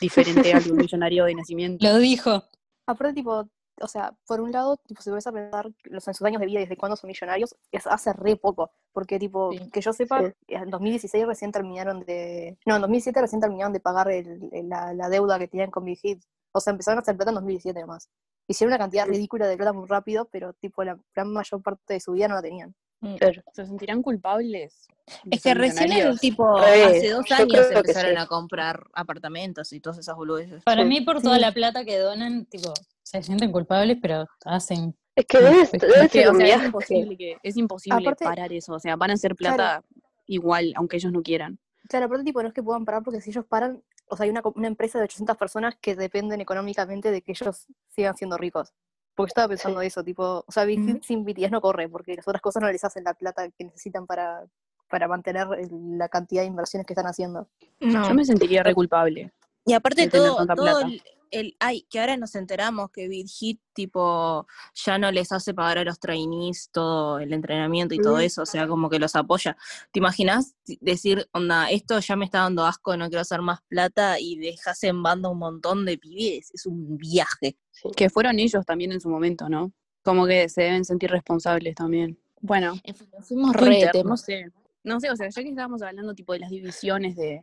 diferente 0.00 0.52
al 0.52 0.62
un 0.72 0.76
millonario 0.76 1.24
de 1.24 1.34
nacimiento. 1.34 1.86
Lo 1.86 1.98
dijo. 1.98 2.44
Aparte, 2.86 3.14
tipo, 3.14 3.48
o 3.80 3.88
sea, 3.88 4.14
por 4.26 4.40
un 4.40 4.52
lado, 4.52 4.76
tipo, 4.86 5.02
si 5.02 5.10
vas 5.10 5.26
a 5.26 5.32
pensar 5.32 5.70
los, 5.84 6.06
en 6.06 6.14
sus 6.14 6.26
años 6.26 6.40
de 6.40 6.46
vida 6.46 6.60
y 6.60 6.62
desde 6.62 6.76
cuándo 6.76 6.96
son 6.96 7.08
millonarios, 7.08 7.56
es 7.72 7.86
hace 7.86 8.12
re 8.12 8.36
poco. 8.36 8.70
Porque, 8.92 9.18
tipo, 9.18 9.50
Sí. 9.52 9.70
que 9.70 9.80
yo 9.80 9.92
sepa, 9.92 10.20
Sí. 10.22 10.32
en 10.48 10.70
2016 10.70 11.26
recién 11.26 11.50
terminaron 11.50 12.04
de. 12.04 12.56
No, 12.66 12.76
en 12.76 12.82
2007 12.82 13.20
recién 13.20 13.40
terminaron 13.40 13.72
de 13.72 13.80
pagar 13.80 14.10
el- 14.10 14.48
el- 14.52 14.68
la, 14.68 14.92
la 14.94 15.08
deuda 15.08 15.38
que 15.38 15.48
tenían 15.48 15.70
con 15.70 15.84
Big 15.84 15.98
Hit. 15.98 16.22
O 16.52 16.60
sea, 16.60 16.70
empezaron 16.70 16.98
a 16.98 17.02
hacer 17.02 17.16
plata 17.16 17.30
en 17.30 17.34
2017 17.36 17.80
nomás. 17.80 18.08
Hicieron 18.46 18.70
una 18.72 18.78
cantidad 18.78 19.06
ridícula 19.08 19.48
de 19.48 19.56
plata 19.56 19.72
muy 19.72 19.88
rápido, 19.88 20.26
pero, 20.30 20.52
tipo, 20.52 20.84
la 20.84 20.96
gran 21.14 21.32
mayor 21.32 21.62
parte 21.62 21.94
de 21.94 22.00
su 22.00 22.12
vida 22.12 22.28
no 22.28 22.34
la 22.34 22.42
tenían. 22.42 22.74
Mm. 23.04 23.16
Claro. 23.16 23.42
¿Se 23.52 23.66
sentirán 23.66 24.02
culpables? 24.02 24.86
Es 25.30 25.42
que 25.42 25.52
recién 25.52 25.92
el 25.92 26.18
tipo, 26.18 26.56
hace 26.56 27.10
dos 27.10 27.30
años 27.30 27.66
empezaron 27.70 28.12
sí. 28.12 28.16
a 28.16 28.26
comprar 28.26 28.84
apartamentos 28.94 29.72
y 29.74 29.80
todas 29.80 29.98
esas 29.98 30.16
boludeces. 30.16 30.62
Para 30.64 30.84
mí, 30.84 31.02
por 31.02 31.20
toda 31.20 31.34
Sí. 31.36 31.40
la 31.42 31.52
plata 31.52 31.84
que 31.84 31.98
donan, 31.98 32.46
tipo, 32.46 32.72
se 33.02 33.22
sienten 33.22 33.52
culpables, 33.52 33.98
pero 34.00 34.26
hacen. 34.46 34.96
Es 35.14 35.26
que 35.26 35.38
debe, 35.38 35.60
es 35.60 35.70
debe 35.72 36.08
ser 36.08 36.28
o 36.28 36.34
sea, 36.34 36.64
imposible, 36.64 37.16
que, 37.16 37.36
es 37.42 37.56
imposible 37.56 38.00
Aparte- 38.00 38.24
parar 38.24 38.52
eso. 38.52 38.72
O 38.72 38.80
sea, 38.80 38.96
van 38.96 39.10
a 39.10 39.14
hacer 39.14 39.36
plata 39.36 39.84
igual, 40.26 40.72
aunque 40.76 40.96
ellos 40.96 41.12
no 41.12 41.22
quieran. 41.22 41.58
Claro, 41.88 42.06
aparte, 42.06 42.24
tipo, 42.24 42.40
no 42.42 42.48
es 42.48 42.54
que 42.54 42.62
puedan 42.62 42.86
parar 42.86 43.02
porque 43.02 43.20
si 43.20 43.28
ellos 43.30 43.44
paran, 43.44 43.82
o 44.08 44.16
sea, 44.16 44.24
hay 44.24 44.30
una 44.30 44.66
empresa 44.66 44.98
de 44.98 45.04
800 45.04 45.36
personas 45.36 45.74
que 45.80 45.94
dependen 45.94 46.40
económicamente 46.40 47.10
de 47.10 47.20
que 47.20 47.32
ellos 47.32 47.66
sigan 47.90 48.16
siendo 48.16 48.38
ricos. 48.38 48.72
Porque 49.14 49.28
estaba 49.28 49.48
pensando 49.48 49.80
eso, 49.80 50.02
tipo, 50.02 50.44
o 50.46 50.52
sea, 50.52 50.64
Big 50.64 50.80
Hit 50.80 50.96
Ujú. 50.96 51.04
sin 51.04 51.24
BTS 51.24 51.50
no 51.50 51.60
corre, 51.60 51.88
porque 51.88 52.14
las 52.16 52.26
otras 52.26 52.42
cosas 52.42 52.62
no 52.62 52.70
les 52.70 52.82
hacen 52.82 53.04
la 53.04 53.14
plata 53.14 53.48
que 53.50 53.64
necesitan 53.64 54.06
para, 54.06 54.44
para 54.88 55.06
mantener 55.06 55.46
la 55.70 56.08
cantidad 56.08 56.42
de 56.42 56.48
inversiones 56.48 56.86
que 56.86 56.94
están 56.94 57.06
haciendo. 57.06 57.48
No. 57.80 58.08
Yo 58.08 58.14
me 58.14 58.24
sentiría 58.24 58.62
re 58.62 58.74
culpable. 58.74 59.32
Y 59.64 59.72
aparte 59.72 60.02
de 60.02 60.08
tener 60.08 60.28
todo, 60.28 60.36
tanta 60.38 60.54
todo 60.54 60.64
plata. 60.64 60.86
el, 60.86 61.02
el- 61.34 61.56
ay, 61.60 61.86
que 61.90 62.00
ahora 62.00 62.16
nos 62.16 62.34
enteramos 62.34 62.90
que 62.90 63.08
Big 63.08 63.28
Hit 63.28 63.60
tipo 63.74 64.46
ya 64.74 64.98
no 64.98 65.10
les 65.10 65.32
hace 65.32 65.52
pagar 65.52 65.78
a 65.78 65.84
los 65.84 65.98
trainees 65.98 66.70
todo 66.72 67.18
el 67.18 67.32
entrenamiento 67.32 67.94
y 67.94 67.98
todo 67.98 68.18
eso, 68.20 68.42
o 68.42 68.46
sea, 68.46 68.66
como 68.68 68.88
que 68.88 68.98
los 68.98 69.16
apoya. 69.16 69.56
¿Te 69.92 69.98
imaginas 69.98 70.54
decir, 70.80 71.28
onda, 71.32 71.70
esto 71.70 71.98
ya 72.00 72.16
me 72.16 72.24
está 72.24 72.38
dando 72.40 72.64
asco, 72.64 72.96
no 72.96 73.08
quiero 73.08 73.22
hacer 73.22 73.42
más 73.42 73.60
plata 73.68 74.18
y 74.20 74.36
dejas 74.38 74.82
en 74.84 75.02
banda 75.02 75.28
un 75.28 75.38
montón 75.38 75.84
de 75.84 75.98
pibes? 75.98 76.50
Es 76.54 76.66
un 76.66 76.96
viaje. 76.96 77.56
Sí. 77.72 77.88
Que 77.96 78.08
fueron 78.10 78.38
ellos 78.38 78.64
también 78.64 78.92
en 78.92 79.00
su 79.00 79.08
momento, 79.08 79.48
¿no? 79.48 79.72
Como 80.02 80.26
que 80.26 80.48
se 80.48 80.62
deben 80.62 80.84
sentir 80.84 81.10
responsables 81.10 81.74
también. 81.74 82.18
Bueno, 82.40 82.74
En 82.84 82.94
fin, 82.94 83.08
nos 83.16 83.26
fuimos 83.26 83.56
re 83.56 83.90
no 84.04 84.16
sé. 84.16 84.52
No 84.84 85.00
sé, 85.00 85.10
o 85.10 85.16
sea, 85.16 85.30
ya 85.30 85.42
que 85.42 85.48
estábamos 85.48 85.80
hablando 85.80 86.14
tipo 86.14 86.34
de 86.34 86.40
las 86.40 86.50
divisiones 86.50 87.16
de, 87.16 87.42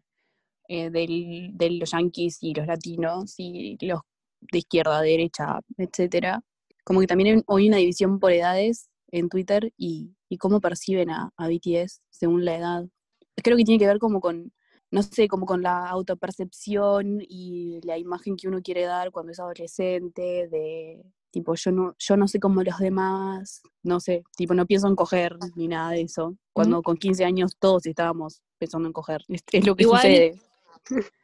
eh, 0.73 0.89
del- 0.89 1.51
de 1.53 1.69
los 1.71 1.91
yanquis 1.91 2.38
y 2.41 2.53
los 2.53 2.65
latinos 2.67 3.36
y 3.38 3.77
los 3.86 4.01
de 4.51 4.57
izquierda, 4.60 5.01
derecha, 5.01 5.60
etcétera, 5.77 6.41
como 6.84 6.99
que 7.01 7.07
también 7.07 7.38
hay- 7.38 7.43
hay 7.57 7.67
una 7.67 7.77
división 7.77 8.19
por 8.19 8.31
edades 8.31 8.89
en 9.12 9.27
Twitter 9.29 9.71
y, 9.77 10.15
y 10.29 10.38
cómo 10.38 10.60
perciben 10.62 11.10
a, 11.10 11.31
a 11.36 11.47
BTS 11.47 12.01
según 12.10 12.45
la 12.45 12.55
edad. 12.57 12.86
Creo 13.43 13.57
que 13.57 13.63
tiene 13.65 13.79
que 13.79 13.88
ver 13.88 13.99
como 13.99 14.19
con, 14.21 14.51
no 14.91 15.03
sé, 15.03 15.27
como 15.27 15.45
con 15.45 15.62
la 15.62 15.88
autopercepción 15.89 17.19
y 17.21 17.79
la 17.84 17.97
imagen 17.97 18.36
que 18.38 18.47
uno 18.47 18.62
quiere 18.62 18.84
dar 18.86 19.12
cuando 19.12 19.31
es 19.31 19.39
adolescente, 19.39 20.47
de 20.47 21.03
tipo, 21.31 21.53
yo 21.55 21.71
no, 21.71 21.95
yo 21.97 22.17
no 22.17 22.27
sé 22.27 22.39
como 22.39 22.62
los 22.63 22.77
demás, 22.79 23.62
no 23.84 23.99
sé, 23.99 24.23
tipo, 24.36 24.53
no 24.53 24.65
pienso 24.65 24.88
en 24.88 24.95
coger 24.95 25.38
ni 25.55 25.67
nada 25.67 25.91
de 25.91 26.01
eso. 26.01 26.36
Cuando 26.53 26.81
con 26.81 26.97
15 26.97 27.23
años 27.25 27.55
todos 27.60 27.86
estábamos 27.86 28.41
pensando 28.57 28.88
en 28.88 28.93
coger. 28.93 29.21
Es, 29.29 29.41
es 29.51 29.65
lo 29.65 29.75
que 29.75 29.84
Igual- 29.84 30.01
sucede. 30.01 30.36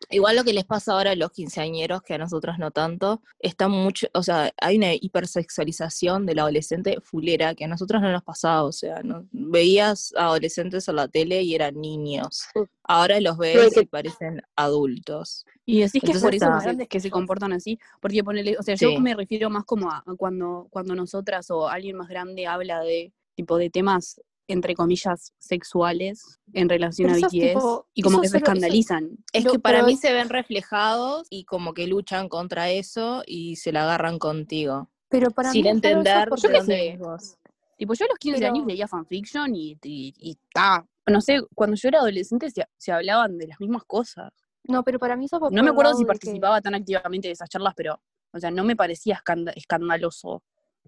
Igual 0.09 0.35
lo 0.37 0.43
que 0.43 0.53
les 0.53 0.63
pasa 0.65 0.93
ahora 0.93 1.11
a 1.11 1.15
los 1.15 1.31
quinceañeros, 1.31 2.01
que 2.01 2.13
a 2.13 2.17
nosotros 2.17 2.57
no 2.59 2.71
tanto, 2.71 3.21
está 3.39 3.67
mucho, 3.67 4.07
o 4.13 4.23
sea, 4.23 4.53
hay 4.61 4.77
una 4.77 4.93
hipersexualización 4.93 6.25
del 6.25 6.39
adolescente 6.39 6.97
fulera 7.01 7.55
que 7.55 7.65
a 7.65 7.67
nosotros 7.67 8.01
no 8.01 8.11
nos 8.11 8.23
pasaba, 8.23 8.63
o 8.63 8.71
sea, 8.71 9.01
no, 9.03 9.27
veías 9.31 10.13
adolescentes 10.15 10.87
en 10.87 10.95
la 10.95 11.07
tele 11.07 11.41
y 11.41 11.55
eran 11.55 11.79
niños. 11.79 12.43
Ahora 12.83 13.19
los 13.19 13.37
ves 13.37 13.57
es 13.57 13.73
que- 13.73 13.81
y 13.81 13.85
parecen 13.85 14.41
adultos. 14.55 15.45
Y 15.65 15.81
decís 15.81 16.01
que 16.01 16.11
es 16.11 16.21
por 16.21 16.33
Entonces 16.33 16.41
eso 16.47 16.59
se- 16.59 16.63
Grandes 16.65 16.87
que 16.87 16.99
se 16.99 17.09
comportan 17.11 17.51
así, 17.53 17.77
porque 17.99 18.23
ponele, 18.23 18.55
o 18.57 18.63
sea, 18.63 18.77
Sí. 18.77 18.85
yo 18.93 18.99
me 19.01 19.13
refiero 19.15 19.49
más 19.49 19.65
como 19.65 19.91
a, 19.91 19.97
a 20.05 20.15
cuando, 20.15 20.67
cuando 20.69 20.95
nosotras 20.95 21.49
o 21.51 21.67
alguien 21.67 21.97
más 21.97 22.07
grande 22.07 22.47
habla 22.47 22.79
de 22.81 23.11
tipo 23.35 23.57
de 23.57 23.69
temas 23.69 24.21
entre 24.47 24.75
comillas 24.75 25.33
sexuales 25.39 26.39
en 26.53 26.69
relación 26.69 27.11
Pero 27.11 27.25
a 27.25 27.29
BTS 27.29 27.31
tipo- 27.53 27.87
y 27.93 28.01
como 28.01 28.21
que 28.21 28.29
se 28.29 28.37
escandalizan. 28.37 29.17
Es 29.33 29.43
Lo- 29.43 29.51
que 29.51 29.59
para 29.59 29.83
mí 29.83 29.93
es- 29.93 29.99
se 29.99 30.13
ven 30.13 30.29
reflejados 30.29 31.27
y 31.29 31.43
como 31.45 31.73
que 31.73 31.87
luchan 31.87 32.29
contra 32.29 32.69
eso 32.69 33.23
y 33.25 33.57
se 33.57 33.71
la 33.71 33.83
agarran 33.83 34.19
contigo. 34.19 34.89
Pero 35.09 35.31
para 35.31 35.51
sin 35.51 35.63
mí 35.63 35.69
entender 35.69 36.29
de 36.29 36.49
dónde 36.57 36.97
vos. 36.99 37.37
Tipo, 37.77 37.93
yo 37.93 38.05
a 38.05 38.07
los 38.07 38.17
15 38.17 38.39
Pero- 38.39 38.53
años 38.53 38.65
leía 38.65 38.87
fanfiction 38.87 39.55
y, 39.55 39.71
y, 39.83 40.13
y 40.17 40.37
ta. 40.53 40.85
No 41.05 41.21
sé, 41.21 41.41
cuando 41.53 41.75
yo 41.75 41.87
era 41.89 41.99
adolescente 41.99 42.49
se, 42.49 42.65
se 42.77 42.91
hablaban 42.91 43.37
de 43.37 43.47
las 43.47 43.59
mismas 43.59 43.83
cosas. 43.85 44.31
No, 44.63 44.83
pero 44.83 44.99
para 44.99 45.15
mí 45.15 45.25
eso 45.25 45.39
fue 45.39 45.49
No 45.51 45.63
me 45.63 45.69
acuerdo 45.69 45.93
si 45.93 46.03
que- 46.03 46.07
participaba 46.07 46.61
tan 46.61 46.75
activamente 46.75 47.27
de 47.29 47.33
esas 47.33 47.47
charlas, 47.49 47.73
pero, 47.77 48.01
o 48.33 48.39
sea, 48.39 48.51
no 48.51 48.63
me 48.65 48.75
parecía 48.75 49.15
escanda- 49.15 49.53
escandaloso. 49.55 50.41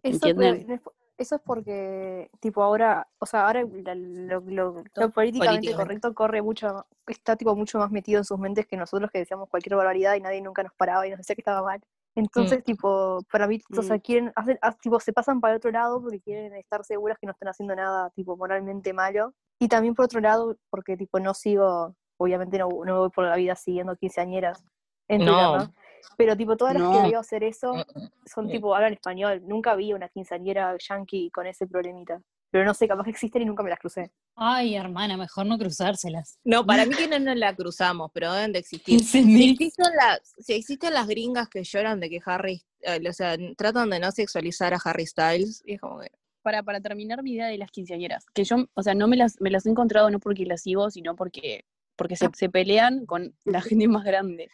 Eso, 0.03 0.27
eso 1.19 1.35
es 1.35 1.41
porque, 1.45 2.31
tipo, 2.39 2.63
ahora, 2.63 3.07
o 3.19 3.25
sea, 3.25 3.45
ahora 3.45 3.63
la- 3.83 3.93
lo, 3.95 4.39
lo- 4.39 4.71
lo 4.71 4.83
Todo 4.93 5.09
políticamente 5.11 5.37
políticamente. 5.37 5.73
correcto 5.75 6.13
corre 6.15 6.41
mucho, 6.41 6.85
está 7.05 7.35
tipo 7.35 7.55
mucho 7.55 7.77
más 7.77 7.91
metido 7.91 8.17
en 8.19 8.25
sus 8.25 8.39
mentes 8.39 8.65
que 8.65 8.77
nosotros 8.77 9.11
que 9.11 9.19
decíamos 9.19 9.49
cualquier 9.49 9.75
barbaridad 9.75 10.15
y 10.15 10.21
nadie 10.21 10.41
nunca 10.41 10.63
nos 10.63 10.73
paraba 10.73 11.05
y 11.05 11.09
nos 11.11 11.19
decía 11.19 11.35
que 11.35 11.41
estaba 11.41 11.61
mal. 11.61 11.81
Entonces, 12.15 12.63
tipo, 12.63 13.19
para 13.31 13.47
mí, 13.47 13.61
o 13.77 13.83
sea, 13.83 13.97
Mm. 13.97 13.99
quieren, 13.99 14.33
hacen, 14.35 14.57
tipo, 14.81 14.99
se 14.99 15.13
pasan 15.13 15.39
para 15.39 15.53
el 15.53 15.57
otro 15.57 15.71
lado 15.71 16.01
porque 16.01 16.19
quieren 16.21 16.53
estar 16.55 16.83
seguras 16.83 17.17
que 17.19 17.27
no 17.27 17.33
están 17.33 17.49
haciendo 17.49 17.75
nada, 17.75 18.09
tipo, 18.11 18.35
moralmente 18.35 18.93
malo. 18.93 19.33
Y 19.59 19.67
también 19.67 19.93
por 19.93 20.05
otro 20.05 20.19
lado, 20.21 20.57
porque, 20.69 20.97
tipo, 20.97 21.19
no 21.19 21.33
sigo, 21.33 21.95
obviamente 22.17 22.57
no, 22.57 22.67
no 22.85 22.99
voy 23.01 23.09
por 23.09 23.25
la 23.25 23.35
vida 23.35 23.55
siguiendo 23.55 23.95
quinceañeras 23.95 24.63
en 25.07 25.19
Twitter, 25.19 25.33
No. 25.35 25.57
¿no? 25.59 25.73
Pero, 26.17 26.35
tipo, 26.37 26.55
todas 26.57 26.73
las 26.73 26.83
No. 26.83 26.91
que 27.03 27.09
veo 27.09 27.19
hacer 27.19 27.43
eso 27.43 27.73
Mm, 27.73 27.79
mm. 27.79 28.09
son 28.25 28.45
Sí. 28.47 28.53
tipo, 28.53 28.75
hablan 28.75 28.93
español. 28.93 29.41
Nunca 29.45 29.75
vi 29.75 29.93
una 29.93 30.09
quinceañera 30.09 30.75
yankee 30.77 31.29
con 31.31 31.47
ese 31.47 31.67
problemita. 31.67 32.21
Pero 32.51 32.65
no 32.65 32.73
sé, 32.73 32.87
capaz 32.87 33.03
que 33.03 33.11
existen 33.11 33.43
y 33.43 33.45
nunca 33.45 33.61
me 33.61 33.69
las 33.69 33.77
crucé. 33.77 34.11
Ay, 34.35 34.75
hermana, 34.75 35.17
mejor 35.17 35.45
no 35.45 35.57
cruzárselas. 35.59 36.39
No, 36.43 36.65
para 36.65 36.85
mí 36.85 36.91
que 37.05 37.07
no 37.07 37.19
nos 37.19 37.35
la 37.37 37.55
cruzamos, 37.55 38.09
pero 38.13 38.33
deben 38.33 38.53
de 38.53 38.59
existir. 38.59 38.97
15 38.99 39.23
Si 39.23 39.49
existen, 39.51 39.85
las, 39.95 40.33
si 40.39 40.53
existen 40.53 40.93
las 40.95 41.07
gringas 41.07 41.47
que 41.47 41.63
lloran 41.63 41.99
de 41.99 42.09
que 42.09 42.19
Harry, 42.25 42.63
eh, 42.81 42.99
o 43.07 43.13
sea, 43.13 43.37
tratan 43.55 43.91
de 43.91 43.99
no 43.99 44.11
sexualizar 44.11 44.73
a 44.73 44.79
Harry 44.83 45.05
Styles, 45.05 45.61
y 45.65 45.73
es 45.73 45.81
como 45.81 45.99
que, 45.99 46.09
Para, 46.41 46.63
para 46.63 46.81
terminar 46.81 47.21
mi 47.21 47.33
idea 47.33 47.47
de 47.47 47.57
las 47.59 47.69
quinceañeras, 47.69 48.25
que 48.33 48.43
yo, 48.43 48.55
o 48.73 48.81
sea, 48.81 48.95
no 48.95 49.07
me 49.07 49.15
las, 49.17 49.39
me 49.41 49.51
las 49.51 49.67
he 49.67 49.69
encontrado 49.69 50.09
no 50.09 50.19
porque 50.19 50.45
las 50.45 50.61
sigo, 50.63 50.89
sino 50.89 51.15
porque, 51.15 51.65
porque 51.95 52.15
se, 52.15 52.29
se 52.33 52.49
pelean 52.49 53.05
con 53.05 53.35
la 53.45 53.61
gente 53.61 53.87
más 53.87 54.03
grande. 54.03 54.49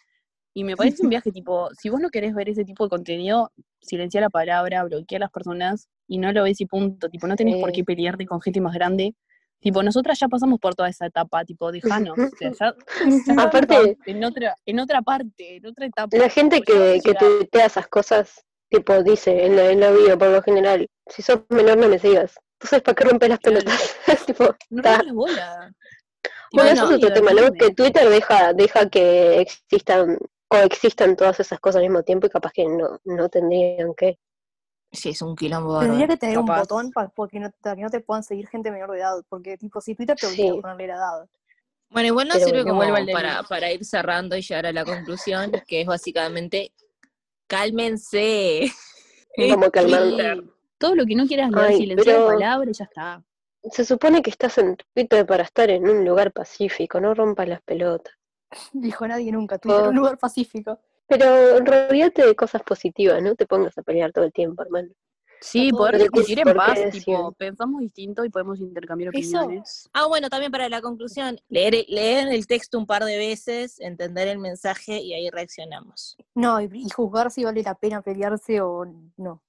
Y 0.57 0.63
me 0.63 0.75
parece 0.75 1.03
un 1.03 1.09
viaje 1.09 1.31
tipo, 1.31 1.69
si 1.77 1.89
vos 1.89 1.99
no 1.99 2.09
querés 2.09 2.33
ver 2.33 2.49
ese 2.49 2.63
tipo 2.63 2.85
de 2.85 2.89
contenido, 2.89 3.51
silencia 3.81 4.21
la 4.21 4.29
palabra, 4.29 4.83
bloquea 4.85 5.17
a 5.17 5.19
las 5.19 5.31
personas 5.31 5.87
y 6.07 6.17
no 6.17 6.31
lo 6.31 6.43
ves 6.43 6.59
y 6.61 6.65
punto. 6.65 7.09
Tipo, 7.09 7.27
no 7.27 7.35
tenés 7.35 7.57
por 7.61 7.71
qué 7.71 7.83
pelearte 7.83 8.25
con 8.25 8.41
gente 8.41 8.61
más 8.61 8.73
grande. 8.73 9.13
Tipo, 9.59 9.81
nosotras 9.83 10.17
ya 10.19 10.27
pasamos 10.27 10.59
por 10.59 10.75
toda 10.75 10.89
esa 10.89 11.07
etapa, 11.07 11.43
tipo, 11.43 11.71
dejanos. 11.71 12.17
O 12.17 12.29
sea, 12.37 12.51
ya, 12.51 12.55
ya 12.59 12.75
estamos 13.17 13.45
Aparte- 13.45 13.97
en 14.05 14.23
otra, 14.23 14.55
en 14.65 14.79
otra 14.79 15.01
parte, 15.01 15.57
en 15.57 15.65
otra 15.65 15.85
etapa. 15.87 16.15
La 16.17 16.29
gente 16.29 16.61
que, 16.61 16.73
que 17.03 17.09
llegar. 17.09 17.17
tuitea 17.19 17.65
esas 17.65 17.87
cosas, 17.87 18.45
tipo, 18.69 19.01
dice 19.03 19.45
en 19.45 19.55
la, 19.55 19.71
en 19.71 19.79
la 19.79 19.91
bio 19.91 20.17
por 20.17 20.29
lo 20.29 20.41
general, 20.41 20.87
si 21.07 21.21
sos 21.21 21.41
menor 21.49 21.77
no 21.77 21.89
me 21.89 21.99
sigas. 21.99 22.35
Entonces, 22.61 22.81
¿para 22.81 22.95
qué 22.95 23.03
rompes 23.05 23.29
las 23.29 23.39
pelotas? 23.39 23.95
tipo, 24.27 24.55
No 24.69 24.81
bola. 25.13 25.73
Bueno, 26.53 26.69
Bueno, 26.69 26.71
eso 26.71 26.89
es 26.91 26.95
otro 26.97 27.13
tema, 27.13 27.31
¿no? 27.33 27.51
Que 27.51 27.71
Twitter 27.73 28.07
deja, 28.09 28.53
deja 28.53 28.89
que 28.89 29.41
existan, 29.41 30.17
coexistan 30.47 31.15
todas 31.15 31.39
esas 31.39 31.59
cosas 31.59 31.77
al 31.77 31.83
mismo 31.83 32.03
tiempo 32.03 32.27
y 32.27 32.29
capaz 32.29 32.51
que 32.51 32.65
no, 32.65 32.99
no 33.03 33.29
tendrían 33.29 33.93
que. 33.95 34.17
sí, 34.91 35.09
es 35.09 35.21
un 35.21 35.35
quilombo. 35.35 35.79
Tendría 35.79 36.07
que 36.07 36.17
tener 36.17 36.37
un 36.37 36.45
botón 36.45 36.91
para 36.91 37.11
que, 37.29 37.39
no, 37.39 37.51
para 37.61 37.75
que 37.75 37.81
no 37.81 37.89
te 37.89 37.99
puedan 37.99 38.23
seguir 38.23 38.47
gente 38.47 38.71
menor 38.71 38.91
de 38.91 38.99
edad. 38.99 39.23
Porque, 39.29 39.57
tipo, 39.57 39.81
si 39.81 39.95
Twitter 39.95 40.15
te 40.15 40.27
obliga 40.27 40.51
Sí. 40.53 40.57
a 40.57 40.61
ponerle 40.61 40.87
la 40.87 40.95
edad. 40.95 41.29
Bueno, 41.89 42.07
igual 42.07 42.27
no 42.27 42.33
Pero 42.33 42.45
sirve 42.45 42.63
bueno, 42.63 42.93
como 42.95 43.11
para, 43.13 43.43
para 43.43 43.71
ir 43.71 43.85
cerrando 43.85 44.35
y 44.35 44.41
llegar 44.41 44.65
a 44.65 44.71
la 44.71 44.83
conclusión, 44.85 45.51
que 45.67 45.81
es 45.81 45.87
básicamente, 45.87 46.73
cálmense. 47.47 48.71
Como 49.59 49.69
calmar. 49.69 50.43
Todo 50.77 50.95
lo 50.95 51.05
que 51.05 51.15
no 51.15 51.25
quieras 51.27 51.51
leer, 51.51 51.73
silenciar 51.75 52.15
pero- 52.15 52.27
palabra 52.27 52.69
y 52.69 52.73
ya 52.73 52.85
está. 52.85 53.23
Se 53.71 53.83
supone 53.83 54.21
que 54.21 54.29
estás 54.29 54.57
en 54.59 54.77
Twitter 54.77 55.25
para 55.25 55.43
estar 55.43 55.69
en 55.71 55.89
un 55.89 56.05
lugar 56.05 56.31
pacífico, 56.31 56.99
no 57.01 57.13
rompas 57.15 57.47
las 57.49 57.61
pelotas. 57.63 58.13
Dijo 58.73 59.07
nadie 59.07 59.31
nunca. 59.31 59.59
Oh. 59.65 59.89
un 59.89 59.95
lugar 59.95 60.17
pacífico. 60.17 60.79
Pero 61.07 61.59
rodeate 61.59 62.25
de 62.25 62.35
cosas 62.35 62.63
positivas, 62.63 63.21
no 63.21 63.35
te 63.35 63.45
pongas 63.45 63.77
a 63.77 63.83
pelear 63.83 64.11
todo 64.11 64.25
el 64.25 64.33
tiempo, 64.33 64.63
hermano. 64.63 64.89
Sí, 65.41 65.69
poder 65.69 65.99
discutir 65.99 66.39
en 66.39 66.45
¿Por 66.45 66.53
qué 66.53 66.57
paz, 66.57 66.91
tipo, 66.91 67.31
pensamos 67.33 67.81
distinto 67.81 68.25
y 68.25 68.29
podemos 68.29 68.59
intercambiar 68.59 69.11
Eso. 69.13 69.37
opiniones. 69.37 69.89
Ah, 69.93 70.07
bueno, 70.07 70.29
también 70.29 70.51
para 70.51 70.69
la 70.69 70.81
conclusión, 70.81 71.37
leer, 71.49 71.85
leer 71.87 72.29
el 72.29 72.47
texto 72.47 72.79
un 72.79 72.87
par 72.87 73.03
de 73.03 73.17
veces, 73.17 73.79
entender 73.79 74.27
el 74.27 74.39
mensaje 74.39 74.99
y 75.01 75.13
ahí 75.13 75.29
reaccionamos. 75.29 76.17
No, 76.33 76.59
y, 76.61 76.69
y 76.73 76.89
juzgar 76.89 77.29
si 77.29 77.43
vale 77.43 77.61
la 77.61 77.75
pena 77.75 78.01
pelearse 78.01 78.61
o 78.61 78.85
no. 79.17 79.43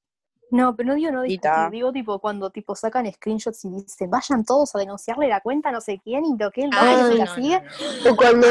No, 0.51 0.77
pero 0.77 0.91
no 0.91 0.95
digo 0.95 1.11
no 1.11 1.23
discutir, 1.23 1.71
digo 1.73 1.93
tipo 1.93 2.19
cuando 2.21 2.51
tipo 2.51 2.75
sacan 2.77 3.11
screenshots 3.13 3.65
y 3.65 3.71
dicen 3.71 4.11
vayan 4.11 4.45
todos 4.45 4.75
a 4.75 4.79
denunciarle 4.79 5.29
la 5.29 5.41
cuenta 5.41 5.71
a 5.71 5.73
no 5.73 5.81
sé 5.81 6.01
quién 6.03 6.25
y 6.25 6.35
bloqueen 6.35 6.73
el 6.73 6.79
Ah, 6.79 6.97
que 6.97 7.13
se 7.13 7.19
la 7.19 7.25
no, 7.25 7.35
sigue. 7.35 7.61
no, 7.61 8.05
no. 8.05 8.13
O 8.13 8.17
cuando, 8.17 8.47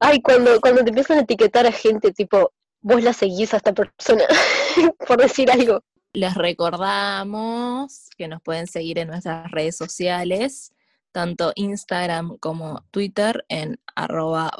ay, 0.00 0.20
cuando, 0.20 0.60
cuando 0.60 0.82
te 0.82 0.88
empiezan 0.90 1.18
a 1.18 1.20
etiquetar 1.20 1.66
a 1.66 1.72
gente, 1.72 2.12
tipo, 2.12 2.52
vos 2.80 3.02
la 3.02 3.12
seguís 3.12 3.54
a 3.54 3.58
esta 3.58 3.72
persona, 3.72 4.24
por 5.06 5.20
decir 5.20 5.50
algo. 5.50 5.80
Les 6.12 6.34
recordamos 6.34 8.10
que 8.18 8.28
nos 8.28 8.42
pueden 8.42 8.66
seguir 8.66 8.98
en 8.98 9.08
nuestras 9.08 9.50
redes 9.50 9.76
sociales, 9.76 10.72
tanto 11.12 11.52
Instagram 11.54 12.36
como 12.38 12.82
Twitter 12.90 13.44
en 13.48 13.80
arroba 13.94 14.50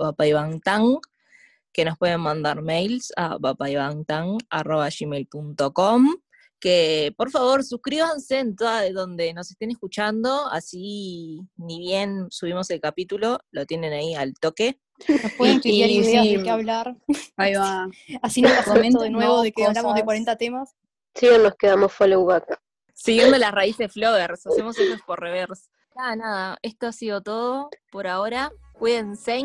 que 1.73 1.85
nos 1.85 1.99
pueden 1.99 2.21
mandar 2.21 2.63
mails 2.63 3.13
a 3.17 3.37
vapaibangtan.gmail.com, 3.39 6.15
que 6.63 7.13
por 7.17 7.29
favor 7.33 7.65
suscríbanse 7.65 8.39
en 8.39 8.55
toda 8.55 8.89
donde 8.93 9.35
nos 9.35 9.51
estén 9.51 9.73
escuchando, 9.73 10.47
así 10.49 11.41
ni 11.57 11.81
bien 11.81 12.29
subimos 12.31 12.71
el 12.71 12.81
capítulo, 12.81 13.41
lo 13.51 13.67
tienen 13.67 13.93
ahí 13.93 14.15
al 14.15 14.35
toque. 14.35 14.81
Nos 15.09 15.33
pueden 15.33 15.61
y 15.65 15.83
ideas 15.83 16.25
sí. 16.25 16.37
de 16.37 16.43
qué 16.45 16.51
hablar. 16.51 16.97
Ahí 17.37 17.55
va. 17.55 17.89
Así 18.23 18.41
no 18.41 18.51
pasa 18.51 18.79
esto 18.79 19.01
de 19.01 19.11
nuevo 19.11 19.43
de 19.43 19.51
que 19.51 19.65
hablamos 19.65 19.95
de 19.95 20.03
cosas. 20.03 20.05
40 20.05 20.37
temas. 20.37 20.77
Sí, 21.17 21.27
o 21.27 21.39
nos 21.39 21.57
quedamos 21.57 21.93
follow 21.93 22.25
back. 22.25 22.61
Siguiendo 22.95 23.37
las 23.39 23.51
raíces 23.51 23.93
Floggers, 23.93 24.47
hacemos 24.47 24.79
eso 24.79 24.97
por 25.05 25.19
reverse. 25.19 25.69
Nada, 25.97 26.15
nada, 26.15 26.59
esto 26.63 26.87
ha 26.87 26.93
sido 26.93 27.23
todo 27.23 27.71
por 27.91 28.07
ahora. 28.07 28.53
Cuídense, 28.75 29.45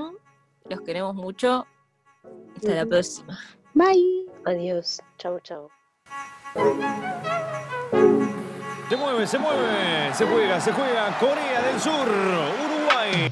los 0.69 0.81
queremos 0.81 1.15
mucho. 1.15 1.65
Hasta 2.55 2.75
la 2.75 2.85
próxima. 2.85 3.39
Bye. 3.73 4.27
Adiós. 4.45 5.01
Chao, 5.17 5.39
chao. 5.39 5.71
Se 8.89 8.95
mueve, 8.95 9.27
se 9.27 9.37
mueve, 9.37 10.13
se 10.13 10.25
juega, 10.25 10.61
se 10.61 10.71
juega. 10.71 11.17
Corea 11.19 11.61
del 11.61 11.79
Sur, 11.79 12.07
Uruguay. 12.07 13.31